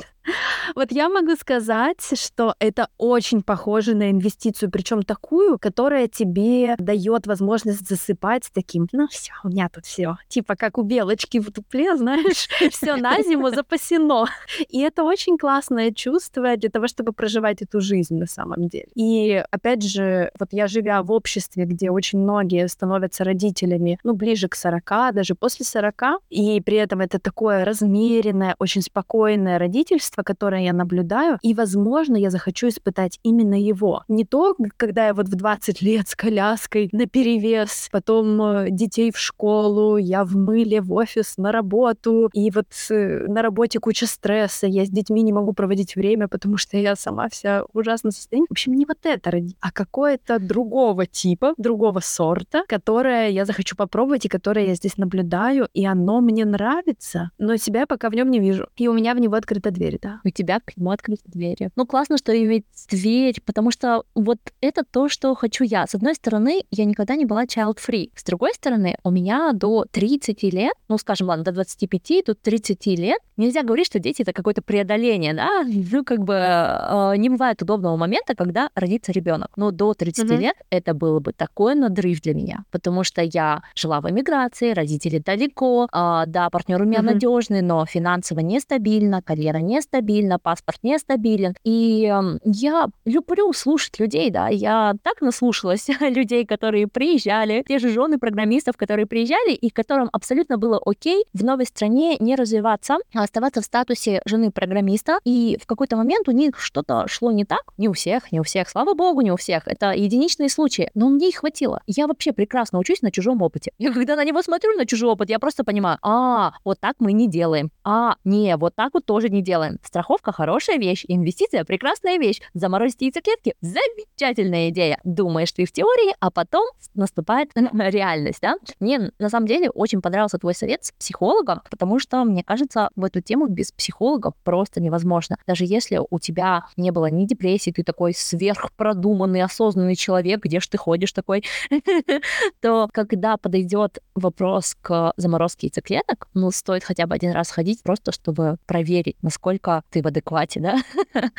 Вот 0.76 0.92
я 0.92 1.10
могу 1.10 1.36
сказать, 1.36 2.02
что 2.14 2.56
это 2.60 2.90
очень 2.98 3.42
похоже 3.42 3.96
на 3.96 4.12
инвестицию, 4.12 4.70
причем 4.72 5.04
такую, 5.04 5.58
которая 5.58 6.08
тебе 6.08 6.76
дает 6.78 7.28
возможность 7.28 7.88
засыпать 7.88 8.50
таким, 8.54 8.88
ну 8.92 9.08
все, 9.08 9.32
у 9.44 9.50
меня 9.50 9.70
тут 9.70 9.86
все, 9.86 10.18
типа 10.28 10.56
как 10.56 10.78
у 10.78 10.84
белочки 10.84 11.40
в 11.40 11.52
дупле, 11.52 11.96
знаешь, 11.96 12.48
все 12.72 12.96
на 12.96 13.22
зиму 13.24 13.50
запасено. 13.50 14.28
И 14.70 14.80
это 14.82 15.04
очень 15.04 15.38
классное 15.38 15.92
чувство 15.92 16.58
для 16.58 16.70
того, 16.70 16.88
чтобы 16.88 17.14
проживать 17.14 17.62
эту 17.62 17.82
жизнь 17.82 18.18
на 18.18 18.28
самом 18.28 18.68
деле. 18.68 18.88
И 18.96 19.44
опять 19.52 19.84
же, 19.84 20.32
вот 20.40 20.50
я 20.52 20.68
живя 20.68 21.02
в 21.04 21.12
обществе, 21.12 21.66
где 21.66 21.90
очень 21.92 22.20
многие 22.20 22.68
становятся 22.68 23.24
родителями, 23.24 24.00
ну, 24.04 24.14
ближе 24.14 24.48
к 24.48 24.56
40, 24.56 25.14
даже 25.14 25.36
после 25.36 25.66
40, 25.66 26.22
и 26.30 26.62
при 26.62 26.78
этом 26.78 27.02
это 27.02 27.20
такое 27.20 27.66
размеренное, 27.66 28.56
очень 28.60 28.82
спокойное 28.82 29.60
родительство, 29.60 30.17
детства, 30.18 30.24
которое 30.24 30.64
я 30.64 30.74
наблюдаю, 30.74 31.38
и, 31.42 31.54
возможно, 31.54 32.18
я 32.18 32.30
захочу 32.30 32.68
испытать 32.68 33.20
именно 33.24 33.56
его. 33.56 34.04
Не 34.08 34.26
то, 34.26 34.56
когда 34.78 35.08
я 35.08 35.14
вот 35.14 35.28
в 35.28 35.36
20 35.36 35.82
лет 35.82 36.08
с 36.08 36.16
коляской 36.16 36.90
на 36.92 37.06
перевес, 37.06 37.90
потом 37.92 38.42
э, 38.42 38.68
детей 38.72 39.12
в 39.12 39.18
школу, 39.18 39.98
я 39.98 40.24
в 40.24 40.36
мыле, 40.36 40.82
в 40.82 40.94
офис, 40.94 41.38
на 41.38 41.52
работу, 41.52 42.30
и 42.34 42.52
вот 42.52 42.68
э, 42.90 43.28
на 43.28 43.42
работе 43.42 43.80
куча 43.80 44.08
стресса, 44.08 44.68
я 44.68 44.86
с 44.86 44.90
детьми 44.90 45.24
не 45.24 45.34
могу 45.34 45.54
проводить 45.54 45.96
время, 45.96 46.28
потому 46.28 46.58
что 46.58 46.78
я 46.78 46.96
сама 46.96 47.28
вся 47.30 47.64
ужасно 47.74 48.12
состоянии. 48.12 48.48
В 48.50 48.54
общем, 48.54 48.74
не 48.74 48.86
вот 48.86 48.98
это, 49.04 49.32
а 49.60 49.72
какое-то 49.72 50.40
другого 50.40 51.06
типа, 51.06 51.54
другого 51.58 52.00
сорта, 52.02 52.64
которое 52.68 53.30
я 53.30 53.46
захочу 53.46 53.76
попробовать 53.76 54.26
и 54.26 54.30
которое 54.30 54.68
я 54.68 54.76
здесь 54.76 54.98
наблюдаю, 54.98 55.68
и 55.74 55.86
оно 55.86 56.22
мне 56.22 56.46
нравится, 56.46 57.32
но 57.38 57.58
себя 57.58 57.82
я 57.82 57.88
пока 57.88 58.10
в 58.10 58.16
нем 58.16 58.32
не 58.32 58.40
вижу. 58.40 58.68
И 58.78 58.88
у 58.88 58.94
меня 58.94 59.14
в 59.14 59.20
него 59.20 59.36
открыта 59.36 59.72
дверь, 59.72 59.98
да. 60.08 60.22
У 60.24 60.30
тебя 60.30 60.60
к 60.60 60.76
нему 60.78 60.92
открыты 60.92 61.24
двери. 61.26 61.70
Ну, 61.76 61.86
классно, 61.86 62.18
что 62.18 62.32
иметь 62.32 62.66
дверь, 62.90 63.42
потому 63.46 63.72
что 63.72 64.04
вот 64.16 64.40
это 64.62 64.84
то, 64.84 65.10
что 65.10 65.36
хочу 65.36 65.64
я. 65.64 65.86
С 65.86 65.96
одной 65.96 66.16
стороны, 66.16 66.64
я 66.72 66.86
никогда 66.86 67.16
не 67.16 67.26
была 67.26 67.46
child-free. 67.46 68.12
С 68.16 68.24
другой 68.24 68.54
стороны, 68.54 68.98
у 69.04 69.12
меня 69.12 69.52
до 69.54 69.86
30 69.92 70.44
лет, 70.44 70.74
ну, 70.88 70.98
скажем, 70.98 71.28
ладно, 71.28 71.44
до 71.44 71.52
25, 71.52 72.26
до 72.26 72.36
30 72.36 72.86
лет, 72.98 73.20
нельзя 73.38 73.64
говорить, 73.64 73.88
что 73.88 74.00
дети— 74.00 74.22
это 74.24 74.34
какое-то 74.34 74.62
преодоление, 74.62 75.34
да? 75.34 75.50
Ну, 75.98 76.04
как 76.04 76.24
бы 76.24 76.34
э, 76.34 77.18
не 77.18 77.30
бывает 77.30 77.62
удобного 77.62 77.98
момента, 77.98 78.36
когда 78.36 78.70
родится 78.76 79.12
ребенок. 79.12 79.50
Но 79.56 79.72
до 79.72 79.94
30 79.94 80.26
mm-hmm. 80.26 80.38
лет 80.38 80.56
это 80.70 80.94
было 80.94 81.20
бы 81.20 81.34
такой 81.34 81.76
надрыв 81.76 82.22
для 82.22 82.34
меня, 82.34 82.64
потому 82.72 83.04
что 83.04 83.22
я 83.22 83.64
жила 83.76 84.00
в 84.02 84.10
эмиграции, 84.10 84.74
родители 84.74 85.20
далеко, 85.20 85.88
э, 85.92 86.24
да, 86.28 86.50
партнер 86.50 86.82
у 86.82 86.86
меня 86.86 87.00
mm-hmm. 87.00 87.14
надежный, 87.14 87.62
но 87.62 87.86
финансово 87.86 88.42
нестабильно, 88.42 89.22
карьера 89.22 89.58
нестабильна, 89.58 89.97
нестабильно, 89.98 90.40
паспорт 90.40 90.80
нестабилен. 90.84 91.56
И 91.64 92.14
я 92.44 92.88
люблю 93.06 93.54
слушать 93.54 94.00
людей, 94.00 94.30
да, 94.30 94.48
я 94.48 94.94
так 95.04 95.22
наслушалась 95.22 95.88
людей, 96.00 96.46
которые 96.46 96.88
приезжали, 96.88 97.64
те 97.68 97.80
же 97.80 97.90
жены 97.90 98.18
программистов, 98.20 98.78
которые 98.78 99.06
приезжали, 99.06 99.54
и 99.54 99.70
которым 99.70 100.10
абсолютно 100.12 100.58
было 100.58 100.80
окей 100.86 101.26
в 101.34 101.44
новой 101.44 101.66
стране 101.66 102.18
не 102.20 102.36
развиваться, 102.36 102.98
а 103.14 103.24
оставаться 103.24 103.62
в 103.62 103.66
статусе 103.66 104.22
жены 104.26 104.52
программиста, 104.52 105.20
и 105.26 105.58
в 105.62 105.66
какой-то 105.66 105.98
момент 105.98 106.28
у 106.28 106.32
них 106.32 106.60
что-то 106.60 107.08
шло 107.08 107.32
не 107.32 107.46
так, 107.46 107.62
не 107.78 107.90
у 107.90 107.94
всех, 107.94 108.32
не 108.32 108.40
у 108.40 108.44
всех, 108.44 108.70
слава 108.70 108.94
богу, 108.94 109.22
не 109.22 109.32
у 109.32 109.36
всех, 109.36 109.68
это 109.68 109.92
единичные 109.92 110.50
случаи, 110.50 110.92
но 110.94 111.10
мне 111.10 111.30
их 111.30 111.38
хватило. 111.38 111.82
Я 111.88 112.08
вообще 112.08 112.34
прекрасно 112.34 112.80
учусь 112.80 113.02
на 113.02 113.12
чужом 113.12 113.42
опыте. 113.42 113.72
И 113.78 113.88
когда 113.90 114.16
на 114.16 114.24
него 114.24 114.42
смотрю, 114.42 114.78
на 114.78 114.86
чужой 114.86 115.10
опыт, 115.12 115.30
я 115.30 115.40
просто 115.40 115.64
понимаю, 115.64 115.98
а, 116.02 116.54
вот 116.64 116.80
так 116.80 116.96
мы 117.00 117.14
не 117.14 117.28
делаем, 117.28 117.72
а, 117.84 118.16
не, 118.24 118.56
вот 118.58 118.76
так 118.76 118.94
вот 118.94 119.06
тоже 119.06 119.30
не 119.30 119.42
делаем. 119.42 119.77
Страховка 119.84 120.32
хорошая 120.32 120.78
вещь, 120.78 121.06
инвестиция 121.08 121.64
прекрасная 121.64 122.18
вещь, 122.18 122.42
заморозить 122.54 123.02
яйцеклетки 123.02 123.56
замечательная 123.62 124.70
идея. 124.70 125.00
Думаешь 125.04 125.52
ты 125.52 125.66
в 125.66 125.72
теории, 125.72 126.16
а 126.20 126.32
потом 126.32 126.66
наступает 126.94 127.52
реальность, 127.56 128.40
да? 128.42 128.56
Мне 128.80 129.12
на 129.20 129.30
самом 129.30 129.48
деле 129.48 129.70
очень 129.70 130.02
понравился 130.02 130.38
твой 130.38 130.54
совет 130.54 130.86
с 130.86 130.92
психологом, 130.92 131.62
потому 131.70 132.00
что, 132.00 132.24
мне 132.24 132.44
кажется, 132.44 132.90
в 132.96 133.04
эту 133.04 133.22
тему 133.22 133.48
без 133.48 133.72
психолога 133.72 134.34
просто 134.44 134.82
невозможно. 134.82 135.38
Даже 135.46 135.66
если 135.66 136.00
у 136.10 136.20
тебя 136.20 136.66
не 136.76 136.92
было 136.92 137.10
ни 137.10 137.26
депрессии, 137.26 137.72
ты 137.72 137.84
такой 137.84 138.14
сверхпродуманный, 138.14 139.42
осознанный 139.42 139.96
человек, 139.96 140.44
где 140.44 140.60
ж 140.60 140.68
ты 140.68 140.78
ходишь 140.78 141.12
такой, 141.12 141.44
то 142.62 142.90
когда 142.92 143.38
подойдет 143.38 144.00
вопрос 144.16 144.76
к 144.82 145.14
заморозке 145.18 145.68
яйцеклеток, 145.68 146.28
ну, 146.34 146.52
стоит 146.52 146.84
хотя 146.84 147.06
бы 147.08 147.16
один 147.16 147.32
раз 147.32 147.50
ходить, 147.50 147.84
просто 147.84 148.12
чтобы 148.12 148.58
проверить, 148.66 149.18
насколько 149.22 149.67
ты 149.90 150.02
в 150.02 150.08
адеквате, 150.08 150.60
да? 150.60 150.78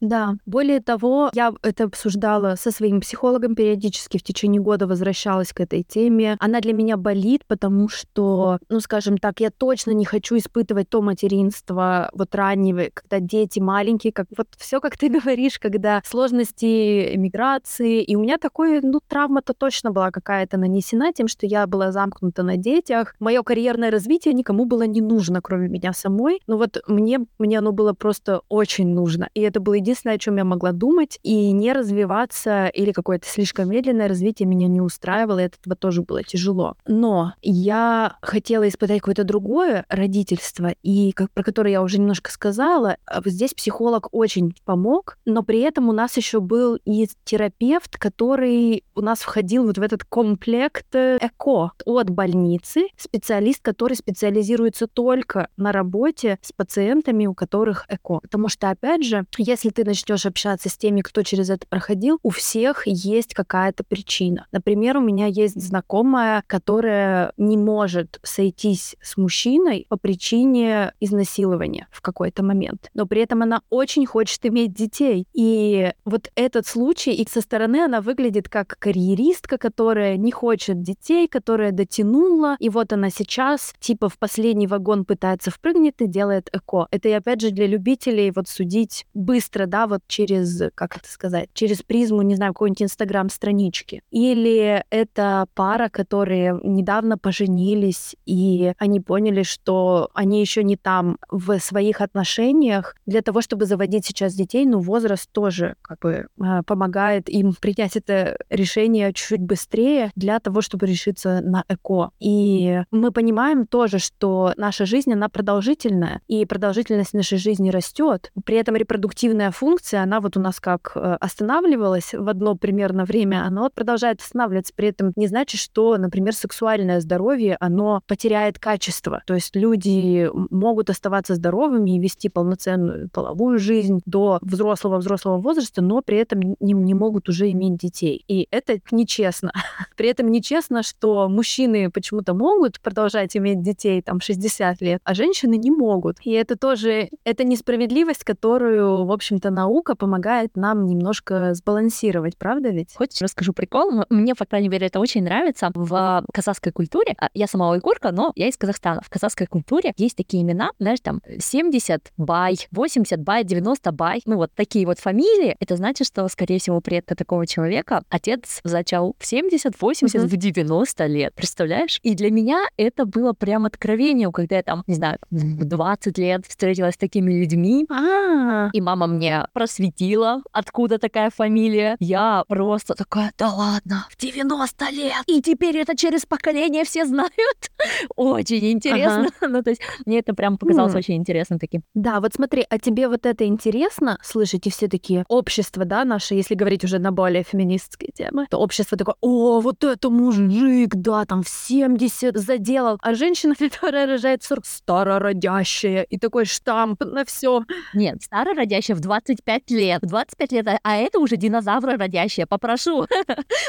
Да. 0.00 0.34
Более 0.46 0.80
того, 0.80 1.30
я 1.34 1.52
это 1.62 1.84
обсуждала 1.84 2.54
со 2.56 2.70
своим 2.70 3.00
психологом 3.00 3.54
периодически 3.54 4.18
в 4.18 4.22
течение 4.22 4.60
года, 4.60 4.86
возвращалась 4.86 5.52
к 5.52 5.60
этой 5.60 5.82
теме. 5.82 6.36
Она 6.40 6.60
для 6.60 6.72
меня 6.72 6.96
болит, 6.96 7.44
потому 7.46 7.88
что, 7.88 8.58
ну, 8.68 8.80
скажем 8.80 9.18
так, 9.18 9.40
я 9.40 9.50
точно 9.50 9.92
не 9.92 10.04
хочу 10.04 10.36
испытывать 10.36 10.88
то 10.88 11.02
материнство 11.02 12.10
вот 12.12 12.34
раннего, 12.34 12.84
когда 12.92 13.20
дети 13.20 13.60
маленькие, 13.60 14.12
как 14.12 14.26
вот 14.36 14.48
все, 14.56 14.80
как 14.80 14.96
ты 14.96 15.08
говоришь, 15.20 15.58
когда 15.58 16.02
сложности 16.04 17.14
эмиграции. 17.14 18.02
И 18.02 18.16
у 18.16 18.20
меня 18.20 18.38
такое, 18.38 18.80
ну, 18.82 19.00
травма-то 19.06 19.54
точно 19.54 19.90
была 19.90 20.10
какая-то 20.10 20.56
нанесена 20.56 21.12
тем, 21.12 21.28
что 21.28 21.46
я 21.46 21.66
была 21.66 21.92
замкнута 21.92 22.42
на 22.42 22.56
детях. 22.56 23.14
Мое 23.20 23.42
карьерное 23.42 23.90
развитие 23.90 24.34
никому 24.34 24.64
было 24.64 24.82
не 24.82 25.00
нужно, 25.00 25.40
кроме 25.40 25.68
меня 25.68 25.92
самой. 25.92 26.40
Но 26.46 26.56
вот 26.56 26.82
мне, 26.86 27.20
мне 27.38 27.58
оно 27.58 27.67
было 27.72 27.92
просто 27.92 28.42
очень 28.48 28.88
нужно. 28.88 29.28
И 29.34 29.40
это 29.40 29.60
было 29.60 29.74
единственное, 29.74 30.16
о 30.16 30.18
чем 30.18 30.36
я 30.36 30.44
могла 30.44 30.72
думать. 30.72 31.18
И 31.22 31.52
не 31.52 31.72
развиваться 31.72 32.66
или 32.66 32.92
какое-то 32.92 33.26
слишком 33.26 33.70
медленное 33.70 34.08
развитие 34.08 34.46
меня 34.46 34.68
не 34.68 34.80
устраивало, 34.80 35.40
и 35.40 35.44
от 35.44 35.58
этого 35.58 35.76
тоже 35.76 36.02
было 36.02 36.22
тяжело. 36.22 36.76
Но 36.86 37.34
я 37.42 38.16
хотела 38.22 38.68
испытать 38.68 39.00
какое-то 39.00 39.24
другое 39.24 39.84
родительство, 39.88 40.72
и 40.82 41.12
как, 41.12 41.30
про 41.32 41.42
которое 41.42 41.72
я 41.72 41.82
уже 41.82 41.98
немножко 41.98 42.30
сказала, 42.30 42.96
а 43.06 43.20
здесь 43.24 43.54
психолог 43.54 44.08
очень 44.12 44.54
помог, 44.64 45.18
но 45.24 45.42
при 45.42 45.60
этом 45.60 45.88
у 45.88 45.92
нас 45.92 46.16
еще 46.16 46.40
был 46.40 46.78
и 46.84 47.08
терапевт, 47.24 47.96
который 47.96 48.84
у 48.94 49.00
нас 49.00 49.20
входил 49.20 49.64
вот 49.64 49.78
в 49.78 49.82
этот 49.82 50.04
комплект 50.04 50.94
э, 50.94 51.18
ЭКО 51.20 51.72
от 51.84 52.10
больницы, 52.10 52.88
специалист, 52.96 53.62
который 53.62 53.94
специализируется 53.94 54.86
только 54.86 55.48
на 55.56 55.72
работе 55.72 56.38
с 56.42 56.52
пациентами, 56.52 57.26
у 57.26 57.34
которых 57.34 57.57
ЭКО. 57.88 58.20
Потому 58.20 58.48
что, 58.48 58.70
опять 58.70 59.04
же, 59.04 59.24
если 59.36 59.70
ты 59.70 59.84
начнешь 59.84 60.26
общаться 60.26 60.68
с 60.68 60.76
теми, 60.76 61.00
кто 61.00 61.22
через 61.22 61.50
это 61.50 61.66
проходил, 61.68 62.18
у 62.22 62.30
всех 62.30 62.86
есть 62.86 63.34
какая-то 63.34 63.84
причина. 63.84 64.46
Например, 64.52 64.98
у 64.98 65.00
меня 65.00 65.26
есть 65.26 65.60
знакомая, 65.60 66.42
которая 66.46 67.32
не 67.36 67.56
может 67.56 68.20
сойтись 68.22 68.96
с 69.02 69.16
мужчиной 69.16 69.86
по 69.88 69.96
причине 69.96 70.92
изнасилования 71.00 71.88
в 71.90 72.00
какой-то 72.00 72.42
момент. 72.42 72.90
Но 72.94 73.06
при 73.06 73.22
этом 73.22 73.42
она 73.42 73.62
очень 73.70 74.06
хочет 74.06 74.44
иметь 74.46 74.74
детей. 74.74 75.26
И 75.32 75.92
вот 76.04 76.30
этот 76.34 76.66
случай, 76.66 77.12
и 77.12 77.28
со 77.28 77.40
стороны 77.40 77.84
она 77.84 78.00
выглядит 78.00 78.48
как 78.48 78.76
карьеристка, 78.78 79.58
которая 79.58 80.16
не 80.16 80.30
хочет 80.30 80.82
детей, 80.82 81.28
которая 81.28 81.72
дотянула, 81.72 82.56
и 82.58 82.68
вот 82.68 82.92
она 82.92 83.10
сейчас 83.10 83.74
типа 83.80 84.08
в 84.08 84.18
последний 84.18 84.66
вагон 84.66 85.04
пытается 85.04 85.50
впрыгнет 85.50 86.00
и 86.00 86.06
делает 86.06 86.48
эко. 86.52 86.86
Это 86.90 87.14
опять 87.16 87.40
же 87.40 87.47
для 87.50 87.66
любителей 87.66 88.30
вот 88.34 88.48
судить 88.48 89.06
быстро, 89.14 89.66
да, 89.66 89.86
вот 89.86 90.00
через, 90.06 90.70
как 90.74 90.96
это 90.96 91.08
сказать, 91.10 91.48
через 91.52 91.82
призму, 91.82 92.22
не 92.22 92.34
знаю, 92.34 92.52
какой-нибудь 92.52 92.82
инстаграм-странички. 92.82 94.02
Или 94.10 94.84
это 94.90 95.46
пара, 95.54 95.88
которые 95.88 96.58
недавно 96.62 97.18
поженились, 97.18 98.16
и 98.26 98.72
они 98.78 99.00
поняли, 99.00 99.42
что 99.42 100.10
они 100.14 100.40
еще 100.40 100.64
не 100.64 100.76
там 100.76 101.18
в 101.30 101.58
своих 101.58 102.00
отношениях. 102.00 102.94
Для 103.06 103.22
того, 103.22 103.40
чтобы 103.40 103.66
заводить 103.66 104.06
сейчас 104.06 104.34
детей, 104.34 104.66
ну, 104.66 104.80
возраст 104.80 105.30
тоже 105.30 105.76
как 105.82 106.00
бы 106.00 106.26
а, 106.40 106.62
помогает 106.62 107.28
им 107.28 107.54
принять 107.60 107.96
это 107.96 108.36
решение 108.50 109.12
чуть 109.12 109.40
быстрее 109.40 110.10
для 110.16 110.40
того, 110.40 110.60
чтобы 110.60 110.86
решиться 110.86 111.40
на 111.42 111.64
эко. 111.68 112.10
И 112.20 112.82
мы 112.90 113.12
понимаем 113.12 113.66
тоже, 113.66 113.98
что 113.98 114.52
наша 114.56 114.86
жизнь, 114.86 115.12
она 115.12 115.28
продолжительная, 115.28 116.20
и 116.28 116.44
продолжительность 116.44 117.14
нашей 117.14 117.37
жизни 117.38 117.70
растет. 117.70 118.30
При 118.44 118.56
этом 118.56 118.76
репродуктивная 118.76 119.50
функция, 119.50 120.02
она 120.02 120.20
вот 120.20 120.36
у 120.36 120.40
нас 120.40 120.60
как 120.60 120.92
э, 120.94 121.16
останавливалась 121.20 122.14
в 122.14 122.28
одно 122.28 122.54
примерно 122.54 123.04
время, 123.04 123.44
она 123.44 123.62
вот 123.62 123.74
продолжает 123.74 124.20
останавливаться. 124.20 124.72
При 124.74 124.88
этом 124.88 125.12
не 125.16 125.26
значит, 125.26 125.60
что, 125.60 125.96
например, 125.96 126.34
сексуальное 126.34 127.00
здоровье, 127.00 127.56
оно 127.60 128.02
потеряет 128.06 128.58
качество. 128.58 129.22
То 129.26 129.34
есть 129.34 129.54
люди 129.56 130.30
могут 130.50 130.90
оставаться 130.90 131.34
здоровыми 131.34 131.96
и 131.96 132.00
вести 132.00 132.28
полноценную 132.28 133.08
половую 133.10 133.58
жизнь 133.58 134.00
до 134.06 134.38
взрослого-взрослого 134.42 135.38
возраста, 135.38 135.82
но 135.82 136.02
при 136.02 136.18
этом 136.18 136.40
не, 136.40 136.72
не 136.72 136.94
могут 136.94 137.28
уже 137.28 137.50
иметь 137.50 137.76
детей. 137.76 138.24
И 138.28 138.48
это 138.50 138.78
нечестно. 138.90 139.52
При 139.96 140.08
этом 140.08 140.30
нечестно, 140.30 140.82
что 140.82 141.28
мужчины 141.28 141.90
почему-то 141.90 142.34
могут 142.34 142.80
продолжать 142.80 143.36
иметь 143.36 143.62
детей 143.62 144.02
там 144.02 144.20
60 144.20 144.80
лет, 144.80 145.00
а 145.04 145.14
женщины 145.14 145.56
не 145.56 145.70
могут. 145.70 146.16
И 146.22 146.30
это 146.30 146.56
тоже, 146.56 147.08
это 147.28 147.44
несправедливость, 147.44 148.24
которую, 148.24 149.04
в 149.04 149.12
общем-то, 149.12 149.50
наука 149.50 149.94
помогает 149.94 150.56
нам 150.56 150.86
немножко 150.86 151.54
сбалансировать, 151.54 152.36
правда 152.36 152.70
ведь? 152.70 152.94
Хочешь, 152.94 153.20
расскажу 153.20 153.52
прикол? 153.52 154.04
Мне, 154.08 154.34
по 154.34 154.46
крайней 154.46 154.68
мере, 154.68 154.86
это 154.86 154.98
очень 154.98 155.22
нравится. 155.22 155.70
В 155.74 156.24
казахской 156.32 156.72
культуре, 156.72 157.14
а, 157.18 157.28
я 157.34 157.46
сама 157.46 157.70
уйгурка, 157.70 158.12
но 158.12 158.32
я 158.34 158.48
из 158.48 158.56
Казахстана. 158.56 159.02
В 159.04 159.10
казахской 159.10 159.46
культуре 159.46 159.92
есть 159.96 160.16
такие 160.16 160.42
имена, 160.42 160.70
знаешь, 160.78 161.00
там 161.00 161.20
70 161.38 162.12
бай, 162.16 162.56
80 162.70 163.20
бай, 163.22 163.44
90 163.44 163.92
бай. 163.92 164.22
Ну 164.24 164.36
вот 164.36 164.50
такие 164.54 164.86
вот 164.86 164.98
фамилии. 164.98 165.56
Это 165.60 165.76
значит, 165.76 166.06
что, 166.06 166.26
скорее 166.28 166.58
всего, 166.58 166.80
предка 166.80 167.14
такого 167.14 167.46
человека 167.46 168.02
отец 168.08 168.60
зачал 168.64 169.14
в 169.18 169.26
70, 169.26 169.80
80, 169.80 170.22
uh-huh. 170.22 170.26
в 170.26 170.36
90 170.36 171.06
лет. 171.06 171.34
Представляешь? 171.34 172.00
И 172.02 172.14
для 172.14 172.30
меня 172.30 172.64
это 172.76 173.04
было 173.04 173.32
прям 173.32 173.66
откровением, 173.66 174.32
когда 174.32 174.56
я 174.56 174.62
там, 174.62 174.84
не 174.86 174.94
знаю, 174.94 175.18
в 175.30 175.64
20 175.64 176.18
лет 176.18 176.46
встретилась 176.46 176.94
с 176.94 176.96
такими 177.18 177.40
людьми. 177.40 177.86
А-а-а. 177.90 178.70
И 178.72 178.80
мама 178.80 179.06
мне 179.06 179.44
просветила, 179.52 180.42
откуда 180.52 180.98
такая 180.98 181.30
фамилия. 181.30 181.96
Я 182.00 182.44
просто 182.48 182.94
такая, 182.94 183.32
да 183.38 183.48
ладно, 183.48 184.06
в 184.10 184.16
90 184.16 184.90
лет. 184.90 185.22
И 185.26 185.42
теперь 185.42 185.76
это 185.78 185.96
через 185.96 186.26
поколение 186.26 186.84
все 186.84 187.04
знают. 187.04 187.32
Очень 188.16 188.72
интересно. 188.72 189.28
Ага. 189.40 189.48
ну, 189.48 189.62
то 189.62 189.70
есть 189.70 189.82
мне 190.06 190.18
это 190.18 190.34
прям 190.34 190.58
показалось 190.58 190.94
mm. 190.94 190.98
очень 190.98 191.14
интересным 191.16 191.58
таким. 191.58 191.82
Да, 191.94 192.20
вот 192.20 192.34
смотри, 192.34 192.64
а 192.68 192.78
тебе 192.78 193.08
вот 193.08 193.26
это 193.26 193.46
интересно 193.46 194.18
слышать? 194.22 194.66
И 194.66 194.70
все 194.70 194.88
такие 194.88 195.24
общество, 195.28 195.84
да, 195.84 196.04
наше, 196.04 196.34
если 196.34 196.54
говорить 196.54 196.84
уже 196.84 196.98
на 196.98 197.12
более 197.12 197.42
феминистские 197.42 198.10
темы, 198.14 198.46
то 198.50 198.58
общество 198.58 198.96
такое, 198.96 199.14
о, 199.20 199.60
вот 199.60 199.84
это 199.84 200.10
мужик, 200.10 200.94
да, 200.94 201.24
там 201.24 201.42
в 201.42 201.48
70 201.48 202.36
заделал. 202.36 202.98
А 203.02 203.14
женщина, 203.14 203.54
которая 203.58 204.06
рожает 204.06 204.42
40, 204.42 204.66
старородящая, 204.66 206.02
и 206.02 206.18
такой 206.18 206.44
штамп 206.44 206.97
на 207.00 207.24
все. 207.24 207.64
Нет, 207.94 208.22
старородящая 208.22 208.96
в 208.96 209.00
25 209.00 209.70
лет. 209.70 210.00
25 210.02 210.52
лет, 210.52 210.66
а 210.82 210.96
это 210.96 211.18
уже 211.18 211.36
динозавры 211.36 211.96
родящие, 211.96 212.46
попрошу. 212.46 213.06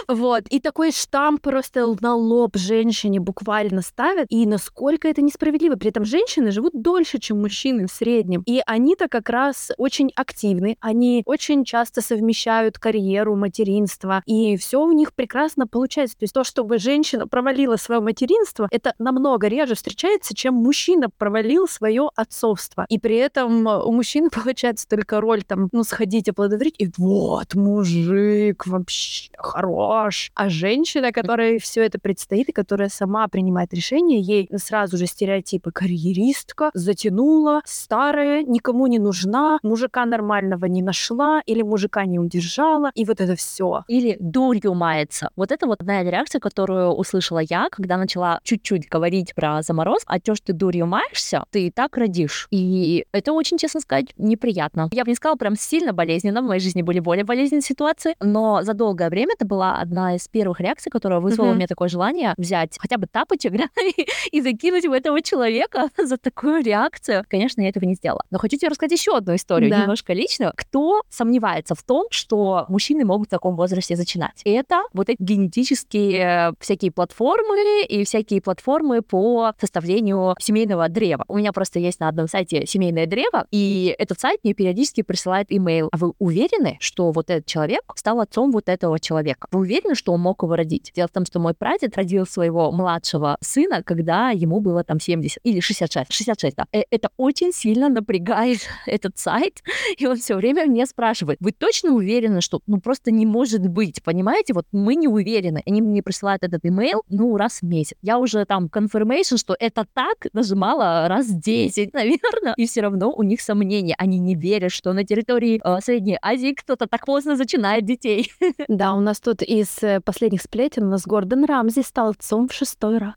Вот, 0.07 0.45
и 0.49 0.59
такой 0.59 0.91
штамп 0.91 1.41
просто 1.41 1.85
на 2.01 2.15
лоб 2.15 2.57
женщине 2.57 3.19
буквально 3.19 3.81
ставят, 3.81 4.25
и 4.29 4.45
насколько 4.45 5.07
это 5.07 5.21
несправедливо. 5.21 5.75
При 5.75 5.89
этом 5.89 6.03
женщины 6.03 6.51
живут 6.51 6.73
дольше, 6.73 7.19
чем 7.19 7.41
мужчины 7.41 7.85
в 7.87 7.91
среднем. 7.91 8.41
И 8.45 8.61
они-то 8.65 9.07
как 9.07 9.29
раз 9.29 9.71
очень 9.77 10.11
активны, 10.15 10.77
они 10.79 11.23
очень 11.25 11.63
часто 11.63 12.01
совмещают 12.01 12.79
карьеру, 12.79 13.35
материнство, 13.35 14.23
и 14.25 14.57
все 14.57 14.81
у 14.81 14.91
них 14.91 15.13
прекрасно 15.13 15.67
получается. 15.67 16.17
То 16.17 16.23
есть 16.23 16.33
то, 16.33 16.43
чтобы 16.43 16.79
женщина 16.79 17.27
провалила 17.27 17.75
свое 17.75 18.01
материнство, 18.01 18.67
это 18.71 18.93
намного 18.97 19.47
реже 19.47 19.75
встречается, 19.75 20.35
чем 20.35 20.55
мужчина 20.55 21.09
провалил 21.09 21.67
свое 21.67 22.09
отцовство. 22.15 22.85
И 22.89 22.97
при 22.99 23.18
этом 23.19 23.67
у 23.67 23.91
мужчин 23.91 24.29
получается 24.33 24.87
только 24.87 25.21
роль 25.21 25.43
там, 25.43 25.69
ну, 25.71 25.83
сходить 25.83 26.29
оплодотворить, 26.29 26.75
и 26.77 26.89
вот, 26.97 27.55
мужик 27.55 28.67
вообще 28.67 29.29
хорош. 29.37 30.31
А 30.35 30.49
женщина, 30.49 31.11
которая 31.11 31.59
все 31.59 31.83
это 31.85 31.99
предстоит, 31.99 32.49
и 32.49 32.51
которая 32.51 32.89
сама 32.89 33.27
принимает 33.27 33.73
решение, 33.73 34.19
ей 34.19 34.49
сразу 34.57 34.97
же 34.97 35.05
стереотипы 35.05 35.71
карьеристка, 35.71 36.71
затянула, 36.73 37.61
старая, 37.65 38.43
никому 38.43 38.87
не 38.87 38.99
нужна, 38.99 39.59
мужика 39.63 40.05
нормального 40.05 40.65
не 40.65 40.81
нашла, 40.81 41.41
или 41.45 41.61
мужика 41.61 42.05
не 42.05 42.19
удержала, 42.19 42.91
и 42.95 43.05
вот 43.05 43.21
это 43.21 43.35
все. 43.35 43.83
Или 43.87 44.17
дурью 44.19 44.73
мается. 44.73 45.29
Вот 45.35 45.51
это 45.51 45.67
вот 45.67 45.81
одна 45.81 46.03
реакция, 46.03 46.39
которую 46.39 46.91
услышала 46.91 47.39
я, 47.39 47.69
когда 47.71 47.97
начала 47.97 48.39
чуть-чуть 48.43 48.87
говорить 48.89 49.33
про 49.35 49.61
замороз, 49.61 50.03
а 50.05 50.19
то, 50.19 50.35
что 50.35 50.47
ты 50.47 50.53
дурью 50.53 50.85
маешься, 50.87 51.43
ты 51.51 51.67
и 51.67 51.71
так 51.71 51.97
родишь. 51.97 52.47
И 52.51 53.05
это 53.11 53.33
очень, 53.33 53.57
честно 53.57 53.79
сказать, 53.79 54.07
неприятно. 54.17 54.89
Я 54.91 55.03
бы 55.03 55.11
не 55.11 55.15
сказала 55.15 55.35
прям 55.35 55.55
сильно 55.55 55.93
болезненно, 55.93 56.41
в 56.41 56.45
моей 56.45 56.61
жизни 56.61 56.81
были 56.81 56.99
более 56.99 57.25
болезненные 57.25 57.61
ситуации, 57.61 58.15
но 58.19 58.61
за 58.63 58.73
долгое 58.73 59.09
время 59.09 59.33
это 59.35 59.45
была 59.45 59.77
одна 59.79 60.15
из 60.15 60.27
первых 60.27 60.59
реакций, 60.59 60.91
которая 60.91 61.19
вызвала 61.19 61.49
uh-huh. 61.49 61.53
у 61.53 61.55
меня 61.55 61.67
такое 61.67 61.87
желание 61.89 62.33
взять 62.37 62.77
хотя 62.79 62.97
бы 62.97 63.07
тапочек 63.07 63.53
да, 63.57 63.67
и, 63.81 64.07
и 64.31 64.41
закинуть 64.41 64.85
в 64.85 64.91
этого 64.91 65.21
человека 65.21 65.89
за 65.97 66.17
такую 66.17 66.63
реакцию. 66.63 67.25
Конечно, 67.27 67.61
я 67.61 67.69
этого 67.69 67.85
не 67.85 67.95
сделала. 67.95 68.23
Но 68.29 68.37
хочу 68.37 68.57
тебе 68.57 68.69
рассказать 68.69 68.97
еще 68.97 69.15
одну 69.15 69.35
историю, 69.35 69.69
да. 69.69 69.81
немножко 69.81 70.13
личную. 70.13 70.53
Кто 70.55 71.01
сомневается 71.09 71.75
в 71.75 71.83
том, 71.83 72.07
что 72.11 72.65
мужчины 72.69 73.05
могут 73.05 73.27
в 73.27 73.31
таком 73.31 73.55
возрасте 73.55 73.95
зачинать? 73.95 74.41
Это 74.45 74.83
вот 74.93 75.09
эти 75.09 75.17
генетические 75.19 76.53
всякие 76.59 76.91
платформы 76.91 77.83
и 77.87 78.03
всякие 78.03 78.41
платформы 78.41 79.01
по 79.01 79.53
составлению 79.59 80.35
семейного 80.39 80.89
древа. 80.89 81.25
У 81.27 81.37
меня 81.37 81.51
просто 81.51 81.79
есть 81.79 81.99
на 81.99 82.07
одном 82.07 82.27
сайте 82.27 82.65
семейное 82.99 83.07
древо, 83.07 83.45
и 83.51 83.95
этот 83.97 84.19
сайт 84.19 84.39
мне 84.43 84.53
периодически 84.53 85.01
присылает 85.01 85.47
имейл. 85.49 85.89
А 85.91 85.97
вы 85.97 86.13
уверены, 86.19 86.77
что 86.79 87.11
вот 87.11 87.29
этот 87.29 87.45
человек 87.45 87.81
стал 87.95 88.19
отцом 88.19 88.51
вот 88.51 88.69
этого 88.69 88.99
человека? 88.99 89.47
Вы 89.51 89.61
уверены, 89.61 89.95
что 89.95 90.13
он 90.13 90.21
мог 90.21 90.43
его 90.43 90.55
родить? 90.55 90.91
Дело 90.95 91.07
в 91.07 91.11
том, 91.11 91.25
что 91.25 91.39
мой 91.39 91.53
прадед 91.53 91.95
родил 91.97 92.25
своего 92.25 92.71
младшего 92.71 93.37
сына, 93.41 93.83
когда 93.83 94.31
ему 94.31 94.59
было 94.59 94.83
там 94.83 94.99
70 94.99 95.39
или 95.43 95.59
66. 95.59 96.11
66, 96.11 96.55
да. 96.55 96.65
Э, 96.71 96.81
это 96.89 97.09
очень 97.17 97.51
сильно 97.51 97.89
напрягает 97.89 98.59
этот 98.85 99.17
сайт, 99.17 99.61
и 99.97 100.05
он 100.05 100.17
все 100.17 100.35
время 100.35 100.65
мне 100.65 100.85
спрашивает, 100.85 101.39
вы 101.41 101.51
точно 101.51 101.91
уверены, 101.91 102.41
что 102.41 102.61
ну 102.67 102.79
просто 102.79 103.11
не 103.11 103.25
может 103.25 103.67
быть, 103.67 104.03
понимаете? 104.03 104.53
Вот 104.53 104.65
мы 104.71 104.95
не 104.95 105.07
уверены. 105.07 105.61
Они 105.65 105.81
мне 105.81 106.03
присылают 106.03 106.43
этот 106.43 106.65
имейл, 106.65 107.03
ну, 107.09 107.37
раз 107.37 107.61
в 107.61 107.65
месяц. 107.65 107.97
Я 108.01 108.17
уже 108.17 108.45
там 108.45 108.65
confirmation, 108.65 109.37
что 109.37 109.55
это 109.59 109.85
так, 109.93 110.27
нажимала 110.33 111.07
раз 111.07 111.27
10, 111.27 111.93
наверное, 111.93 112.53
и 112.57 112.65
все 112.65 112.81
равно 112.81 112.88
у 112.89 113.23
них 113.23 113.41
сомнения. 113.41 113.95
Они 113.97 114.19
не 114.19 114.35
верят, 114.35 114.71
что 114.71 114.93
на 114.93 115.03
территории 115.03 115.61
э, 115.63 115.81
Средней 115.81 116.17
Азии 116.21 116.53
кто-то 116.53 116.87
так 116.87 117.05
поздно 117.05 117.35
зачинает 117.35 117.85
детей. 117.85 118.31
Да, 118.67 118.93
у 118.93 118.99
нас 118.99 119.19
тут 119.19 119.41
из 119.41 119.81
э, 119.81 119.99
последних 119.99 120.41
сплетен 120.41 120.83
у 120.83 120.89
нас 120.89 121.05
Гордон 121.05 121.45
Рамзи 121.45 121.81
стал 121.81 122.09
отцом 122.09 122.47
в 122.47 122.53
шестой 122.53 122.97
раз. 122.97 123.13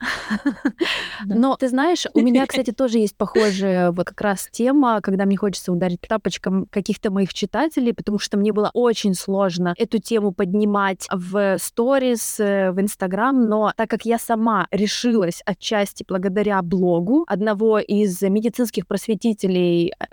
Но 1.27 1.57
ты 1.57 1.69
знаешь, 1.69 2.07
у 2.15 2.21
меня, 2.21 2.47
кстати, 2.47 2.71
тоже 2.77 2.99
есть 2.99 3.17
похожая 3.17 3.93
вот 3.93 4.07
как 4.07 4.21
раз 4.21 4.49
тема, 4.51 5.01
когда 5.01 5.25
мне 5.25 5.37
хочется 5.37 5.73
ударить 5.73 6.01
тапочком 6.01 6.67
каких-то 6.71 7.11
моих 7.11 7.35
читателей, 7.35 7.93
потому 7.93 8.19
что 8.19 8.37
мне 8.37 8.53
было 8.53 8.71
очень 8.73 9.15
сложно 9.15 9.75
эту 9.77 9.99
тему 9.99 10.33
поднимать 10.33 11.07
в 11.13 11.59
сторис, 11.59 12.41
э, 12.41 12.73
в 12.73 12.81
Инстаграм, 12.81 13.49
но 13.49 13.73
так 13.77 13.91
как 13.91 14.05
я 14.05 14.19
сама 14.19 14.67
решилась 14.71 15.43
отчасти 15.45 16.05
благодаря 16.07 16.63
блогу 16.63 17.25
одного 17.27 17.79
из 17.79 18.21
медицинских 18.23 18.87
просветителей 18.87 19.62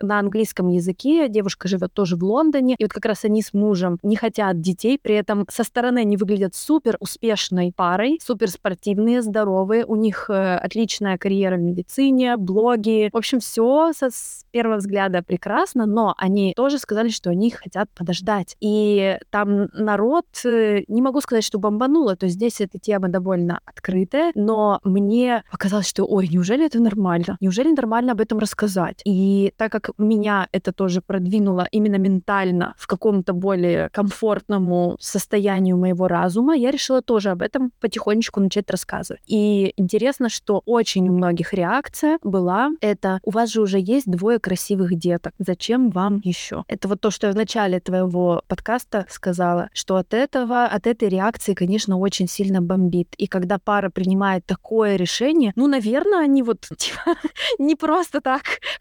на 0.01 0.19
английском 0.19 0.69
языке, 0.69 1.27
девушка 1.29 1.67
живет 1.67 1.93
тоже 1.93 2.15
в 2.15 2.23
Лондоне, 2.23 2.75
и 2.77 2.83
вот 2.83 2.93
как 2.93 3.05
раз 3.05 3.25
они 3.25 3.41
с 3.41 3.53
мужем 3.53 3.97
не 4.03 4.15
хотят 4.15 4.61
детей, 4.61 4.99
при 5.01 5.15
этом 5.15 5.45
со 5.49 5.63
стороны 5.63 5.99
они 5.99 6.17
выглядят 6.17 6.55
супер 6.55 6.97
успешной 6.99 7.73
парой, 7.75 8.19
супер 8.21 8.49
спортивные, 8.49 9.21
здоровые, 9.21 9.85
у 9.85 9.95
них 9.95 10.29
э, 10.29 10.55
отличная 10.55 11.17
карьера 11.17 11.57
в 11.57 11.61
медицине, 11.61 12.37
блоги, 12.37 13.09
в 13.11 13.17
общем, 13.17 13.39
все 13.39 13.91
со, 13.93 14.09
с 14.09 14.45
первого 14.51 14.77
взгляда 14.77 15.23
прекрасно, 15.23 15.85
но 15.85 16.13
они 16.17 16.53
тоже 16.55 16.79
сказали, 16.79 17.09
что 17.09 17.29
они 17.29 17.51
хотят 17.51 17.89
подождать. 17.95 18.55
И 18.59 19.17
там 19.29 19.67
народ, 19.73 20.25
э, 20.45 20.83
не 20.87 21.01
могу 21.01 21.21
сказать, 21.21 21.43
что 21.43 21.59
бомбануло, 21.59 22.15
то 22.15 22.25
есть 22.25 22.35
здесь 22.35 22.61
эта 22.61 22.79
тема 22.79 23.09
довольно 23.09 23.59
открытая, 23.65 24.31
но 24.35 24.79
мне 24.83 25.43
показалось, 25.51 25.87
что, 25.87 26.05
ой, 26.05 26.27
неужели 26.27 26.65
это 26.65 26.79
нормально? 26.79 27.37
Неужели 27.39 27.71
нормально 27.71 28.13
об 28.13 28.21
этом 28.21 28.39
рассказать? 28.39 29.01
И 29.05 29.38
так 29.57 29.71
как 29.71 29.91
меня 29.97 30.47
это 30.51 30.71
тоже 30.71 31.01
продвинуло 31.01 31.67
именно 31.71 31.97
ментально 31.97 32.73
в 32.77 32.87
каком-то 32.87 33.33
более 33.33 33.89
комфортному 33.89 34.97
состоянию 34.99 35.77
моего 35.77 36.07
разума, 36.07 36.55
я 36.55 36.71
решила 36.71 37.01
тоже 37.01 37.29
об 37.29 37.41
этом 37.41 37.71
потихонечку 37.79 38.39
начать 38.39 38.69
рассказывать. 38.69 39.21
И 39.27 39.73
интересно, 39.77 40.29
что 40.29 40.61
очень 40.65 41.09
у 41.09 41.13
многих 41.13 41.53
реакция 41.53 42.19
была 42.23 42.69
это 42.81 43.19
«У 43.23 43.31
вас 43.31 43.49
же 43.49 43.61
уже 43.61 43.79
есть 43.79 44.09
двое 44.09 44.39
красивых 44.39 44.95
деток, 44.95 45.33
зачем 45.39 45.89
вам 45.89 46.21
еще?» 46.23 46.63
Это 46.67 46.87
вот 46.87 47.01
то, 47.01 47.11
что 47.11 47.27
я 47.27 47.33
в 47.33 47.35
начале 47.35 47.79
твоего 47.79 48.41
подкаста 48.47 49.05
сказала, 49.09 49.69
что 49.73 49.95
от 49.95 50.13
этого, 50.13 50.65
от 50.65 50.87
этой 50.87 51.09
реакции, 51.09 51.53
конечно, 51.53 51.97
очень 51.97 52.27
сильно 52.27 52.61
бомбит. 52.61 53.13
И 53.17 53.27
когда 53.27 53.57
пара 53.57 53.89
принимает 53.89 54.45
такое 54.45 54.95
решение, 54.95 55.51
ну, 55.55 55.67
наверное, 55.67 56.19
они 56.19 56.43
вот 56.43 56.61
типа, 56.77 57.15
не 57.57 57.75
просто 57.75 58.21
так 58.21 58.43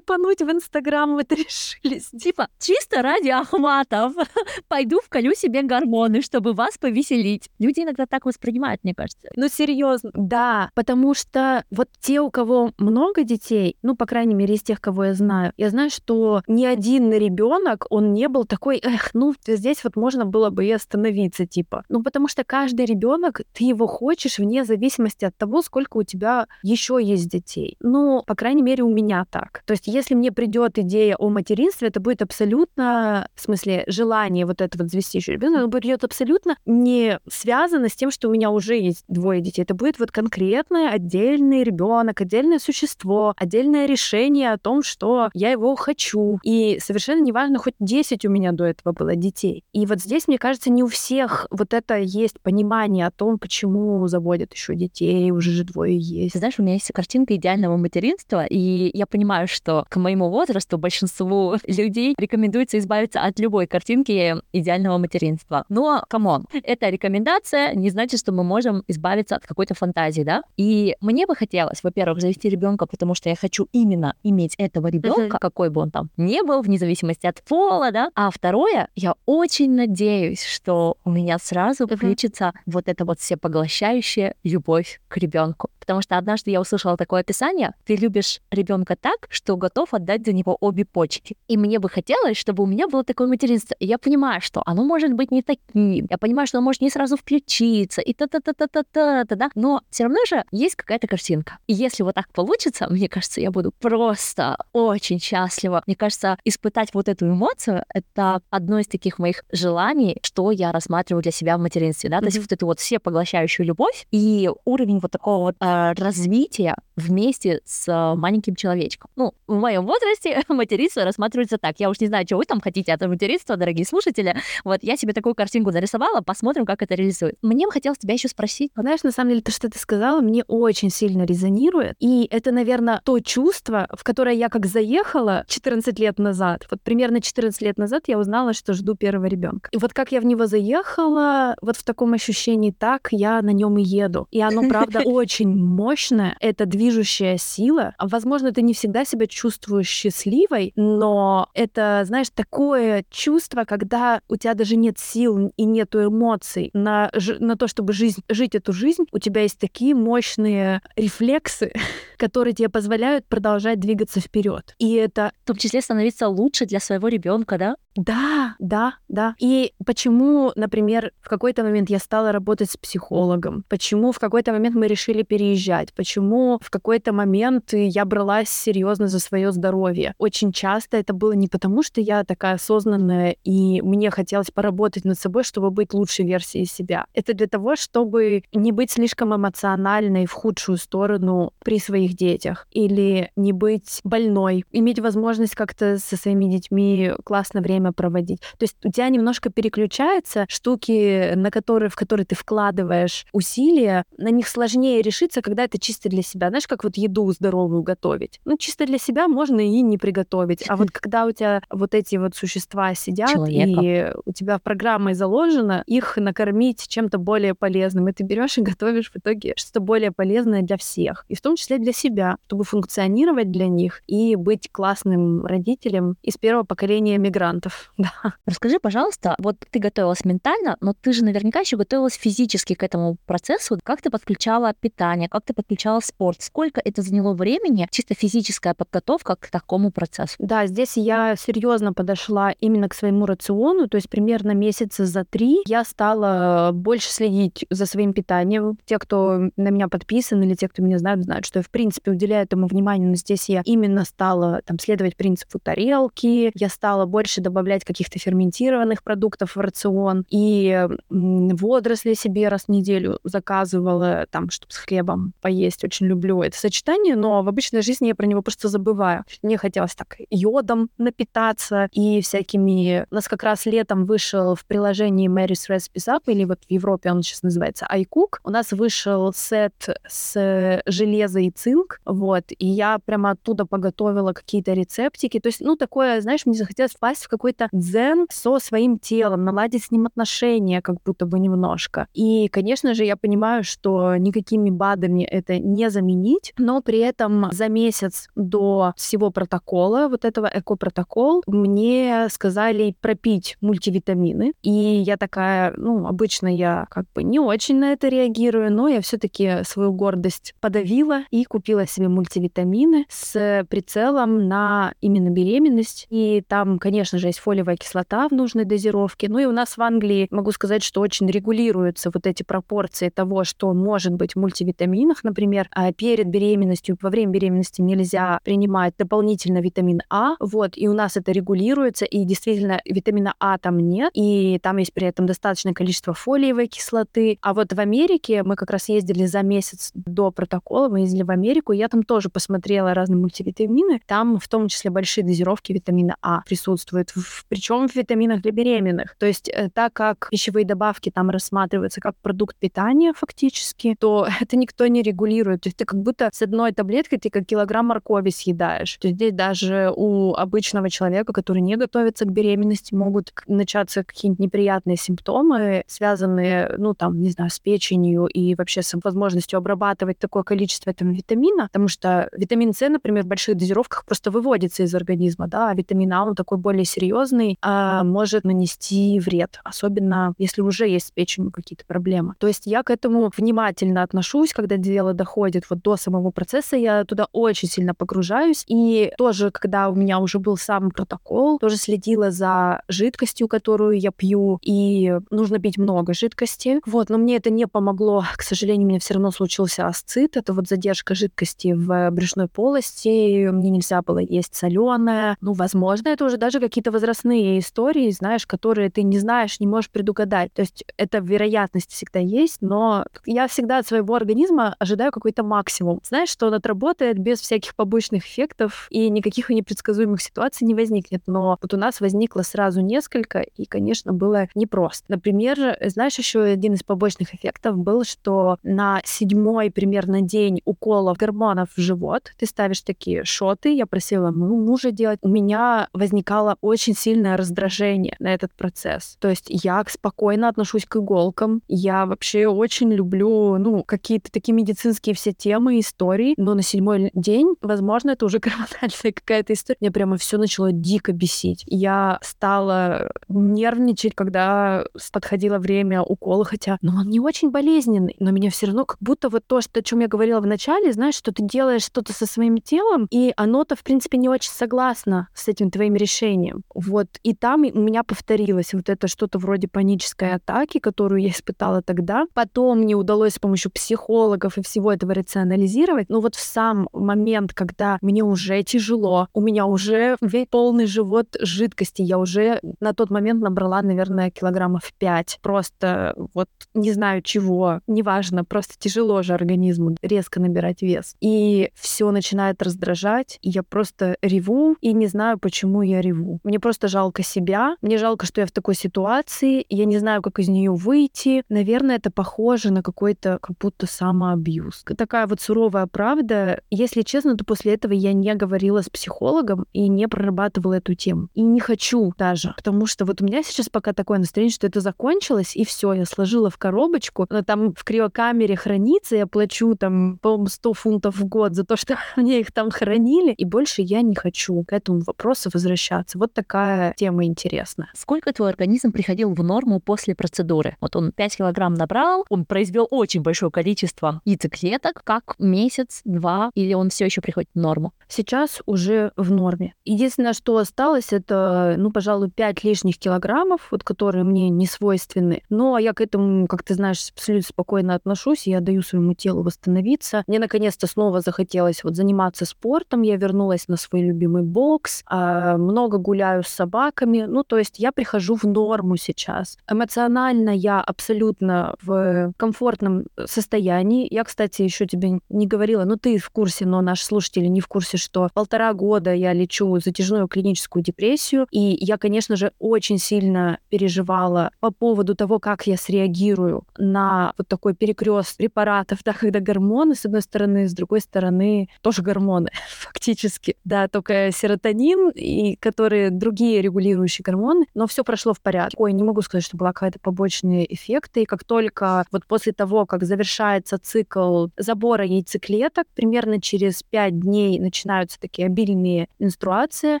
хайпануть 0.30 0.40
в 0.40 0.56
Инстаграм 0.56 1.18
это 1.18 1.34
решились. 1.34 2.10
Типа, 2.10 2.48
чисто 2.58 3.02
ради 3.02 3.28
охватов 3.28 4.14
пойду 4.68 5.00
вколю 5.00 5.34
себе 5.34 5.62
гормоны, 5.62 6.22
чтобы 6.22 6.52
вас 6.52 6.78
повеселить. 6.78 7.48
Люди 7.58 7.80
иногда 7.80 8.06
так 8.06 8.26
воспринимают, 8.26 8.82
мне 8.84 8.94
кажется. 8.94 9.28
Ну, 9.36 9.48
серьезно, 9.48 10.10
да, 10.14 10.70
потому 10.74 11.14
что 11.14 11.64
вот 11.70 11.88
те, 12.00 12.20
у 12.20 12.30
кого 12.30 12.72
много 12.78 13.22
детей, 13.22 13.76
ну, 13.82 13.96
по 13.96 14.06
крайней 14.06 14.34
мере, 14.34 14.54
из 14.54 14.62
тех, 14.62 14.80
кого 14.80 15.04
я 15.04 15.14
знаю, 15.14 15.52
я 15.56 15.70
знаю, 15.70 15.90
что 15.90 16.42
ни 16.46 16.64
один 16.64 17.12
ребенок, 17.12 17.86
он 17.90 18.12
не 18.12 18.28
был 18.28 18.44
такой, 18.44 18.78
эх, 18.82 19.10
ну, 19.14 19.34
здесь 19.46 19.84
вот 19.84 19.96
можно 19.96 20.24
было 20.24 20.50
бы 20.50 20.64
и 20.66 20.72
остановиться, 20.72 21.46
типа. 21.46 21.84
Ну, 21.88 22.02
потому 22.02 22.28
что 22.28 22.44
каждый 22.44 22.86
ребенок, 22.86 23.42
ты 23.52 23.64
его 23.64 23.86
хочешь 23.86 24.38
вне 24.38 24.64
зависимости 24.64 25.24
от 25.24 25.36
того, 25.36 25.62
сколько 25.62 25.98
у 25.98 26.02
тебя 26.02 26.46
еще 26.62 26.98
есть 27.02 27.28
детей. 27.28 27.76
Ну, 27.80 28.22
по 28.26 28.34
крайней 28.34 28.62
мере, 28.62 28.82
у 28.82 28.90
меня 28.90 29.24
так. 29.30 29.62
То 29.64 29.72
есть, 29.72 29.86
если 29.86 30.14
мне 30.20 30.32
придет 30.32 30.78
идея 30.78 31.16
о 31.16 31.30
материнстве, 31.30 31.88
это 31.88 31.98
будет 31.98 32.22
абсолютно, 32.22 33.26
в 33.34 33.40
смысле, 33.40 33.84
желание 33.86 34.46
вот 34.46 34.60
это 34.60 34.78
вот 34.78 34.90
завести 34.90 35.18
еще 35.18 35.32
ребенка, 35.32 35.58
оно 35.60 35.68
будет 35.68 36.04
абсолютно 36.04 36.56
не 36.66 37.18
связано 37.28 37.88
с 37.88 37.94
тем, 37.94 38.10
что 38.10 38.28
у 38.28 38.32
меня 38.32 38.50
уже 38.50 38.78
есть 38.78 39.04
двое 39.08 39.40
детей. 39.40 39.62
Это 39.62 39.74
будет 39.74 39.98
вот 39.98 40.10
конкретный 40.10 40.90
отдельный 40.90 41.64
ребенок, 41.64 42.20
отдельное 42.20 42.58
существо, 42.58 43.34
отдельное 43.36 43.86
решение 43.86 44.52
о 44.52 44.58
том, 44.58 44.82
что 44.82 45.30
я 45.32 45.50
его 45.50 45.74
хочу. 45.74 46.38
И 46.44 46.78
совершенно 46.80 47.22
неважно, 47.22 47.58
хоть 47.58 47.74
10 47.80 48.24
у 48.26 48.30
меня 48.30 48.52
до 48.52 48.64
этого 48.64 48.92
было 48.92 49.16
детей. 49.16 49.64
И 49.72 49.86
вот 49.86 50.00
здесь, 50.00 50.28
мне 50.28 50.38
кажется, 50.38 50.70
не 50.70 50.82
у 50.82 50.86
всех 50.86 51.46
вот 51.50 51.72
это 51.72 51.96
есть 51.96 52.40
понимание 52.40 53.06
о 53.06 53.10
том, 53.10 53.38
почему 53.38 54.06
заводят 54.06 54.52
еще 54.52 54.74
детей, 54.74 55.30
уже 55.30 55.50
же 55.50 55.64
двое 55.64 55.98
есть. 55.98 56.36
Знаешь, 56.36 56.58
у 56.58 56.62
меня 56.62 56.74
есть 56.74 56.92
картинка 56.92 57.34
идеального 57.36 57.78
материнства, 57.78 58.44
и 58.44 58.90
я 58.92 59.06
понимаю, 59.06 59.48
что 59.48 59.86
к 59.88 59.96
моему 60.00 60.28
возрасту 60.28 60.78
большинству 60.78 61.56
людей 61.66 62.14
рекомендуется 62.18 62.78
избавиться 62.78 63.20
от 63.20 63.38
любой 63.38 63.66
картинки 63.66 64.36
идеального 64.52 64.98
материнства. 64.98 65.64
Но, 65.68 66.04
come 66.08 66.30
on, 66.30 66.46
эта 66.52 66.88
рекомендация 66.88 67.74
не 67.74 67.90
значит, 67.90 68.20
что 68.20 68.32
мы 68.32 68.44
можем 68.44 68.82
избавиться 68.88 69.36
от 69.36 69.46
какой-то 69.46 69.74
фантазии, 69.74 70.22
да? 70.22 70.42
И 70.56 70.96
мне 71.00 71.26
бы 71.26 71.34
хотелось, 71.36 71.82
во-первых, 71.82 72.20
завести 72.20 72.48
ребенка, 72.48 72.86
потому 72.86 73.14
что 73.14 73.28
я 73.28 73.36
хочу 73.36 73.68
именно 73.72 74.14
иметь 74.22 74.54
этого 74.58 74.88
ребенка, 74.88 75.36
uh-huh. 75.36 75.40
какой 75.40 75.70
бы 75.70 75.80
он 75.80 75.90
там 75.90 76.10
ни 76.16 76.44
был, 76.46 76.62
вне 76.62 76.78
зависимости 76.78 77.26
от 77.26 77.42
пола, 77.42 77.92
да. 77.92 78.10
А 78.14 78.30
второе, 78.30 78.88
я 78.94 79.14
очень 79.26 79.74
надеюсь, 79.74 80.44
что 80.44 80.96
у 81.04 81.10
меня 81.10 81.38
сразу 81.38 81.84
uh-huh. 81.84 81.96
включится 81.96 82.52
вот 82.66 82.88
эта 82.88 83.04
вот 83.04 83.20
всепоглощающая 83.20 84.34
любовь 84.44 85.00
к 85.08 85.16
ребенку. 85.16 85.70
Потому 85.80 86.02
что 86.02 86.18
однажды 86.18 86.52
я 86.52 86.60
услышала 86.60 86.96
такое 86.96 87.22
описание: 87.22 87.74
ты 87.84 87.96
любишь 87.96 88.40
ребенка 88.50 88.94
так, 88.94 89.26
что 89.28 89.56
готов 89.56 89.89
отдать 89.94 90.24
за 90.24 90.32
него 90.32 90.56
обе 90.60 90.84
почки. 90.84 91.36
И 91.48 91.56
мне 91.56 91.78
бы 91.78 91.88
хотелось, 91.88 92.36
чтобы 92.36 92.62
у 92.62 92.66
меня 92.66 92.88
было 92.88 93.04
такое 93.04 93.28
материнство. 93.28 93.74
И 93.78 93.86
я 93.86 93.98
понимаю, 93.98 94.40
что 94.40 94.62
оно 94.66 94.84
может 94.84 95.12
быть 95.12 95.30
не 95.30 95.42
таким. 95.42 96.06
Я 96.10 96.18
понимаю, 96.18 96.46
что 96.46 96.58
оно 96.58 96.64
может 96.64 96.82
не 96.82 96.90
сразу 96.90 97.16
включиться 97.16 98.00
и 98.00 98.12
та-та-та-та-та-та, 98.12 99.24
да. 99.24 99.50
Но 99.54 99.82
все 99.90 100.04
равно 100.04 100.18
же 100.28 100.44
есть 100.52 100.76
какая-то 100.76 101.06
картинка. 101.06 101.58
И 101.66 101.72
если 101.72 102.02
вот 102.02 102.14
так 102.14 102.32
получится, 102.32 102.86
мне 102.88 103.08
кажется, 103.08 103.40
я 103.40 103.50
буду 103.50 103.72
просто 103.78 104.56
очень 104.72 105.20
счастлива. 105.20 105.82
Мне 105.86 105.96
кажется, 105.96 106.38
испытать 106.44 106.94
вот 106.94 107.08
эту 107.08 107.26
эмоцию— 107.26 107.84
это 107.94 108.40
одно 108.50 108.78
из 108.78 108.86
таких 108.86 109.18
моих 109.18 109.44
желаний, 109.52 110.18
что 110.22 110.50
я 110.50 110.72
рассматриваю 110.72 111.22
для 111.22 111.32
себя 111.32 111.56
в 111.56 111.60
материнстве, 111.60 112.10
да, 112.10 112.18
mm-hmm. 112.18 112.20
то 112.20 112.26
есть 112.26 112.38
вот 112.38 112.52
эту 112.52 112.66
вот 112.66 112.80
все 112.80 112.98
поглощающую 112.98 113.66
любовь 113.66 114.06
и 114.10 114.50
уровень 114.64 114.98
вот 115.00 115.10
такого 115.10 115.44
вот 115.44 115.56
э, 115.60 115.92
развития 115.94 116.74
вместе 116.96 117.60
с 117.64 118.14
маленьким 118.16 118.54
человечком. 118.54 119.10
Ну, 119.16 119.32
в 119.46 119.54
моем 119.54 119.79
моем 119.80 119.86
возрасте 119.86 120.42
материнство 120.48 121.04
рассматривается 121.04 121.58
так. 121.58 121.76
Я 121.78 121.90
уж 121.90 122.00
не 122.00 122.06
знаю, 122.06 122.26
что 122.26 122.36
вы 122.36 122.44
там 122.44 122.60
хотите 122.60 122.92
от 122.92 123.00
материнства, 123.02 123.56
дорогие 123.56 123.84
слушатели. 123.84 124.36
Вот 124.64 124.80
я 124.82 124.96
себе 124.96 125.12
такую 125.12 125.34
картинку 125.34 125.72
зарисовала, 125.72 126.20
посмотрим, 126.20 126.64
как 126.66 126.82
это 126.82 126.94
реализует. 126.94 127.36
Мне 127.42 127.66
бы 127.66 127.72
хотелось 127.72 127.98
тебя 127.98 128.14
еще 128.14 128.28
спросить. 128.28 128.70
Знаешь, 128.76 129.02
на 129.02 129.12
самом 129.12 129.30
деле, 129.30 129.42
то, 129.42 129.52
что 129.52 129.68
ты 129.68 129.78
сказала, 129.78 130.20
мне 130.20 130.44
очень 130.46 130.90
сильно 130.90 131.24
резонирует. 131.24 131.96
И 131.98 132.26
это, 132.30 132.52
наверное, 132.52 133.00
то 133.04 133.18
чувство, 133.20 133.88
в 133.96 134.04
которое 134.04 134.34
я 134.34 134.48
как 134.48 134.66
заехала 134.66 135.44
14 135.48 135.98
лет 135.98 136.18
назад. 136.18 136.66
Вот 136.70 136.80
примерно 136.82 137.20
14 137.20 137.60
лет 137.62 137.78
назад 137.78 138.04
я 138.06 138.18
узнала, 138.18 138.52
что 138.52 138.74
жду 138.74 138.94
первого 138.94 139.26
ребенка. 139.26 139.70
И 139.72 139.78
вот 139.78 139.92
как 139.92 140.12
я 140.12 140.20
в 140.20 140.24
него 140.24 140.46
заехала, 140.46 141.56
вот 141.60 141.76
в 141.76 141.84
таком 141.84 142.12
ощущении, 142.12 142.70
так 142.70 143.08
я 143.10 143.42
на 143.42 143.50
нем 143.50 143.78
и 143.78 143.82
еду. 143.82 144.26
И 144.30 144.40
оно, 144.40 144.62
правда, 144.68 145.00
очень 145.00 145.54
мощное. 145.54 146.36
Это 146.40 146.66
движущая 146.66 147.38
сила. 147.38 147.94
Возможно, 147.98 148.52
ты 148.52 148.62
не 148.62 148.74
всегда 148.74 149.04
себя 149.04 149.26
чувствуешь 149.26 149.69
счастливой, 149.82 150.72
но 150.76 151.48
это, 151.54 152.02
знаешь, 152.04 152.30
такое 152.30 153.04
чувство, 153.10 153.64
когда 153.64 154.20
у 154.28 154.36
тебя 154.36 154.54
даже 154.54 154.76
нет 154.76 154.98
сил 154.98 155.52
и 155.56 155.64
нету 155.64 156.04
эмоций 156.04 156.70
на, 156.72 157.10
на 157.38 157.56
то, 157.56 157.68
чтобы 157.68 157.92
жизнь, 157.92 158.22
жить 158.28 158.54
эту 158.54 158.72
жизнь, 158.72 159.04
у 159.12 159.18
тебя 159.18 159.42
есть 159.42 159.58
такие 159.58 159.94
мощные 159.94 160.82
рефлексы, 160.96 161.72
которые 162.16 162.54
тебе 162.54 162.68
позволяют 162.68 163.26
продолжать 163.26 163.80
двигаться 163.80 164.20
вперед. 164.20 164.74
И 164.78 164.94
это... 164.94 165.32
В 165.42 165.46
том 165.46 165.56
числе 165.56 165.80
становиться 165.80 166.28
лучше 166.28 166.66
для 166.66 166.80
своего 166.80 167.08
ребенка, 167.08 167.58
да? 167.58 167.76
Да, 167.96 168.54
да, 168.60 168.94
да. 169.08 169.34
И 169.40 169.72
почему, 169.84 170.52
например, 170.54 171.12
в 171.20 171.28
какой-то 171.28 171.64
момент 171.64 171.90
я 171.90 171.98
стала 171.98 172.30
работать 172.30 172.70
с 172.70 172.76
психологом? 172.76 173.64
Почему 173.68 174.12
в 174.12 174.18
какой-то 174.20 174.52
момент 174.52 174.76
мы 174.76 174.86
решили 174.86 175.22
переезжать? 175.22 175.92
Почему 175.94 176.60
в 176.62 176.70
какой-то 176.70 177.12
момент 177.12 177.72
я 177.72 178.04
бралась 178.04 178.48
серьезно 178.48 179.08
за 179.08 179.18
свое 179.18 179.50
здоровье? 179.50 180.14
Очень 180.18 180.52
часто 180.52 180.98
это 180.98 181.12
было 181.12 181.32
не 181.32 181.48
потому, 181.48 181.82
что 181.82 182.00
я 182.00 182.22
такая 182.22 182.54
осознанная 182.54 183.36
и 183.42 183.82
мне 183.82 184.10
хотелось 184.10 184.52
поработать 184.52 185.04
над 185.04 185.18
собой, 185.18 185.42
чтобы 185.42 185.70
быть 185.70 185.92
лучшей 185.92 186.26
версией 186.26 186.66
себя. 186.66 187.06
Это 187.12 187.34
для 187.34 187.48
того, 187.48 187.74
чтобы 187.74 188.44
не 188.52 188.70
быть 188.70 188.92
слишком 188.92 189.34
эмоциональной 189.34 190.26
в 190.26 190.32
худшую 190.32 190.78
сторону 190.78 191.52
при 191.64 191.80
своих 191.80 192.14
детях 192.14 192.68
или 192.70 193.32
не 193.34 193.52
быть 193.52 194.00
больной, 194.04 194.64
иметь 194.70 195.00
возможность 195.00 195.56
как-то 195.56 195.98
со 195.98 196.16
своими 196.16 196.44
детьми 196.44 197.12
классно 197.24 197.60
время 197.60 197.79
время 197.80 197.92
проводить. 197.92 198.40
То 198.58 198.64
есть 198.64 198.76
у 198.84 198.90
тебя 198.90 199.08
немножко 199.08 199.50
переключаются 199.50 200.46
штуки, 200.48 201.34
на 201.34 201.50
которые, 201.50 201.88
в 201.88 201.96
которые 201.96 202.26
ты 202.26 202.34
вкладываешь 202.34 203.26
усилия, 203.32 204.04
на 204.18 204.30
них 204.30 204.48
сложнее 204.48 205.02
решиться, 205.02 205.42
когда 205.42 205.64
это 205.64 205.78
чисто 205.78 206.08
для 206.08 206.22
себя. 206.22 206.48
Знаешь, 206.48 206.66
как 206.66 206.84
вот 206.84 206.96
еду 206.96 207.30
здоровую 207.32 207.82
готовить? 207.82 208.40
Ну, 208.44 208.56
чисто 208.56 208.86
для 208.86 208.98
себя 208.98 209.28
можно 209.28 209.60
и 209.60 209.82
не 209.82 209.98
приготовить. 209.98 210.64
А 210.68 210.76
вот 210.76 210.90
когда 210.90 211.26
у 211.26 211.32
тебя 211.32 211.62
вот 211.70 211.94
эти 211.94 212.16
вот 212.16 212.34
существа 212.34 212.94
сидят, 212.94 213.30
Человека. 213.30 213.80
и 213.82 214.12
у 214.24 214.32
тебя 214.32 214.58
в 214.58 214.62
программе 214.62 215.14
заложено 215.14 215.82
их 215.86 216.16
накормить 216.16 216.86
чем-то 216.88 217.18
более 217.18 217.54
полезным, 217.54 218.08
и 218.08 218.12
ты 218.12 218.24
берешь 218.24 218.58
и 218.58 218.62
готовишь 218.62 219.10
в 219.10 219.16
итоге 219.16 219.54
что-то 219.56 219.80
более 219.80 220.12
полезное 220.12 220.62
для 220.62 220.76
всех, 220.76 221.24
и 221.28 221.34
в 221.34 221.40
том 221.40 221.56
числе 221.56 221.78
для 221.78 221.92
себя, 221.92 222.36
чтобы 222.46 222.64
функционировать 222.64 223.50
для 223.50 223.68
них 223.68 224.02
и 224.06 224.36
быть 224.36 224.68
классным 224.70 225.46
родителем 225.46 226.16
из 226.22 226.36
первого 226.36 226.64
поколения 226.64 227.18
мигрантов 227.18 227.69
процентов, 227.70 227.92
да. 227.98 228.34
Расскажи, 228.46 228.78
пожалуйста, 228.78 229.34
вот 229.38 229.56
ты 229.70 229.78
готовилась 229.78 230.24
ментально, 230.24 230.76
но 230.80 230.92
ты 230.92 231.12
же 231.12 231.24
наверняка 231.24 231.60
еще 231.60 231.76
готовилась 231.76 232.14
физически 232.14 232.74
к 232.74 232.82
этому 232.82 233.16
процессу. 233.26 233.78
Как 233.82 234.02
ты 234.02 234.10
подключала 234.10 234.74
питание, 234.74 235.28
как 235.28 235.44
ты 235.44 235.54
подключала 235.54 236.00
спорт? 236.00 236.42
Сколько 236.42 236.80
это 236.84 237.02
заняло 237.02 237.34
времени, 237.34 237.86
чисто 237.90 238.14
физическая 238.14 238.74
подготовка 238.74 239.36
к 239.36 239.48
такому 239.48 239.90
процессу? 239.90 240.34
Да, 240.38 240.66
здесь 240.66 240.96
я 240.96 241.36
серьезно 241.36 241.92
подошла 241.92 242.52
именно 242.52 242.88
к 242.88 242.94
своему 242.94 243.26
рациону, 243.26 243.88
то 243.88 243.96
есть 243.96 244.08
примерно 244.08 244.52
месяца 244.52 245.06
за 245.06 245.24
три 245.24 245.58
я 245.66 245.84
стала 245.84 246.70
больше 246.72 247.10
следить 247.10 247.66
за 247.70 247.86
своим 247.86 248.12
питанием. 248.12 248.78
Те, 248.84 248.98
кто 248.98 249.50
на 249.56 249.68
меня 249.68 249.88
подписан 249.88 250.42
или 250.42 250.54
те, 250.54 250.68
кто 250.68 250.82
меня 250.82 250.98
знают, 250.98 251.24
знают, 251.24 251.46
что 251.46 251.58
я 251.58 251.62
в 251.62 251.70
принципе 251.70 252.10
уделяю 252.10 252.44
этому 252.44 252.66
внимание, 252.66 253.08
но 253.08 253.14
здесь 253.14 253.48
я 253.48 253.62
именно 253.64 254.04
стала 254.04 254.62
там 254.64 254.78
следовать 254.78 255.16
принципу 255.16 255.58
тарелки, 255.58 256.50
я 256.54 256.68
стала 256.68 257.06
больше 257.06 257.40
добавлять 257.40 257.59
добавлять 257.60 257.84
каких-то 257.84 258.18
ферментированных 258.18 259.02
продуктов 259.02 259.54
в 259.54 259.60
рацион. 259.60 260.24
И 260.30 260.88
водоросли 261.10 262.14
себе 262.14 262.48
раз 262.48 262.64
в 262.64 262.68
неделю 262.70 263.18
заказывала, 263.22 264.26
там, 264.30 264.48
чтобы 264.50 264.72
с 264.72 264.78
хлебом 264.78 265.34
поесть. 265.42 265.84
Очень 265.84 266.06
люблю 266.06 266.42
это 266.42 266.56
сочетание, 266.56 267.16
но 267.16 267.42
в 267.42 267.48
обычной 267.48 267.82
жизни 267.82 268.08
я 268.08 268.14
про 268.14 268.26
него 268.26 268.40
просто 268.42 268.68
забываю. 268.68 269.24
Мне 269.42 269.58
хотелось 269.58 269.94
так 269.94 270.16
йодом 270.30 270.88
напитаться 270.96 271.88
и 271.92 272.22
всякими... 272.22 273.06
У 273.10 273.14
нас 273.14 273.28
как 273.28 273.42
раз 273.42 273.66
летом 273.66 274.06
вышел 274.06 274.54
в 274.54 274.64
приложении 274.64 275.28
Mary's 275.28 275.68
Recipes 275.68 276.08
Up, 276.08 276.22
или 276.26 276.44
вот 276.44 276.60
в 276.66 276.70
Европе 276.70 277.10
он 277.10 277.22
сейчас 277.22 277.42
называется 277.42 277.86
iCook. 277.92 278.38
У 278.44 278.50
нас 278.50 278.72
вышел 278.72 279.32
сет 279.34 279.88
с 280.08 280.82
железа 280.86 281.40
и 281.40 281.50
цинк, 281.50 282.00
вот, 282.06 282.44
и 282.48 282.66
я 282.66 282.98
прямо 283.04 283.32
оттуда 283.32 283.66
поготовила 283.66 284.32
какие-то 284.32 284.72
рецептики. 284.72 285.40
То 285.40 285.48
есть, 285.48 285.60
ну, 285.60 285.76
такое, 285.76 286.20
знаешь, 286.22 286.46
мне 286.46 286.56
захотелось 286.56 286.92
впасть 286.92 287.24
в 287.24 287.28
какой 287.28 287.49
какой-то 287.50 287.68
дзен 287.72 288.26
со 288.30 288.58
своим 288.58 288.98
телом, 288.98 289.44
наладить 289.44 289.84
с 289.84 289.90
ним 289.90 290.06
отношения 290.06 290.80
как 290.82 290.96
будто 291.04 291.26
бы 291.26 291.38
немножко. 291.38 292.06
И, 292.14 292.48
конечно 292.48 292.94
же, 292.94 293.04
я 293.04 293.16
понимаю, 293.16 293.64
что 293.64 294.16
никакими 294.16 294.70
БАДами 294.70 295.22
это 295.22 295.58
не 295.58 295.90
заменить, 295.90 296.52
но 296.58 296.80
при 296.80 296.98
этом 296.98 297.48
за 297.52 297.68
месяц 297.68 298.28
до 298.36 298.92
всего 298.96 299.30
протокола, 299.30 300.08
вот 300.08 300.24
этого 300.24 300.50
эко-протокол, 300.52 301.42
мне 301.46 302.28
сказали 302.30 302.94
пропить 303.00 303.56
мультивитамины. 303.60 304.52
И 304.62 304.70
я 304.70 305.16
такая, 305.16 305.74
ну, 305.76 306.06
обычно 306.06 306.48
я 306.48 306.86
как 306.90 307.06
бы 307.14 307.22
не 307.22 307.40
очень 307.40 307.78
на 307.78 307.92
это 307.92 308.08
реагирую, 308.08 308.72
но 308.72 308.88
я 308.88 309.00
все 309.00 309.18
таки 309.18 309.64
свою 309.64 309.92
гордость 309.92 310.54
подавила 310.60 311.22
и 311.30 311.44
купила 311.44 311.86
себе 311.86 312.08
мультивитамины 312.08 313.06
с 313.08 313.66
прицелом 313.68 314.48
на 314.48 314.94
именно 315.00 315.30
беременность. 315.30 316.06
И 316.10 316.42
там, 316.46 316.78
конечно 316.78 317.18
же, 317.18 317.28
есть 317.28 317.39
фолиевая 317.40 317.76
кислота 317.76 318.28
в 318.28 318.32
нужной 318.32 318.64
дозировке. 318.64 319.28
Ну 319.28 319.38
и 319.38 319.44
у 319.46 319.52
нас 319.52 319.76
в 319.76 319.82
Англии, 319.82 320.28
могу 320.30 320.52
сказать, 320.52 320.82
что 320.82 321.00
очень 321.00 321.28
регулируются 321.30 322.10
вот 322.12 322.26
эти 322.26 322.42
пропорции 322.42 323.08
того, 323.08 323.44
что 323.44 323.72
может 323.72 324.12
быть 324.12 324.34
в 324.34 324.38
мультивитаминах, 324.38 325.24
например, 325.24 325.68
а 325.72 325.92
перед 325.92 326.28
беременностью, 326.28 326.96
во 327.00 327.10
время 327.10 327.32
беременности 327.32 327.80
нельзя 327.80 328.40
принимать 328.44 328.94
дополнительно 328.98 329.58
витамин 329.58 330.00
А, 330.10 330.34
вот, 330.38 330.72
и 330.76 330.88
у 330.88 330.94
нас 330.94 331.16
это 331.16 331.32
регулируется, 331.32 332.04
и 332.04 332.24
действительно 332.24 332.80
витамина 332.84 333.34
А 333.38 333.58
там 333.58 333.78
нет, 333.78 334.10
и 334.14 334.58
там 334.62 334.76
есть 334.76 334.92
при 334.92 335.06
этом 335.06 335.26
достаточное 335.26 335.72
количество 335.72 336.14
фолиевой 336.14 336.66
кислоты. 336.66 337.38
А 337.40 337.54
вот 337.54 337.72
в 337.72 337.80
Америке 337.80 338.42
мы 338.42 338.56
как 338.56 338.70
раз 338.70 338.88
ездили 338.88 339.26
за 339.26 339.42
месяц 339.42 339.90
до 339.94 340.30
протокола, 340.30 340.88
мы 340.88 341.00
ездили 341.00 341.22
в 341.22 341.30
Америку, 341.30 341.72
я 341.72 341.88
там 341.88 342.02
тоже 342.02 342.28
посмотрела 342.28 342.94
разные 342.94 343.18
мультивитамины, 343.18 344.00
там 344.06 344.38
в 344.38 344.48
том 344.48 344.68
числе 344.68 344.90
большие 344.90 345.24
дозировки 345.24 345.72
витамина 345.72 346.16
А 346.22 346.42
присутствуют 346.42 347.10
в 347.10 347.29
причем 347.48 347.88
в 347.88 347.94
витаминах 347.94 348.42
для 348.42 348.52
беременных. 348.52 349.16
То 349.18 349.26
есть 349.26 349.48
э, 349.48 349.68
так 349.70 349.92
как 349.92 350.28
пищевые 350.30 350.64
добавки 350.64 351.10
там 351.10 351.30
рассматриваются 351.30 352.00
как 352.00 352.16
продукт 352.16 352.56
питания 352.56 353.12
фактически, 353.12 353.96
то 353.98 354.26
это 354.40 354.56
никто 354.56 354.86
не 354.86 355.02
регулирует. 355.02 355.62
То 355.62 355.68
есть 355.68 355.76
ты 355.76 355.84
как 355.84 356.00
будто 356.00 356.30
с 356.32 356.42
одной 356.42 356.72
таблеткой 356.72 357.18
ты 357.18 357.30
как 357.30 357.46
килограмм 357.46 357.86
моркови 357.86 358.30
съедаешь. 358.30 358.96
То 358.98 359.08
есть 359.08 359.16
здесь 359.16 359.32
даже 359.32 359.92
у 359.94 360.34
обычного 360.34 360.90
человека, 360.90 361.32
который 361.32 361.62
не 361.62 361.76
готовится 361.76 362.24
к 362.24 362.32
беременности, 362.32 362.94
могут 362.94 363.32
начаться 363.46 364.04
какие-нибудь 364.04 364.40
неприятные 364.40 364.96
симптомы, 364.96 365.84
связанные, 365.86 366.74
ну 366.78 366.94
там, 366.94 367.20
не 367.20 367.30
знаю, 367.30 367.50
с 367.50 367.58
печенью 367.58 368.26
и 368.26 368.54
вообще 368.54 368.82
с 368.82 368.94
возможностью 369.02 369.58
обрабатывать 369.58 370.18
такое 370.18 370.42
количество 370.42 370.90
этого 370.90 371.08
витамина, 371.08 371.64
потому 371.64 371.88
что 371.88 372.28
витамин 372.36 372.72
С, 372.72 372.88
например, 372.88 373.24
в 373.24 373.26
больших 373.26 373.56
дозировках 373.56 374.04
просто 374.04 374.30
выводится 374.30 374.82
из 374.82 374.94
организма, 374.94 375.48
да, 375.48 375.70
а 375.70 375.74
витамин 375.74 376.12
А, 376.12 376.24
он 376.24 376.34
такой 376.34 376.58
более 376.58 376.84
серьезный, 376.84 377.19
серьезный, 377.20 377.58
а, 377.62 378.04
может 378.04 378.44
нанести 378.44 379.20
вред, 379.20 379.60
особенно 379.64 380.34
если 380.38 380.62
уже 380.62 380.88
есть 380.88 381.08
с 381.08 381.10
печенью 381.10 381.50
какие-то 381.50 381.84
проблемы. 381.86 382.34
То 382.38 382.46
есть 382.46 382.66
я 382.66 382.82
к 382.82 382.90
этому 382.90 383.30
внимательно 383.36 384.02
отношусь, 384.02 384.52
когда 384.52 384.76
дело 384.76 385.12
доходит 385.12 385.64
вот 385.70 385.82
до 385.82 385.96
самого 385.96 386.30
процесса, 386.30 386.76
я 386.76 387.04
туда 387.04 387.26
очень 387.32 387.68
сильно 387.68 387.94
погружаюсь. 387.94 388.64
И 388.66 389.12
тоже, 389.18 389.50
когда 389.50 389.88
у 389.88 389.94
меня 389.94 390.18
уже 390.18 390.38
был 390.38 390.56
сам 390.56 390.90
протокол, 390.90 391.58
тоже 391.58 391.76
следила 391.76 392.30
за 392.30 392.82
жидкостью, 392.88 393.48
которую 393.48 393.98
я 393.98 394.10
пью, 394.10 394.58
и 394.62 395.18
нужно 395.30 395.58
пить 395.58 395.78
много 395.78 396.14
жидкости. 396.14 396.80
Вот, 396.86 397.10
но 397.10 397.18
мне 397.18 397.36
это 397.36 397.50
не 397.50 397.66
помогло. 397.66 398.24
К 398.36 398.42
сожалению, 398.42 398.86
у 398.86 398.88
меня 398.88 399.00
все 399.00 399.14
равно 399.14 399.30
случился 399.30 399.86
асцит, 399.86 400.36
это 400.36 400.52
вот 400.52 400.68
задержка 400.68 401.14
жидкости 401.14 401.72
в 401.72 402.10
брюшной 402.10 402.48
полости, 402.48 403.48
мне 403.48 403.70
нельзя 403.70 404.02
было 404.02 404.18
есть 404.18 404.54
соленое. 404.54 405.36
Ну, 405.40 405.52
возможно, 405.52 406.08
это 406.08 406.24
уже 406.24 406.36
даже 406.36 406.60
какие-то 406.60 406.90
возрастные 407.00 407.58
истории, 407.58 408.10
знаешь, 408.10 408.46
которые 408.46 408.90
ты 408.90 409.02
не 409.02 409.18
знаешь, 409.18 409.58
не 409.58 409.66
можешь 409.66 409.90
предугадать. 409.90 410.52
То 410.52 410.60
есть 410.60 410.84
эта 410.98 411.18
вероятность 411.18 411.90
всегда 411.90 412.18
есть, 412.18 412.58
но 412.60 413.06
я 413.24 413.48
всегда 413.48 413.78
от 413.78 413.86
своего 413.86 414.14
организма 414.14 414.76
ожидаю 414.78 415.12
какой-то 415.12 415.42
максимум. 415.42 416.00
Знаешь, 416.04 416.28
что 416.28 416.48
он 416.48 416.54
отработает 416.54 417.18
без 417.18 417.40
всяких 417.40 417.74
побочных 417.74 418.26
эффектов 418.26 418.86
и 418.90 419.08
никаких 419.08 419.48
непредсказуемых 419.48 420.20
ситуаций 420.20 420.66
не 420.66 420.74
возникнет. 420.74 421.22
Но 421.26 421.56
вот 421.60 421.72
у 421.72 421.76
нас 421.78 422.00
возникло 422.00 422.42
сразу 422.42 422.82
несколько, 422.82 423.40
и, 423.40 423.64
конечно, 423.64 424.12
было 424.12 424.48
непросто. 424.54 425.06
Например, 425.08 425.78
знаешь, 425.86 426.18
еще 426.18 426.42
один 426.42 426.74
из 426.74 426.82
побочных 426.82 427.34
эффектов 427.34 427.78
был, 427.78 428.04
что 428.04 428.58
на 428.62 429.00
седьмой 429.04 429.70
примерно 429.70 430.20
день 430.20 430.60
уколов 430.66 431.16
гормонов 431.16 431.70
в 431.74 431.80
живот 431.80 432.32
ты 432.36 432.44
ставишь 432.44 432.82
такие 432.82 433.24
шоты. 433.24 433.74
Я 433.74 433.86
просила 433.86 434.30
мужа 434.30 434.90
делать. 434.90 435.18
У 435.22 435.28
меня 435.28 435.88
возникало 435.92 436.56
очень 436.60 436.89
сильное 436.94 437.36
раздражение 437.36 438.16
на 438.18 438.32
этот 438.32 438.54
процесс. 438.54 439.16
То 439.20 439.28
есть 439.28 439.46
я 439.48 439.82
спокойно 439.88 440.48
отношусь 440.48 440.84
к 440.86 440.96
иголкам. 440.96 441.62
Я 441.68 442.06
вообще 442.06 442.46
очень 442.46 442.92
люблю, 442.92 443.58
ну, 443.58 443.84
какие-то 443.84 444.30
такие 444.30 444.52
медицинские 444.52 445.14
все 445.14 445.32
темы, 445.32 445.80
истории. 445.80 446.34
Но 446.36 446.54
на 446.54 446.62
седьмой 446.62 447.10
день, 447.14 447.54
возможно, 447.60 448.10
это 448.10 448.26
уже 448.26 448.38
гормональная 448.40 449.12
какая-то 449.14 449.52
история. 449.52 449.78
Мне 449.80 449.90
прямо 449.90 450.16
все 450.16 450.38
начало 450.38 450.72
дико 450.72 451.12
бесить. 451.12 451.64
Я 451.66 452.18
стала 452.22 453.10
нервничать, 453.28 454.14
когда 454.14 454.84
подходило 455.12 455.58
время 455.58 456.02
укола, 456.02 456.44
хотя, 456.44 456.78
ну, 456.82 456.92
он 456.96 457.08
не 457.08 457.20
очень 457.20 457.50
болезненный, 457.50 458.16
но 458.18 458.30
меня 458.30 458.50
все 458.50 458.66
равно 458.66 458.84
как 458.84 458.98
будто 459.00 459.28
вот 459.28 459.46
то, 459.46 459.60
что, 459.60 459.80
о 459.80 459.82
чем 459.82 460.00
я 460.00 460.08
говорила 460.08 460.40
в 460.40 460.46
начале, 460.46 460.92
знаешь, 460.92 461.14
что 461.14 461.32
ты 461.32 461.42
делаешь 461.42 461.82
что-то 461.82 462.12
со 462.12 462.26
своим 462.26 462.58
телом, 462.58 463.06
и 463.10 463.32
оно-то, 463.36 463.76
в 463.76 463.82
принципе, 463.82 464.18
не 464.18 464.28
очень 464.28 464.50
согласно 464.50 465.28
с 465.34 465.48
этим 465.48 465.70
твоим 465.70 465.94
решением. 465.94 466.62
Вот. 466.80 467.08
И 467.22 467.34
там 467.34 467.62
у 467.62 467.80
меня 467.80 468.02
повторилось 468.02 468.72
вот 468.72 468.88
это 468.88 469.06
что-то 469.06 469.38
вроде 469.38 469.68
панической 469.68 470.32
атаки, 470.32 470.78
которую 470.78 471.22
я 471.22 471.30
испытала 471.30 471.82
тогда. 471.82 472.26
Потом 472.34 472.80
мне 472.80 472.94
удалось 472.94 473.34
с 473.34 473.38
помощью 473.38 473.70
психологов 473.70 474.58
и 474.58 474.62
всего 474.62 474.92
этого 474.92 475.14
рационализировать. 475.14 476.08
Но 476.08 476.20
вот 476.20 476.34
в 476.34 476.40
сам 476.40 476.88
момент, 476.92 477.52
когда 477.52 477.98
мне 478.00 478.22
уже 478.22 478.62
тяжело, 478.62 479.28
у 479.34 479.40
меня 479.40 479.66
уже 479.66 480.16
полный 480.50 480.86
живот 480.86 481.36
жидкости, 481.40 482.02
я 482.02 482.18
уже 482.18 482.60
на 482.80 482.94
тот 482.94 483.10
момент 483.10 483.42
набрала, 483.42 483.82
наверное, 483.82 484.30
килограммов 484.30 484.92
5. 484.98 485.38
Просто 485.42 486.14
вот 486.34 486.48
не 486.74 486.92
знаю 486.92 487.22
чего, 487.22 487.80
неважно, 487.86 488.44
просто 488.44 488.74
тяжело 488.78 489.22
же 489.22 489.34
организму 489.34 489.96
резко 490.02 490.40
набирать 490.40 490.82
вес. 490.82 491.14
И 491.20 491.70
все 491.74 492.10
начинает 492.10 492.62
раздражать, 492.62 493.38
и 493.42 493.50
я 493.50 493.62
просто 493.62 494.16
реву, 494.22 494.76
и 494.80 494.92
не 494.92 495.06
знаю, 495.06 495.38
почему 495.38 495.82
я 495.82 496.00
реву. 496.00 496.40
Мне 496.44 496.58
просто 496.58 496.69
жалко 496.88 497.22
себя, 497.22 497.76
мне 497.82 497.98
жалко, 497.98 498.26
что 498.26 498.40
я 498.40 498.46
в 498.46 498.52
такой 498.52 498.74
ситуации, 498.74 499.64
я 499.68 499.84
не 499.84 499.98
знаю, 499.98 500.22
как 500.22 500.38
из 500.38 500.48
нее 500.48 500.72
выйти. 500.72 501.42
Наверное, 501.48 501.96
это 501.96 502.10
похоже 502.10 502.72
на 502.72 502.82
какой-то 502.82 503.38
как 503.40 503.56
будто 503.58 503.86
самоабьюз. 503.86 504.84
Такая 504.96 505.26
вот 505.26 505.40
суровая 505.40 505.86
правда. 505.86 506.60
Если 506.70 507.02
честно, 507.02 507.36
то 507.36 507.44
после 507.44 507.74
этого 507.74 507.92
я 507.92 508.12
не 508.12 508.34
говорила 508.34 508.82
с 508.82 508.90
психологом 508.90 509.66
и 509.72 509.88
не 509.88 510.08
прорабатывала 510.08 510.74
эту 510.74 510.94
тему. 510.94 511.28
И 511.34 511.42
не 511.42 511.60
хочу 511.60 512.12
даже, 512.18 512.54
потому 512.56 512.86
что 512.86 513.04
вот 513.04 513.20
у 513.22 513.24
меня 513.24 513.42
сейчас 513.42 513.68
пока 513.68 513.92
такое 513.92 514.18
настроение, 514.18 514.54
что 514.54 514.66
это 514.66 514.80
закончилось, 514.80 515.56
и 515.56 515.64
все, 515.64 515.92
я 515.92 516.04
сложила 516.04 516.50
в 516.50 516.58
коробочку, 516.58 517.26
но 517.30 517.42
там 517.42 517.74
в 517.74 517.84
криокамере 517.84 518.56
хранится, 518.56 519.16
я 519.16 519.26
плачу 519.26 519.74
там, 519.74 520.18
по 520.18 520.44
100 520.46 520.72
фунтов 520.74 521.16
в 521.16 521.24
год 521.26 521.54
за 521.54 521.64
то, 521.64 521.76
что 521.76 521.96
мне 522.16 522.40
их 522.40 522.52
там 522.52 522.70
хранили, 522.70 523.32
и 523.32 523.44
больше 523.44 523.82
я 523.82 524.02
не 524.02 524.14
хочу 524.14 524.62
к 524.64 524.72
этому 524.72 525.00
вопросу 525.00 525.50
возвращаться. 525.52 526.18
Вот 526.18 526.32
такая 526.32 526.59
тема 526.96 527.24
интересная. 527.24 527.90
Сколько 527.94 528.32
твой 528.32 528.50
организм 528.50 528.92
приходил 528.92 529.32
в 529.34 529.42
норму 529.42 529.80
после 529.80 530.14
процедуры? 530.14 530.76
Вот 530.80 530.96
он 530.96 531.12
5 531.12 531.36
килограмм 531.36 531.74
набрал, 531.74 532.24
он 532.28 532.44
произвел 532.44 532.86
очень 532.90 533.22
большое 533.22 533.50
количество 533.50 534.20
яйцеклеток, 534.24 535.02
как 535.04 535.34
месяц, 535.38 536.00
два, 536.04 536.50
или 536.54 536.74
он 536.74 536.90
все 536.90 537.06
еще 537.06 537.20
приходит 537.20 537.50
в 537.54 537.58
норму? 537.58 537.92
Сейчас 538.08 538.60
уже 538.66 539.12
в 539.16 539.30
норме. 539.30 539.74
Единственное, 539.84 540.32
что 540.32 540.56
осталось, 540.56 541.12
это, 541.12 541.74
ну, 541.78 541.90
пожалуй, 541.90 542.30
5 542.30 542.64
лишних 542.64 542.98
килограммов, 542.98 543.68
вот 543.70 543.84
которые 543.84 544.24
мне 544.24 544.48
не 544.48 544.66
свойственны. 544.66 545.42
Но 545.48 545.78
я 545.78 545.92
к 545.92 546.00
этому, 546.00 546.46
как 546.46 546.62
ты 546.62 546.74
знаешь, 546.74 547.10
абсолютно 547.10 547.48
спокойно 547.48 547.94
отношусь, 547.94 548.46
я 548.46 548.60
даю 548.60 548.82
своему 548.82 549.14
телу 549.14 549.42
восстановиться. 549.42 550.24
Мне 550.26 550.38
наконец-то 550.38 550.86
снова 550.86 551.20
захотелось 551.20 551.84
вот 551.84 551.96
заниматься 551.96 552.44
спортом, 552.44 553.02
я 553.02 553.16
вернулась 553.16 553.68
на 553.68 553.76
свой 553.76 554.02
любимый 554.02 554.42
бокс, 554.42 555.02
а, 555.06 555.56
много 555.56 555.98
гуляю 555.98 556.42
с 556.50 556.54
собаками, 556.54 557.22
ну, 557.22 557.44
то 557.44 557.58
есть 557.58 557.78
я 557.78 557.92
прихожу 557.92 558.34
в 558.34 558.44
норму 558.44 558.96
сейчас. 558.96 559.58
Эмоционально 559.70 560.50
я 560.50 560.80
абсолютно 560.80 561.74
в 561.82 562.32
комфортном 562.36 563.04
состоянии. 563.24 564.06
Я, 564.12 564.24
кстати, 564.24 564.62
еще 564.62 564.86
тебе 564.86 565.20
не 565.28 565.46
говорила, 565.46 565.84
ну, 565.84 565.96
ты 565.96 566.18
в 566.18 566.30
курсе, 566.30 566.66
но 566.66 566.80
наши 566.80 567.04
слушатели 567.04 567.46
не 567.46 567.60
в 567.60 567.68
курсе, 567.68 567.96
что 567.96 568.28
полтора 568.34 568.72
года 568.74 569.14
я 569.14 569.32
лечу 569.32 569.78
затяжную 569.78 570.28
клиническую 570.28 570.82
депрессию, 570.82 571.46
и 571.50 571.76
я, 571.80 571.96
конечно 571.98 572.36
же, 572.36 572.52
очень 572.58 572.98
сильно 572.98 573.58
переживала 573.68 574.50
по 574.60 574.70
поводу 574.70 575.14
того, 575.14 575.38
как 575.38 575.66
я 575.66 575.76
среагирую 575.76 576.64
на 576.78 577.32
вот 577.38 577.48
такой 577.48 577.74
перекрест 577.74 578.36
препаратов, 578.36 579.00
да, 579.04 579.12
когда 579.12 579.40
гормоны, 579.40 579.94
с 579.94 580.04
одной 580.04 580.22
стороны, 580.22 580.68
с 580.68 580.72
другой 580.72 581.00
стороны, 581.00 581.68
тоже 581.82 582.02
гормоны, 582.02 582.50
фактически, 582.80 583.56
да, 583.64 583.88
только 583.88 584.30
серотонин 584.32 585.10
и 585.10 585.56
которые 585.56 586.10
другие 586.10 586.39
регулирующие 586.44 587.22
гормоны, 587.22 587.66
но 587.74 587.86
все 587.86 588.04
прошло 588.04 588.34
в 588.34 588.40
порядке. 588.40 588.76
Ой, 588.78 588.92
не 588.92 589.02
могу 589.02 589.22
сказать, 589.22 589.44
что 589.44 589.56
была 589.56 589.72
какая-то 589.72 589.98
побочные 590.00 590.72
эффекты, 590.72 591.22
и 591.22 591.26
как 591.26 591.44
только 591.44 592.04
вот 592.10 592.26
после 592.26 592.52
того, 592.52 592.86
как 592.86 593.04
завершается 593.04 593.78
цикл 593.78 594.48
забора 594.56 595.04
яйцеклеток, 595.04 595.86
примерно 595.94 596.40
через 596.40 596.82
5 596.82 597.20
дней 597.20 597.58
начинаются 597.58 598.18
такие 598.20 598.46
обильные 598.46 599.08
менструации, 599.18 600.00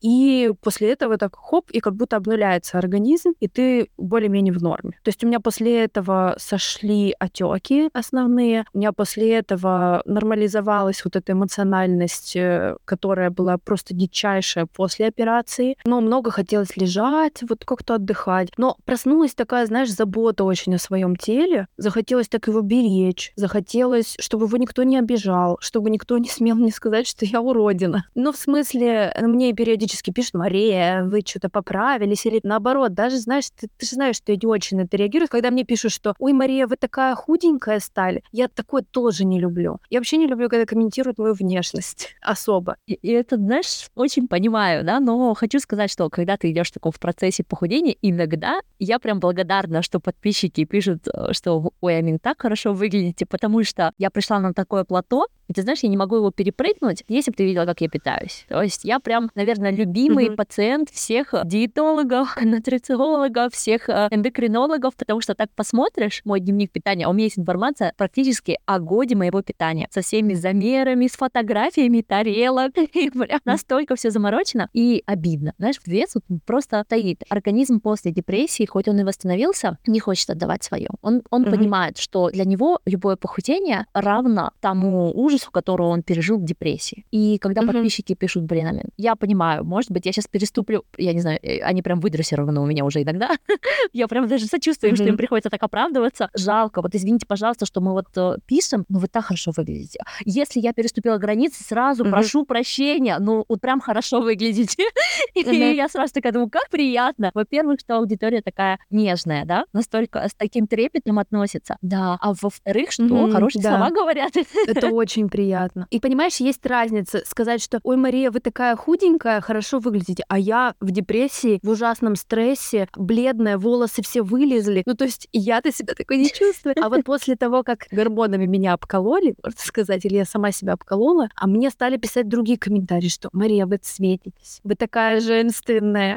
и 0.00 0.52
после 0.60 0.92
этого 0.92 1.18
так 1.18 1.36
хоп, 1.36 1.70
и 1.70 1.80
как 1.80 1.94
будто 1.94 2.16
обнуляется 2.16 2.78
организм, 2.78 3.32
и 3.40 3.48
ты 3.48 3.88
более-менее 3.96 4.52
в 4.52 4.62
норме. 4.62 4.92
То 5.02 5.08
есть 5.08 5.22
у 5.24 5.26
меня 5.26 5.40
после 5.40 5.84
этого 5.84 6.34
сошли 6.38 7.14
отеки 7.18 7.90
основные, 7.92 8.64
у 8.72 8.78
меня 8.78 8.92
после 8.92 9.34
этого 9.34 10.02
нормализовалась 10.04 11.04
вот 11.04 11.16
эта 11.16 11.32
эмоциональность, 11.32 12.36
э, 12.36 12.76
которая 12.84 13.30
была 13.30 13.58
просто 13.58 13.94
дичайшая 13.94 14.66
после 14.66 15.06
операции. 15.06 15.76
Но 15.84 16.00
много 16.00 16.21
хотелось 16.30 16.76
лежать, 16.76 17.42
вот 17.48 17.64
как-то 17.64 17.94
отдыхать. 17.94 18.50
Но 18.56 18.76
проснулась 18.84 19.34
такая, 19.34 19.66
знаешь, 19.66 19.90
забота 19.90 20.44
очень 20.44 20.74
о 20.74 20.78
своем 20.78 21.16
теле. 21.16 21.68
Захотелось 21.76 22.28
так 22.28 22.46
его 22.46 22.60
беречь. 22.60 23.32
Захотелось, 23.36 24.16
чтобы 24.18 24.46
его 24.46 24.56
никто 24.56 24.82
не 24.82 24.98
обижал, 24.98 25.58
чтобы 25.60 25.90
никто 25.90 26.18
не 26.18 26.28
смел 26.28 26.56
мне 26.56 26.70
сказать, 26.70 27.06
что 27.06 27.24
я 27.24 27.40
уродина. 27.40 28.04
Ну, 28.14 28.32
в 28.32 28.36
смысле, 28.36 29.14
мне 29.20 29.52
периодически 29.52 30.10
пишут, 30.10 30.34
Мария, 30.34 31.04
вы 31.04 31.22
что-то 31.26 31.48
поправились, 31.48 32.26
или 32.26 32.40
наоборот, 32.42 32.94
даже, 32.94 33.18
знаешь, 33.18 33.50
ты, 33.50 33.68
ты 33.76 33.86
же 33.86 33.92
знаешь, 33.92 34.16
что 34.16 34.32
я 34.32 34.38
не 34.40 34.46
очень 34.46 34.76
на 34.76 34.82
это 34.82 34.96
реагирую, 34.96 35.28
когда 35.28 35.50
мне 35.50 35.64
пишут, 35.64 35.92
что, 35.92 36.14
ой, 36.18 36.32
Мария, 36.32 36.66
вы 36.66 36.76
такая 36.76 37.14
худенькая 37.14 37.80
стали. 37.80 38.22
Я 38.32 38.48
такое 38.48 38.82
тоже 38.82 39.24
не 39.24 39.40
люблю. 39.40 39.78
Я 39.90 40.00
вообще 40.00 40.16
не 40.16 40.26
люблю, 40.26 40.48
когда 40.48 40.66
комментируют 40.66 41.18
мою 41.18 41.34
внешность 41.34 42.14
особо. 42.22 42.76
И, 42.86 42.94
и 42.94 43.10
это, 43.10 43.36
знаешь, 43.36 43.90
очень 43.94 44.28
понимаю, 44.28 44.84
да, 44.84 45.00
но 45.00 45.34
хочу 45.34 45.58
сказать, 45.58 45.90
что 45.90 46.04
когда 46.12 46.36
ты 46.36 46.50
идешь 46.50 46.70
таком 46.70 46.92
в 46.92 47.00
процессе 47.00 47.42
похудения, 47.44 47.96
иногда 48.02 48.60
я 48.78 48.98
прям 48.98 49.20
благодарна, 49.20 49.82
что 49.82 50.00
подписчики 50.00 50.64
пишут, 50.64 51.08
э, 51.08 51.32
что 51.32 51.72
ой, 51.80 51.98
Амин, 51.98 52.18
так 52.18 52.40
хорошо 52.40 52.72
выглядите, 52.72 53.26
потому 53.26 53.64
что 53.64 53.92
я 53.98 54.10
пришла 54.10 54.38
на 54.38 54.54
такое 54.54 54.84
плато, 54.84 55.26
и 55.48 55.54
ты 55.54 55.62
знаешь, 55.62 55.80
я 55.82 55.88
не 55.88 55.96
могу 55.96 56.16
его 56.16 56.30
перепрыгнуть, 56.30 57.04
если 57.08 57.30
бы 57.30 57.36
ты 57.36 57.44
видела, 57.44 57.66
как 57.66 57.80
я 57.80 57.88
питаюсь. 57.88 58.46
То 58.48 58.62
есть 58.62 58.84
я 58.84 59.00
прям, 59.00 59.30
наверное, 59.34 59.70
любимый 59.70 60.28
mm-hmm. 60.28 60.36
пациент 60.36 60.90
всех 60.90 61.34
диетологов, 61.44 62.36
нутрициологов, 62.42 63.52
всех 63.52 63.88
э, 63.88 64.08
эндокринологов, 64.10 64.96
потому 64.96 65.20
что 65.20 65.34
так 65.34 65.50
посмотришь 65.54 66.22
мой 66.24 66.40
дневник 66.40 66.72
питания, 66.72 67.06
у 67.08 67.12
меня 67.12 67.24
есть 67.24 67.38
информация 67.38 67.92
практически 67.96 68.58
о 68.66 68.78
годе 68.78 69.14
моего 69.14 69.42
питания 69.42 69.88
со 69.90 70.00
всеми 70.00 70.34
замерами, 70.34 71.06
с 71.06 71.12
фотографиями 71.12 72.00
тарелок, 72.00 72.76
и 72.94 73.10
прям 73.10 73.40
настолько 73.44 73.96
все 73.96 74.10
заморочено 74.10 74.68
и 74.72 75.02
обидно. 75.06 75.54
Знаешь, 75.58 75.80
вес 75.92 76.14
вот 76.14 76.24
просто 76.44 76.82
стоит. 76.86 77.22
Организм 77.28 77.80
после 77.80 78.10
депрессии, 78.12 78.64
хоть 78.64 78.88
он 78.88 78.98
и 79.00 79.04
восстановился, 79.04 79.78
не 79.86 80.00
хочет 80.00 80.30
отдавать 80.30 80.64
свое. 80.64 80.88
Он, 81.02 81.22
он 81.30 81.44
mm-hmm. 81.44 81.50
понимает, 81.50 81.98
что 81.98 82.30
для 82.30 82.44
него 82.44 82.80
любое 82.86 83.16
похудение 83.16 83.86
равно 83.92 84.52
тому 84.60 85.12
ужасу, 85.12 85.50
который 85.50 85.86
он 85.86 86.02
пережил 86.02 86.38
в 86.38 86.44
депрессии. 86.44 87.04
И 87.10 87.38
когда 87.38 87.62
mm-hmm. 87.62 87.72
подписчики 87.72 88.14
пишут, 88.14 88.44
блин, 88.44 88.66
Амин, 88.66 88.88
я 88.96 89.16
понимаю, 89.16 89.64
может 89.64 89.90
быть, 89.90 90.06
я 90.06 90.12
сейчас 90.12 90.26
переступлю, 90.26 90.84
я 90.96 91.12
не 91.12 91.20
знаю, 91.20 91.38
э, 91.42 91.60
они 91.60 91.82
прям 91.82 92.00
выдрессированы 92.00 92.60
у 92.60 92.66
меня 92.66 92.84
уже 92.84 93.02
иногда. 93.02 93.30
я 93.92 94.08
прям 94.08 94.28
даже 94.28 94.46
сочувствую, 94.46 94.92
mm-hmm. 94.92 94.96
что 94.96 95.04
им 95.04 95.16
приходится 95.16 95.50
так 95.50 95.62
оправдываться. 95.62 96.28
Жалко, 96.34 96.82
вот 96.82 96.94
извините, 96.94 97.26
пожалуйста, 97.26 97.66
что 97.66 97.80
мы 97.80 97.92
вот 97.92 98.06
э, 98.16 98.36
пишем, 98.46 98.84
но 98.88 98.98
вы 98.98 99.08
так 99.08 99.24
хорошо 99.26 99.52
выглядите. 99.56 100.00
Если 100.24 100.60
я 100.60 100.72
переступила 100.72 101.18
границы, 101.18 101.62
сразу 101.64 102.04
mm-hmm. 102.04 102.10
прошу 102.10 102.44
прощения, 102.44 103.18
ну 103.18 103.44
вот 103.48 103.60
прям 103.60 103.80
хорошо 103.80 104.20
выглядите. 104.20 104.84
и 105.34 105.42
я 105.82 105.88
сразу 105.88 106.14
такая 106.14 106.32
думаю, 106.32 106.48
как 106.48 106.68
приятно. 106.70 107.30
Во-первых, 107.34 107.80
что 107.80 107.96
аудитория 107.96 108.40
такая 108.40 108.78
нежная, 108.90 109.44
да, 109.44 109.64
настолько 109.72 110.28
с 110.28 110.34
таким 110.34 110.66
трепетом 110.66 111.18
относится. 111.18 111.76
Да, 111.82 112.16
а 112.20 112.32
во-вторых, 112.40 112.92
что 112.92 113.30
хорошие 113.30 113.62
слова 113.62 113.90
говорят. 113.90 114.32
Это 114.66 114.88
очень 114.88 115.28
приятно. 115.28 115.86
И 115.90 116.00
понимаешь, 116.00 116.36
есть 116.36 116.64
разница 116.66 117.22
сказать 117.26 117.62
что 117.62 117.80
«Ой, 117.82 117.96
Мария, 117.96 118.30
вы 118.30 118.40
такая 118.40 118.76
худенькая, 118.76 119.40
хорошо 119.40 119.78
выглядите», 119.78 120.24
а 120.28 120.38
я 120.38 120.74
в 120.80 120.90
депрессии, 120.90 121.58
в 121.62 121.68
ужасном 121.68 122.16
стрессе, 122.16 122.88
бледная, 122.96 123.58
волосы 123.58 124.02
все 124.02 124.22
вылезли. 124.22 124.82
Ну, 124.86 124.94
то 124.94 125.04
есть 125.04 125.28
я-то 125.32 125.72
себя 125.72 125.94
такой 125.94 126.18
не 126.18 126.30
чувствую. 126.30 126.74
А 126.80 126.88
вот 126.88 127.04
после 127.04 127.36
того, 127.36 127.62
как 127.62 127.86
гормонами 127.90 128.46
меня 128.46 128.74
обкололи, 128.74 129.34
можно 129.42 129.58
сказать, 129.60 130.04
или 130.04 130.16
я 130.16 130.24
сама 130.24 130.52
себя 130.52 130.74
обколола, 130.74 131.28
а 131.34 131.46
мне 131.46 131.70
стали 131.70 131.96
писать 131.96 132.28
другие 132.28 132.58
комментарии, 132.58 133.08
что 133.08 133.28
«Мария, 133.32 133.66
вы 133.66 133.78
светитесь, 133.82 134.60
вы 134.64 134.74
такая 134.74 135.20
женственная, 135.20 135.71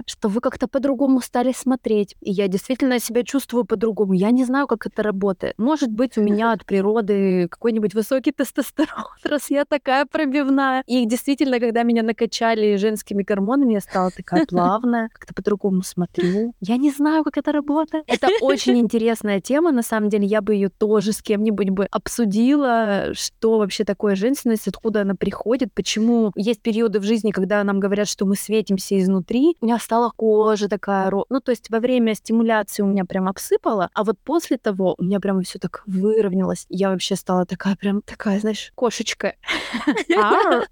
что 0.08 0.30
вы 0.30 0.42
как-то 0.42 0.68
по-другому 0.68 1.22
стали 1.22 1.54
смотреть». 1.54 2.16
И 2.22 2.32
я 2.32 2.48
действительно 2.48 3.00
себя 3.00 3.24
чувствую 3.24 3.66
по-другому. 3.66 4.14
Я 4.14 4.32
не 4.32 4.46
знаю, 4.46 4.68
как 4.68 4.86
это 4.86 5.04
работает. 5.04 5.56
Может 5.58 5.92
быть, 5.92 6.18
у 6.18 6.22
меня 6.22 6.52
от 6.52 6.66
природы 6.66 7.48
какой-нибудь 7.50 7.94
высокий 7.94 8.32
тестостерон, 8.32 9.06
раз 9.24 9.50
я 9.50 9.66
такая 9.66 10.06
пробивная. 10.06 10.84
И 10.88 11.06
действительно, 11.06 11.60
когда 11.60 11.84
меня 11.84 12.04
накачали 12.04 12.76
женскими 12.76 13.24
гормонами, 13.24 13.74
я 13.74 13.82
стала 13.82 14.12
такая 14.12 14.46
плавная, 14.46 15.10
как-то 15.14 15.34
по-другому 15.34 15.84
смотрю. 15.84 16.54
Я 16.62 16.78
не 16.78 16.92
знаю, 16.92 17.24
как 17.24 17.38
это 17.38 17.52
работает. 17.52 18.06
Это 18.08 18.28
очень 18.42 18.78
интересная 18.80 19.42
тема, 19.42 19.72
на 19.72 19.82
самом 19.82 20.10
деле. 20.10 20.26
Я 20.26 20.42
бы 20.42 20.54
ее 20.56 20.70
тоже 20.70 21.12
с 21.12 21.22
кем-нибудь 21.22 21.70
бы 21.70 21.86
обсудила, 21.92 23.14
что 23.14 23.58
вообще 23.60 23.84
такое 23.84 24.16
женственность, 24.16 24.68
откуда 24.68 25.02
она 25.02 25.16
приходит, 25.16 25.74
почему 25.74 26.32
есть 26.36 26.62
периоды 26.62 27.00
в 27.00 27.04
жизни, 27.04 27.32
когда 27.32 27.64
нам 27.64 27.80
говорят, 27.80 28.08
что 28.08 28.26
мы 28.26 28.36
светимся 28.36 29.00
изнутри. 29.00 29.45
У 29.62 29.66
меня 29.66 29.80
стала 29.80 30.12
кожа 30.16 30.68
такая, 30.70 31.12
ну, 31.30 31.40
то 31.40 31.52
есть 31.52 31.70
во 31.70 31.80
время 31.80 32.16
стимуляции 32.16 32.84
у 32.84 32.88
меня 32.88 33.06
прям 33.06 33.28
обсыпало, 33.28 33.90
а 33.94 34.04
вот 34.04 34.18
после 34.24 34.58
того 34.58 34.96
у 34.98 35.04
меня 35.04 35.20
прям 35.20 35.42
все 35.42 35.60
так 35.60 35.84
выровнялось. 35.86 36.66
Я 36.70 36.90
вообще 36.90 37.16
стала 37.16 37.46
такая 37.46 37.76
прям 37.76 38.02
такая, 38.02 38.40
знаешь, 38.40 38.72
кошечка. 38.76 39.36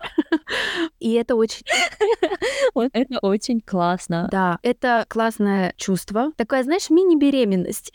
И 0.99 1.13
это 1.13 1.35
очень... 1.35 1.65
Это 2.73 3.19
очень 3.21 3.61
классно. 3.61 4.27
Да, 4.31 4.59
это 4.63 5.05
классное 5.07 5.73
чувство. 5.77 6.31
Такая, 6.37 6.63
знаешь, 6.63 6.89
мини-беременность. 6.89 7.91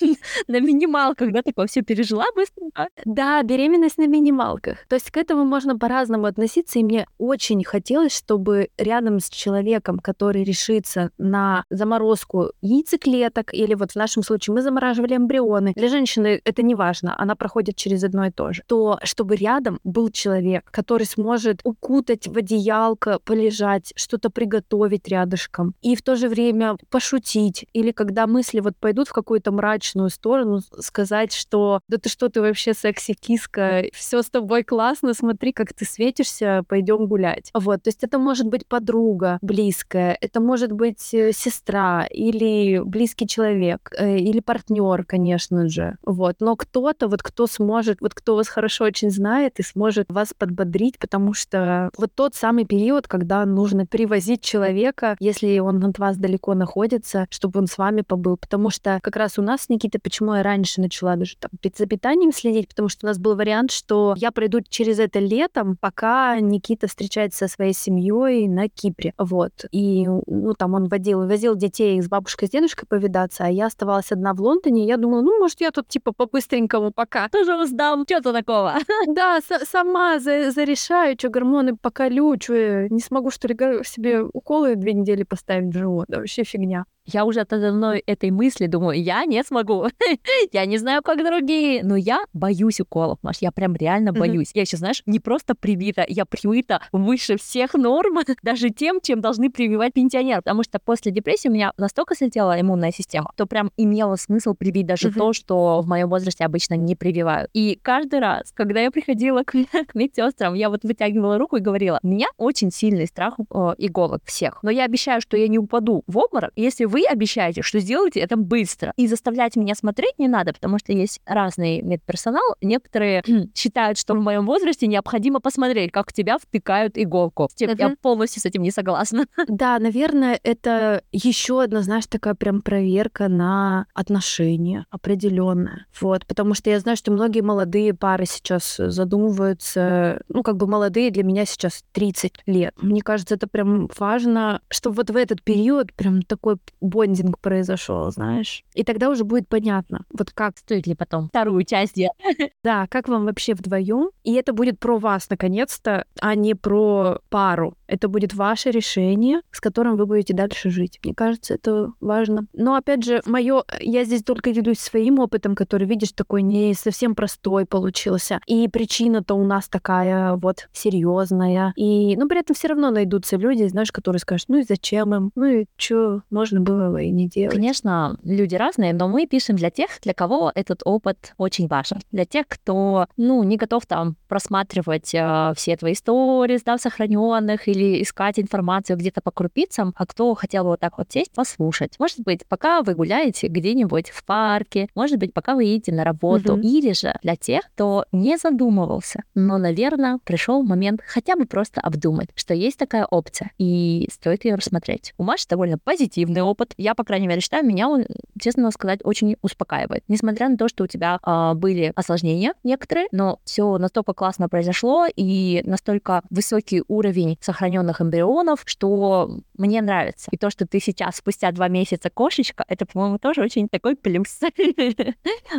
На 0.48 0.60
минималках, 0.60 1.32
да, 1.32 1.42
такое 1.42 1.66
все 1.66 1.82
пережила 1.82 2.24
быстро? 2.34 2.88
Да, 3.04 3.42
беременность 3.42 3.98
на 3.98 4.06
минималках. 4.06 4.86
То 4.88 4.96
есть 4.96 5.10
к 5.10 5.16
этому 5.16 5.44
можно 5.44 5.78
по-разному 5.78 6.26
относиться, 6.26 6.78
и 6.78 6.84
мне 6.84 7.06
очень 7.18 7.64
хотелось, 7.64 8.16
чтобы 8.16 8.70
рядом 8.78 9.20
с 9.20 9.27
человеком, 9.30 9.98
который 9.98 10.44
решится 10.44 11.10
на 11.18 11.64
заморозку 11.70 12.52
яйцеклеток, 12.60 13.52
или 13.54 13.74
вот 13.74 13.92
в 13.92 13.96
нашем 13.96 14.22
случае 14.22 14.54
мы 14.54 14.62
замораживали 14.62 15.16
эмбрионы, 15.16 15.72
для 15.74 15.88
женщины 15.88 16.40
это 16.44 16.62
не 16.62 16.74
важно, 16.74 17.14
она 17.18 17.34
проходит 17.36 17.76
через 17.76 18.04
одно 18.04 18.26
и 18.26 18.30
то 18.30 18.52
же, 18.52 18.62
то 18.66 18.98
чтобы 19.02 19.36
рядом 19.36 19.78
был 19.84 20.10
человек, 20.10 20.68
который 20.70 21.04
сможет 21.04 21.60
укутать 21.64 22.26
в 22.26 22.36
одеялко, 22.36 23.18
полежать, 23.24 23.92
что-то 23.96 24.30
приготовить 24.30 25.08
рядышком, 25.08 25.74
и 25.82 25.96
в 25.96 26.02
то 26.02 26.16
же 26.16 26.28
время 26.28 26.76
пошутить, 26.90 27.66
или 27.72 27.92
когда 27.92 28.26
мысли 28.26 28.60
вот 28.60 28.76
пойдут 28.76 29.08
в 29.08 29.12
какую-то 29.12 29.52
мрачную 29.52 30.10
сторону, 30.10 30.60
сказать, 30.78 31.32
что 31.32 31.80
да 31.88 31.98
ты 31.98 32.08
что, 32.08 32.28
ты 32.28 32.40
вообще 32.40 32.72
секси-киска, 32.74 33.84
все 33.92 34.22
с 34.22 34.30
тобой 34.30 34.64
классно, 34.64 35.14
смотри, 35.14 35.52
как 35.52 35.72
ты 35.72 35.84
светишься, 35.84 36.62
пойдем 36.68 37.06
гулять. 37.06 37.50
Вот, 37.54 37.82
то 37.82 37.88
есть 37.88 38.04
это 38.04 38.18
может 38.18 38.46
быть 38.46 38.66
подруга 38.66 39.17
близкая, 39.42 40.16
это 40.20 40.40
может 40.40 40.72
быть 40.72 41.12
э, 41.12 41.32
сестра 41.32 42.06
или 42.10 42.80
близкий 42.84 43.26
человек, 43.26 43.92
э, 43.98 44.18
или 44.18 44.40
партнер, 44.40 45.04
конечно 45.04 45.68
же. 45.68 45.96
Вот, 46.04 46.36
но 46.40 46.56
кто-то, 46.56 47.08
вот 47.08 47.22
кто 47.22 47.46
сможет, 47.46 48.00
вот 48.00 48.14
кто 48.14 48.36
вас 48.36 48.48
хорошо 48.48 48.84
очень 48.84 49.10
знает 49.10 49.58
и 49.58 49.62
сможет 49.62 50.06
вас 50.08 50.34
подбодрить, 50.36 50.98
потому 50.98 51.34
что 51.34 51.90
вот 51.96 52.10
тот 52.14 52.34
самый 52.34 52.64
период, 52.64 53.08
когда 53.08 53.44
нужно 53.44 53.86
привозить 53.86 54.42
человека, 54.42 55.16
если 55.20 55.58
он 55.58 55.84
от 55.84 55.98
вас 55.98 56.16
далеко 56.16 56.54
находится, 56.54 57.26
чтобы 57.30 57.60
он 57.60 57.66
с 57.66 57.78
вами 57.78 58.02
побыл. 58.02 58.36
Потому 58.36 58.70
что 58.70 58.98
как 59.02 59.16
раз 59.16 59.38
у 59.38 59.42
нас, 59.42 59.68
Никита, 59.68 59.98
почему 60.00 60.34
я 60.34 60.42
раньше 60.42 60.80
начала 60.80 61.16
даже 61.16 61.36
там 61.36 61.50
за 61.76 61.86
питанием 61.86 62.32
следить, 62.32 62.68
потому 62.68 62.88
что 62.88 63.06
у 63.06 63.08
нас 63.08 63.18
был 63.18 63.36
вариант, 63.36 63.70
что 63.70 64.14
я 64.16 64.30
пройду 64.32 64.60
через 64.68 64.98
это 64.98 65.18
летом, 65.18 65.76
пока 65.76 66.38
Никита 66.40 66.88
встречается 66.88 67.46
со 67.46 67.54
своей 67.54 67.72
семьей 67.72 68.48
на 68.48 68.68
Кипре. 68.68 69.07
Вот. 69.18 69.52
И, 69.72 70.06
ну, 70.06 70.54
там 70.54 70.74
он 70.74 70.88
водил, 70.88 71.26
возил 71.26 71.54
детей 71.54 72.00
с 72.00 72.08
бабушкой, 72.08 72.48
с 72.48 72.50
дедушкой 72.50 72.86
повидаться, 72.88 73.44
а 73.44 73.48
я 73.48 73.66
оставалась 73.66 74.12
одна 74.12 74.34
в 74.34 74.40
Лондоне, 74.40 74.84
и 74.84 74.86
я 74.86 74.96
думала, 74.96 75.22
ну, 75.22 75.38
может, 75.38 75.60
я 75.60 75.70
тут, 75.70 75.88
типа, 75.88 76.12
по-быстренькому 76.12 76.92
пока. 76.92 77.28
Тоже 77.28 77.66
сдам, 77.66 78.04
что-то 78.04 78.32
такого. 78.32 78.74
Да, 79.06 79.40
сама 79.64 80.18
зарешаю, 80.18 81.16
что 81.18 81.28
гормоны 81.28 81.76
поколю, 81.76 82.36
что 82.40 82.88
не 82.88 83.00
смогу, 83.00 83.30
что 83.30 83.48
ли, 83.48 83.56
себе 83.84 84.22
уколы 84.22 84.76
две 84.76 84.92
недели 84.92 85.22
поставить 85.22 85.74
в 85.74 85.78
живот. 85.78 86.06
Вообще 86.08 86.44
фигня 86.44 86.84
я 87.08 87.24
уже 87.24 87.40
от 87.40 87.52
одной 87.52 88.02
этой 88.06 88.30
мысли 88.30 88.66
думаю, 88.66 89.02
я 89.02 89.24
не 89.24 89.42
смогу. 89.42 89.86
я 90.52 90.66
не 90.66 90.76
знаю, 90.76 91.02
как 91.02 91.24
другие. 91.24 91.82
Но 91.82 91.96
я 91.96 92.24
боюсь 92.34 92.80
уколов, 92.80 93.18
Маш. 93.22 93.38
Я 93.40 93.50
прям 93.50 93.74
реально 93.74 94.12
боюсь. 94.12 94.50
Я 94.52 94.66
сейчас, 94.66 94.80
знаешь, 94.80 95.02
не 95.06 95.18
просто 95.18 95.54
привита, 95.54 96.04
я 96.06 96.26
привита 96.26 96.82
выше 96.92 97.38
всех 97.38 97.74
норм, 97.74 98.18
даже 98.42 98.68
тем, 98.70 99.00
чем 99.00 99.20
должны 99.22 99.50
прививать 99.50 99.94
пенсионеры. 99.94 100.42
Потому 100.42 100.62
что 100.62 100.78
после 100.78 101.10
депрессии 101.10 101.48
у 101.48 101.52
меня 101.52 101.72
настолько 101.78 102.14
слетела 102.14 102.60
иммунная 102.60 102.92
система, 102.92 103.32
то 103.36 103.46
прям 103.46 103.70
имело 103.78 104.16
смысл 104.16 104.54
привить 104.54 104.86
даже 104.86 105.10
то, 105.10 105.32
что 105.32 105.80
в 105.80 105.88
моем 105.88 106.10
возрасте 106.10 106.44
обычно 106.44 106.74
не 106.74 106.94
прививают. 106.94 107.50
И 107.54 107.78
каждый 107.80 108.20
раз, 108.20 108.52
когда 108.52 108.80
я 108.80 108.90
приходила 108.90 109.44
к, 109.44 109.52
к 109.86 109.94
медсестрам, 109.94 110.52
я 110.52 110.68
вот 110.68 110.82
вытягивала 110.82 111.38
руку 111.38 111.56
и 111.56 111.60
говорила, 111.60 112.00
у 112.02 112.08
меня 112.08 112.26
очень 112.36 112.70
сильный 112.70 113.06
страх 113.06 113.36
э, 113.38 113.74
иголок 113.78 114.20
всех. 114.24 114.62
Но 114.62 114.70
я 114.70 114.84
обещаю, 114.84 115.22
что 115.22 115.38
я 115.38 115.48
не 115.48 115.58
упаду 115.58 116.02
в 116.06 116.18
обморок, 116.18 116.52
если 116.54 116.84
вы 116.84 116.97
вы 116.98 117.06
обещаете, 117.06 117.62
что 117.62 117.78
сделаете 117.78 118.20
это 118.20 118.36
быстро. 118.36 118.92
И 118.96 119.06
заставлять 119.06 119.54
меня 119.56 119.74
смотреть 119.74 120.18
не 120.18 120.26
надо, 120.26 120.52
потому 120.52 120.78
что 120.78 120.92
есть 120.92 121.20
разный 121.26 121.80
медперсонал. 121.80 122.56
Некоторые 122.60 123.22
считают, 123.54 123.98
что 123.98 124.14
в 124.14 124.20
моем 124.20 124.46
возрасте 124.46 124.86
необходимо 124.86 125.40
посмотреть, 125.40 125.92
как 125.92 126.10
в 126.10 126.12
тебя 126.12 126.38
втыкают 126.38 126.98
иголку. 126.98 127.48
Uh-huh. 127.60 127.76
Я 127.78 127.94
полностью 128.02 128.42
с 128.42 128.46
этим 128.46 128.62
не 128.62 128.70
согласна. 128.70 129.26
Да, 129.48 129.78
наверное, 129.78 130.38
это 130.44 131.02
еще 131.10 131.62
одна, 131.62 131.82
знаешь, 131.82 132.06
такая 132.06 132.34
прям 132.34 132.60
проверка 132.60 133.28
на 133.28 133.86
отношения 133.94 134.86
определенная. 134.90 135.86
Вот, 136.00 136.26
потому 136.26 136.54
что 136.54 136.70
я 136.70 136.78
знаю, 136.80 136.96
что 136.96 137.10
многие 137.10 137.40
молодые 137.40 137.92
пары 137.94 138.24
сейчас 138.26 138.76
задумываются, 138.76 140.22
ну, 140.28 140.42
как 140.42 140.56
бы 140.56 140.66
молодые 140.66 141.10
для 141.10 141.24
меня 141.24 141.44
сейчас 141.44 141.82
30 141.92 142.34
лет. 142.46 142.74
Мне 142.80 143.02
кажется, 143.02 143.34
это 143.34 143.48
прям 143.48 143.88
важно, 143.98 144.60
чтобы 144.68 144.96
вот 144.96 145.10
в 145.10 145.16
этот 145.16 145.42
период 145.42 145.92
прям 145.94 146.22
такой 146.22 146.58
бондинг 146.88 147.38
произошел, 147.38 148.10
знаешь. 148.10 148.64
И 148.74 148.84
тогда 148.84 149.10
уже 149.10 149.24
будет 149.24 149.48
понятно, 149.48 150.04
вот 150.12 150.30
как... 150.32 150.58
Стоит 150.58 150.86
ли 150.86 150.94
потом 150.94 151.28
вторую 151.28 151.64
часть 151.64 151.94
делать? 151.94 152.16
Да, 152.64 152.86
как 152.88 153.08
вам 153.08 153.24
вообще 153.24 153.54
вдвоем? 153.54 154.10
И 154.24 154.34
это 154.34 154.52
будет 154.52 154.78
про 154.78 154.98
вас, 154.98 155.30
наконец-то, 155.30 156.04
а 156.20 156.34
не 156.34 156.54
про 156.54 157.20
пару. 157.30 157.77
Это 157.88 158.08
будет 158.08 158.34
ваше 158.34 158.70
решение, 158.70 159.40
с 159.50 159.60
которым 159.60 159.96
вы 159.96 160.06
будете 160.06 160.34
дальше 160.34 160.70
жить. 160.70 161.00
Мне 161.02 161.14
кажется, 161.14 161.54
это 161.54 161.92
важно. 162.00 162.46
Но 162.52 162.74
опять 162.74 163.02
же, 163.02 163.22
мое, 163.26 163.64
я 163.80 164.04
здесь 164.04 164.22
только 164.22 164.52
делюсь 164.52 164.78
своим 164.78 165.18
опытом, 165.18 165.54
который, 165.54 165.86
видишь, 165.86 166.12
такой 166.12 166.42
не 166.42 166.74
совсем 166.74 167.14
простой 167.14 167.66
получился. 167.66 168.40
И 168.46 168.68
причина-то 168.68 169.34
у 169.34 169.44
нас 169.44 169.68
такая 169.68 170.34
вот 170.36 170.68
серьезная. 170.72 171.72
И, 171.76 172.16
ну, 172.16 172.28
при 172.28 172.40
этом 172.40 172.54
все 172.54 172.68
равно 172.68 172.90
найдутся 172.90 173.36
люди, 173.36 173.66
знаешь, 173.68 173.90
которые 173.90 174.20
скажут, 174.20 174.48
ну 174.48 174.58
и 174.58 174.62
зачем 174.62 175.14
им? 175.14 175.30
Ну 175.34 175.44
и 175.44 175.66
что, 175.76 176.22
можно 176.30 176.60
было 176.60 176.98
и 176.98 177.10
не 177.10 177.28
делать. 177.28 177.54
Конечно, 177.54 178.18
люди 178.22 178.54
разные, 178.54 178.92
но 178.92 179.08
мы 179.08 179.26
пишем 179.26 179.56
для 179.56 179.70
тех, 179.70 179.88
для 180.02 180.12
кого 180.14 180.52
этот 180.54 180.82
опыт 180.84 181.32
очень 181.38 181.68
важен. 181.68 181.98
Для 182.12 182.24
тех, 182.24 182.46
кто, 182.48 183.06
ну, 183.16 183.42
не 183.42 183.56
готов 183.56 183.86
там 183.86 184.16
просматривать 184.28 185.14
э, 185.14 185.52
все 185.56 185.76
твои 185.76 185.94
истории, 185.94 186.60
да, 186.64 186.78
сохраненных 186.78 187.68
или 187.68 187.77
искать 188.02 188.38
информацию 188.38 188.96
где-то 188.96 189.20
по 189.20 189.30
крупицам, 189.30 189.94
а 189.96 190.06
кто 190.06 190.34
хотел 190.34 190.64
бы 190.64 190.70
вот 190.70 190.80
так 190.80 190.98
вот 190.98 191.10
сесть, 191.10 191.32
послушать. 191.32 191.94
Может 191.98 192.20
быть, 192.20 192.46
пока 192.46 192.82
вы 192.82 192.94
гуляете 192.94 193.48
где-нибудь 193.48 194.10
в 194.10 194.24
парке, 194.24 194.88
может 194.94 195.18
быть, 195.18 195.32
пока 195.32 195.54
вы 195.54 195.64
едете 195.64 195.92
на 195.92 196.04
работу, 196.04 196.54
угу. 196.54 196.62
или 196.62 196.92
же 196.92 197.14
для 197.22 197.36
тех, 197.36 197.62
кто 197.74 198.04
не 198.12 198.36
задумывался, 198.36 199.22
но, 199.34 199.58
наверное, 199.58 200.18
пришел 200.24 200.62
момент 200.62 201.00
хотя 201.06 201.36
бы 201.36 201.46
просто 201.46 201.80
обдумать, 201.80 202.28
что 202.34 202.54
есть 202.54 202.78
такая 202.78 203.06
опция, 203.06 203.50
и 203.58 204.08
стоит 204.12 204.44
ее 204.44 204.54
рассмотреть. 204.54 205.14
У 205.18 205.22
Маши 205.22 205.46
довольно 205.48 205.78
позитивный 205.78 206.42
опыт. 206.42 206.74
Я, 206.76 206.94
по 206.94 207.04
крайней 207.04 207.26
мере, 207.26 207.40
считаю, 207.40 207.64
меня 207.64 207.88
он 207.88 208.06
честно 208.40 208.70
сказать, 208.70 209.00
очень 209.04 209.36
успокаивает. 209.42 210.04
Несмотря 210.08 210.48
на 210.48 210.56
то, 210.56 210.68
что 210.68 210.84
у 210.84 210.86
тебя 210.86 211.18
э, 211.24 211.54
были 211.54 211.92
осложнения 211.94 212.54
некоторые, 212.62 213.08
но 213.12 213.40
все 213.44 213.78
настолько 213.78 214.14
классно 214.14 214.48
произошло 214.48 215.06
и 215.14 215.62
настолько 215.64 216.22
высокий 216.30 216.82
уровень 216.88 217.36
сохраненных 217.68 218.00
эмбрионов, 218.00 218.62
что 218.64 219.30
мне 219.56 219.82
нравится. 219.82 220.28
И 220.30 220.36
то, 220.36 220.50
что 220.50 220.66
ты 220.66 220.80
сейчас 220.80 221.16
спустя 221.16 221.52
два 221.52 221.68
месяца 221.68 222.10
кошечка, 222.10 222.64
это, 222.68 222.86
по-моему, 222.86 223.18
тоже 223.18 223.42
очень 223.42 223.68
такой 223.68 223.96
плюс. 223.96 224.40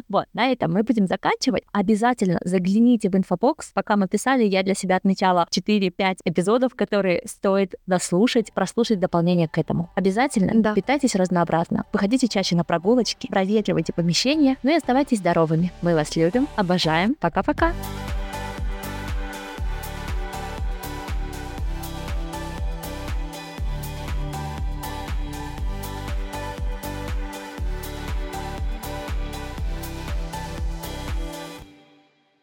Вот, 0.08 0.26
на 0.34 0.52
этом 0.52 0.74
мы 0.74 0.84
будем 0.84 1.08
заканчивать. 1.08 1.64
Обязательно 1.72 2.40
загляните 2.44 3.10
в 3.10 3.16
инфобокс. 3.16 3.72
Пока 3.74 3.96
мы 3.96 4.08
писали, 4.08 4.44
я 4.44 4.64
для 4.64 4.74
себя 4.74 4.96
отмечала 4.96 5.48
4-5 5.52 6.18
эпизодов, 6.26 6.76
которые 6.76 7.22
стоит 7.26 7.76
дослушать, 7.86 8.54
прослушать 8.54 9.00
дополнение 9.00 9.48
к 9.48 9.58
этому. 9.58 9.90
Обязательно 9.96 10.54
да. 10.56 10.74
питайтесь 10.74 11.16
разнообразно. 11.16 11.86
Выходите 11.94 12.28
чаще 12.28 12.56
на 12.56 12.64
прогулочки, 12.64 13.28
проветривайте 13.28 13.94
помещение, 13.94 14.58
ну 14.64 14.72
и 14.72 14.76
оставайтесь 14.76 15.20
здоровыми. 15.20 15.72
Мы 15.82 15.96
вас 15.96 16.16
любим, 16.16 16.48
обожаем. 16.56 17.16
Пока-пока. 17.20 17.74